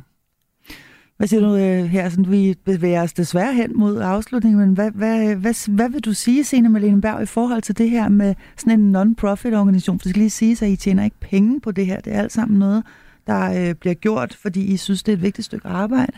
Hvad 1.16 1.28
siger 1.28 1.40
du 1.40 1.56
øh, 1.56 1.84
her? 1.84 2.08
Sådan, 2.08 2.30
vi 2.30 2.54
bevæger 2.64 3.02
os 3.02 3.12
desværre 3.12 3.54
hen 3.54 3.78
mod 3.78 4.00
afslutningen, 4.00 4.60
men 4.60 4.74
hvad, 4.74 4.90
hvad, 4.90 5.34
hvad, 5.34 5.70
hvad 5.70 5.88
vil 5.88 6.00
du 6.00 6.12
sige, 6.12 6.44
Sene 6.44 6.68
Malene 6.68 7.00
Berg, 7.00 7.22
i 7.22 7.26
forhold 7.26 7.62
til 7.62 7.78
det 7.78 7.90
her 7.90 8.08
med 8.08 8.34
sådan 8.56 8.80
en 8.80 8.96
non-profit 8.96 9.54
organisation? 9.54 9.98
For 9.98 10.02
det 10.02 10.10
skal 10.10 10.20
lige 10.20 10.30
sige, 10.30 10.66
at 10.66 10.72
I 10.72 10.76
tjener 10.76 11.04
ikke 11.04 11.20
penge 11.20 11.60
på 11.60 11.70
det 11.70 11.86
her. 11.86 12.00
Det 12.00 12.14
er 12.14 12.18
alt 12.18 12.32
sammen 12.32 12.58
noget, 12.58 12.82
der 13.26 13.68
øh, 13.68 13.74
bliver 13.74 13.94
gjort, 13.94 14.34
fordi 14.34 14.64
I 14.64 14.76
synes, 14.76 15.02
det 15.02 15.12
er 15.12 15.16
et 15.16 15.22
vigtigt 15.22 15.46
stykke 15.46 15.68
arbejde. 15.68 16.12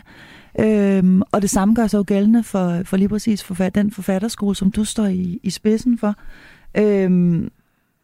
Øhm, 0.59 1.21
og 1.31 1.41
det 1.41 1.49
samme 1.49 1.75
gør 1.75 1.87
sig 1.87 1.97
jo 1.97 2.03
gældende 2.07 2.43
for, 2.43 2.81
for 2.83 2.97
lige 2.97 3.09
præcis 3.09 3.43
forfat, 3.43 3.75
den 3.75 3.91
forfatterskole, 3.91 4.55
som 4.55 4.71
du 4.71 4.83
står 4.83 5.05
i, 5.05 5.39
i 5.43 5.49
spidsen 5.49 5.97
for. 5.97 6.15
Øhm, 6.77 7.49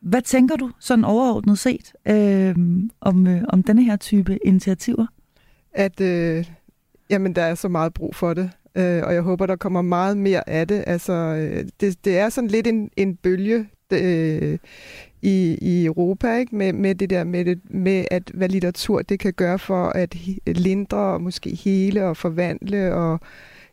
hvad 0.01 0.21
tænker 0.21 0.55
du 0.55 0.71
sådan 0.79 1.05
overordnet 1.05 1.59
set 1.59 1.93
øh, 2.07 2.55
om, 3.01 3.27
øh, 3.27 3.41
om 3.49 3.63
denne 3.63 3.83
her 3.83 3.95
type 3.95 4.39
initiativer? 4.45 5.05
At 5.73 6.01
øh, 6.01 6.45
jamen, 7.09 7.35
der 7.35 7.41
er 7.41 7.55
så 7.55 7.67
meget 7.67 7.93
brug 7.93 8.15
for 8.15 8.33
det, 8.33 8.51
øh, 8.75 9.03
og 9.03 9.13
jeg 9.13 9.21
håber, 9.21 9.45
der 9.45 9.55
kommer 9.55 9.81
meget 9.81 10.17
mere 10.17 10.49
af 10.49 10.67
det. 10.67 10.83
Altså, 10.87 11.13
øh, 11.13 11.65
det, 11.79 12.05
det 12.05 12.17
er 12.17 12.29
sådan 12.29 12.49
lidt 12.49 12.67
en, 12.67 12.89
en 12.97 13.15
bølge 13.15 13.67
øh, 13.93 14.57
i, 15.21 15.57
i 15.61 15.85
Europa, 15.85 16.37
ikke? 16.37 16.55
Med, 16.55 16.73
med 16.73 16.95
det 16.95 17.09
der 17.09 17.23
med, 17.23 17.45
det, 17.45 17.59
med, 17.63 18.05
at 18.11 18.31
hvad 18.33 18.49
litteratur 18.49 19.01
det 19.01 19.19
kan 19.19 19.33
gøre 19.33 19.59
for 19.59 19.85
at 19.85 20.15
lindre 20.47 20.97
og 20.97 21.21
måske 21.21 21.55
hele 21.55 22.05
og 22.05 22.17
forvandle 22.17 22.93
og 22.93 23.19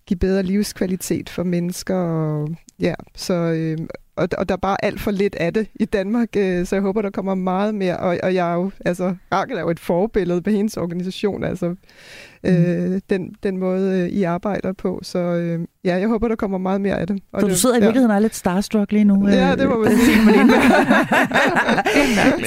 give 0.07 0.18
bedre 0.18 0.43
livskvalitet 0.43 1.29
for 1.29 1.43
mennesker. 1.43 1.97
Og, 1.97 2.49
ja, 2.81 2.95
så, 3.14 3.35
øh, 3.35 3.79
og, 4.18 4.28
og 4.38 4.48
der 4.48 4.54
er 4.54 4.58
bare 4.58 4.84
alt 4.84 5.00
for 5.00 5.10
lidt 5.10 5.34
af 5.34 5.54
det 5.54 5.66
i 5.74 5.84
Danmark, 5.84 6.28
øh, 6.36 6.66
så 6.66 6.76
jeg 6.76 6.82
håber, 6.82 7.02
der 7.02 7.10
kommer 7.10 7.34
meget 7.34 7.74
mere. 7.74 7.96
Og, 7.96 8.18
og 8.22 8.34
jeg 8.34 8.50
er 8.50 8.54
jo, 8.54 8.70
altså, 8.84 9.14
Rakel 9.32 9.56
er 9.56 9.60
jo 9.60 9.70
et 9.70 9.80
forbillede 9.80 10.42
på 10.42 10.50
hendes 10.50 10.76
organisation, 10.76 11.44
altså 11.44 11.74
øh, 12.44 12.90
mm. 12.90 13.00
den, 13.10 13.34
den 13.42 13.58
måde, 13.58 14.00
øh, 14.00 14.08
I 14.08 14.22
arbejder 14.22 14.72
på. 14.72 15.00
Så 15.02 15.18
øh, 15.18 15.60
ja, 15.84 15.96
jeg 15.96 16.08
håber, 16.08 16.28
der 16.28 16.36
kommer 16.36 16.58
meget 16.58 16.80
mere 16.80 17.00
af 17.00 17.06
det. 17.06 17.22
Og 17.32 17.40
så 17.40 17.46
det, 17.46 17.54
du 17.54 17.58
sidder 17.58 17.76
i 17.76 17.80
virkeligheden 17.80 18.10
ja. 18.10 18.14
og 18.14 18.16
er 18.16 18.22
lidt 18.22 18.36
starstruck 18.36 18.92
lige 18.92 19.04
nu? 19.04 19.28
Ja, 19.28 19.56
det 19.56 19.68
må 19.68 19.78
man 19.78 19.98
sige. 20.04 20.16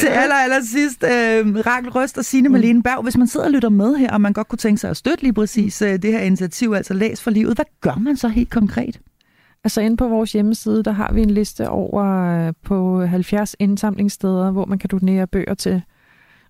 Til 0.02 0.08
aller, 0.08 0.36
aller 0.36 0.62
sidst, 0.62 1.04
øh, 1.04 1.66
Rakel 1.66 1.90
Røst 1.90 2.18
og 2.18 2.26
Signe 2.26 2.50
mm. 2.50 2.54
Malene 2.54 2.84
Berg, 2.84 3.04
hvis 3.04 3.18
man 3.18 3.28
sidder 3.28 3.46
og 3.46 3.52
lytter 3.52 3.70
med 3.70 3.96
her, 3.96 4.12
og 4.12 4.22
man 4.22 4.34
godt 4.34 4.48
kunne 4.48 4.58
tænke 4.58 4.82
sig 4.82 4.90
at 4.90 4.98
støtte 4.98 5.24
lige 5.24 5.34
præcis 5.34 5.82
øh, 5.82 5.94
det 5.94 6.12
her 6.12 6.20
initiativ, 6.20 6.74
altså 6.74 6.94
Læs 6.94 7.22
for 7.22 7.32
livet, 7.32 7.58
hvad 7.58 7.66
gør 7.82 7.96
man 7.96 8.18
så 8.18 8.28
helt 8.28 8.50
konkret? 8.50 9.00
Altså 9.64 9.82
inde 9.82 9.98
på 9.98 10.08
vores 10.08 10.32
hjemmeside, 10.34 10.84
der 10.84 10.92
har 10.92 11.14
vi 11.14 11.22
en 11.22 11.30
liste 11.30 11.70
over 11.70 12.06
øh, 12.48 12.54
på 12.64 13.06
70 13.06 13.56
indsamlingssteder, 13.60 14.52
hvor 14.52 14.66
man 14.66 14.80
kan 14.80 14.90
donere 14.92 15.28
bøger 15.28 15.54
til. 15.54 15.82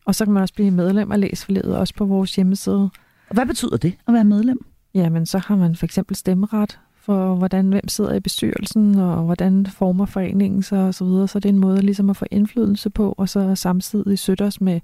Og 0.05 0.15
så 0.15 0.25
kan 0.25 0.33
man 0.33 0.41
også 0.41 0.53
blive 0.53 0.71
medlem 0.71 1.11
af 1.11 1.19
Læsforledet 1.19 1.77
også 1.77 1.93
på 1.93 2.05
vores 2.05 2.35
hjemmeside. 2.35 2.89
Og 3.29 3.33
hvad 3.33 3.45
betyder 3.45 3.77
det 3.77 3.93
at 4.07 4.13
være 4.13 4.23
medlem? 4.23 4.65
Jamen, 4.93 5.25
så 5.25 5.37
har 5.37 5.55
man 5.55 5.75
for 5.75 5.85
eksempel 5.85 6.15
stemmeret 6.15 6.79
for, 6.95 7.35
hvordan 7.35 7.69
hvem 7.69 7.87
sidder 7.87 8.13
i 8.13 8.19
bestyrelsen, 8.19 8.95
og 8.95 9.23
hvordan 9.23 9.65
former 9.65 10.05
foreningen 10.05 10.63
sig 10.63 10.87
og 10.87 10.93
så 10.93 11.05
videre. 11.05 11.27
Så 11.27 11.39
det 11.39 11.49
er 11.49 11.53
en 11.53 11.59
måde 11.59 11.81
ligesom 11.81 12.09
at 12.09 12.17
få 12.17 12.25
indflydelse 12.31 12.89
på, 12.89 13.15
og 13.17 13.29
så 13.29 13.55
samtidig 13.55 14.19
støtte 14.19 14.43
os 14.43 14.61
med 14.61 14.79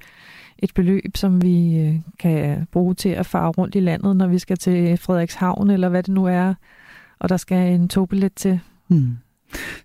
et 0.60 0.74
beløb, 0.74 1.18
som 1.18 1.42
vi 1.42 1.80
øh, 1.80 1.96
kan 2.20 2.68
bruge 2.72 2.94
til 2.94 3.10
at 3.10 3.26
fare 3.26 3.50
rundt 3.50 3.76
i 3.76 3.80
landet, 3.80 4.16
når 4.16 4.28
vi 4.28 4.40
skal 4.40 4.58
til 4.58 4.98
Frederikshavn, 4.98 5.70
eller 5.70 5.90
hvad 5.90 6.04
det 6.04 6.14
nu 6.14 6.26
er, 6.26 6.54
og 7.20 7.30
der 7.30 7.38
skal 7.38 7.74
en 7.74 7.88
togbillet 7.88 8.34
til. 8.34 8.60
Hmm. 8.88 9.18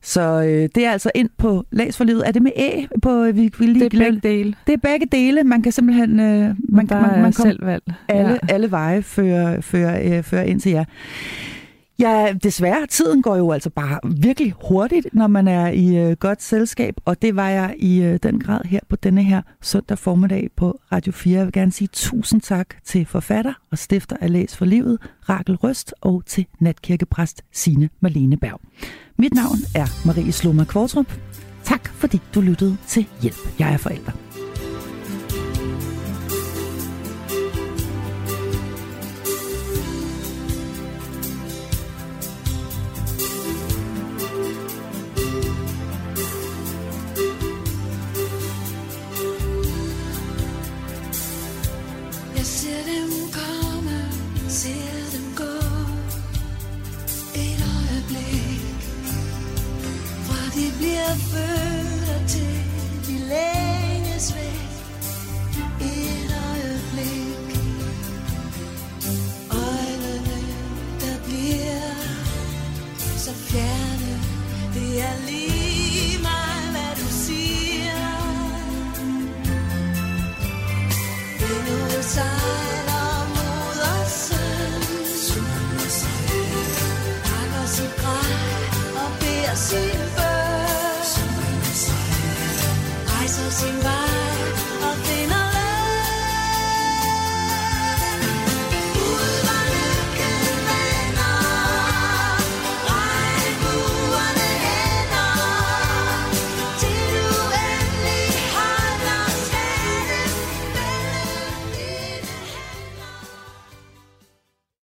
Så 0.02 0.42
øh, 0.42 0.68
det 0.74 0.86
er 0.86 0.90
altså 0.90 1.10
ind 1.14 1.30
på 1.38 1.64
Læs 1.70 1.96
for 1.96 2.04
livet. 2.04 2.28
Er 2.28 2.32
det 2.32 2.42
med 2.42 2.52
æ? 2.56 2.82
På, 3.02 3.24
øh, 3.24 3.36
vi, 3.36 3.50
vi 3.58 3.66
lige 3.66 3.90
det 3.90 3.94
er 3.94 3.98
begge 3.98 4.28
dele. 4.28 4.54
Det 4.66 4.72
er 4.72 4.78
begge 4.78 5.06
dele. 5.12 5.44
Man 5.44 5.62
kan 5.62 5.72
simpelthen... 5.72 6.20
Øh, 6.20 6.26
man, 6.28 6.56
man, 6.68 6.86
man, 6.90 7.22
man 7.22 7.32
selv 7.32 7.66
valg. 7.66 7.82
Alle, 8.08 8.30
ja. 8.30 8.54
alle 8.54 8.70
veje 8.70 9.02
fører, 9.02 9.60
fører, 9.60 10.18
øh, 10.18 10.22
fører 10.22 10.42
ind 10.42 10.60
til 10.60 10.72
jer. 10.72 10.84
Ja, 12.02 12.34
desværre. 12.42 12.86
Tiden 12.86 13.22
går 13.22 13.36
jo 13.36 13.52
altså 13.52 13.70
bare 13.70 13.98
virkelig 14.04 14.54
hurtigt, 14.68 15.06
når 15.12 15.26
man 15.26 15.48
er 15.48 15.68
i 15.68 15.96
øh, 15.96 16.16
godt 16.16 16.42
selskab, 16.42 16.94
og 17.04 17.22
det 17.22 17.36
var 17.36 17.48
jeg 17.48 17.74
i 17.78 18.02
øh, 18.02 18.18
den 18.22 18.40
grad 18.40 18.60
her 18.64 18.80
på 18.88 18.96
denne 18.96 19.22
her 19.22 19.42
søndag 19.60 19.98
formiddag 19.98 20.50
på 20.56 20.80
Radio 20.92 21.12
4. 21.12 21.38
Jeg 21.38 21.44
vil 21.44 21.52
gerne 21.52 21.72
sige 21.72 21.88
tusind 21.92 22.40
tak 22.40 22.74
til 22.84 23.06
forfatter 23.06 23.52
og 23.70 23.78
stifter 23.78 24.16
af 24.20 24.32
Læs 24.32 24.56
for 24.56 24.64
Livet, 24.64 24.98
Rakel 25.28 25.56
Røst, 25.56 25.94
og 26.00 26.22
til 26.26 26.46
natkirkepræst 26.60 27.42
Sine 27.52 27.88
Marlene 28.00 28.36
Berg. 28.36 28.60
Mit 29.18 29.34
navn 29.34 29.58
er 29.74 30.06
Marie 30.06 30.32
Sloma 30.32 30.64
Kvartrup. 30.64 31.18
Tak 31.64 31.88
fordi 31.88 32.20
du 32.34 32.40
lyttede 32.40 32.76
til 32.86 33.06
Hjælp. 33.22 33.58
Jeg 33.58 33.72
er 33.72 33.76
forælder. 33.76 34.31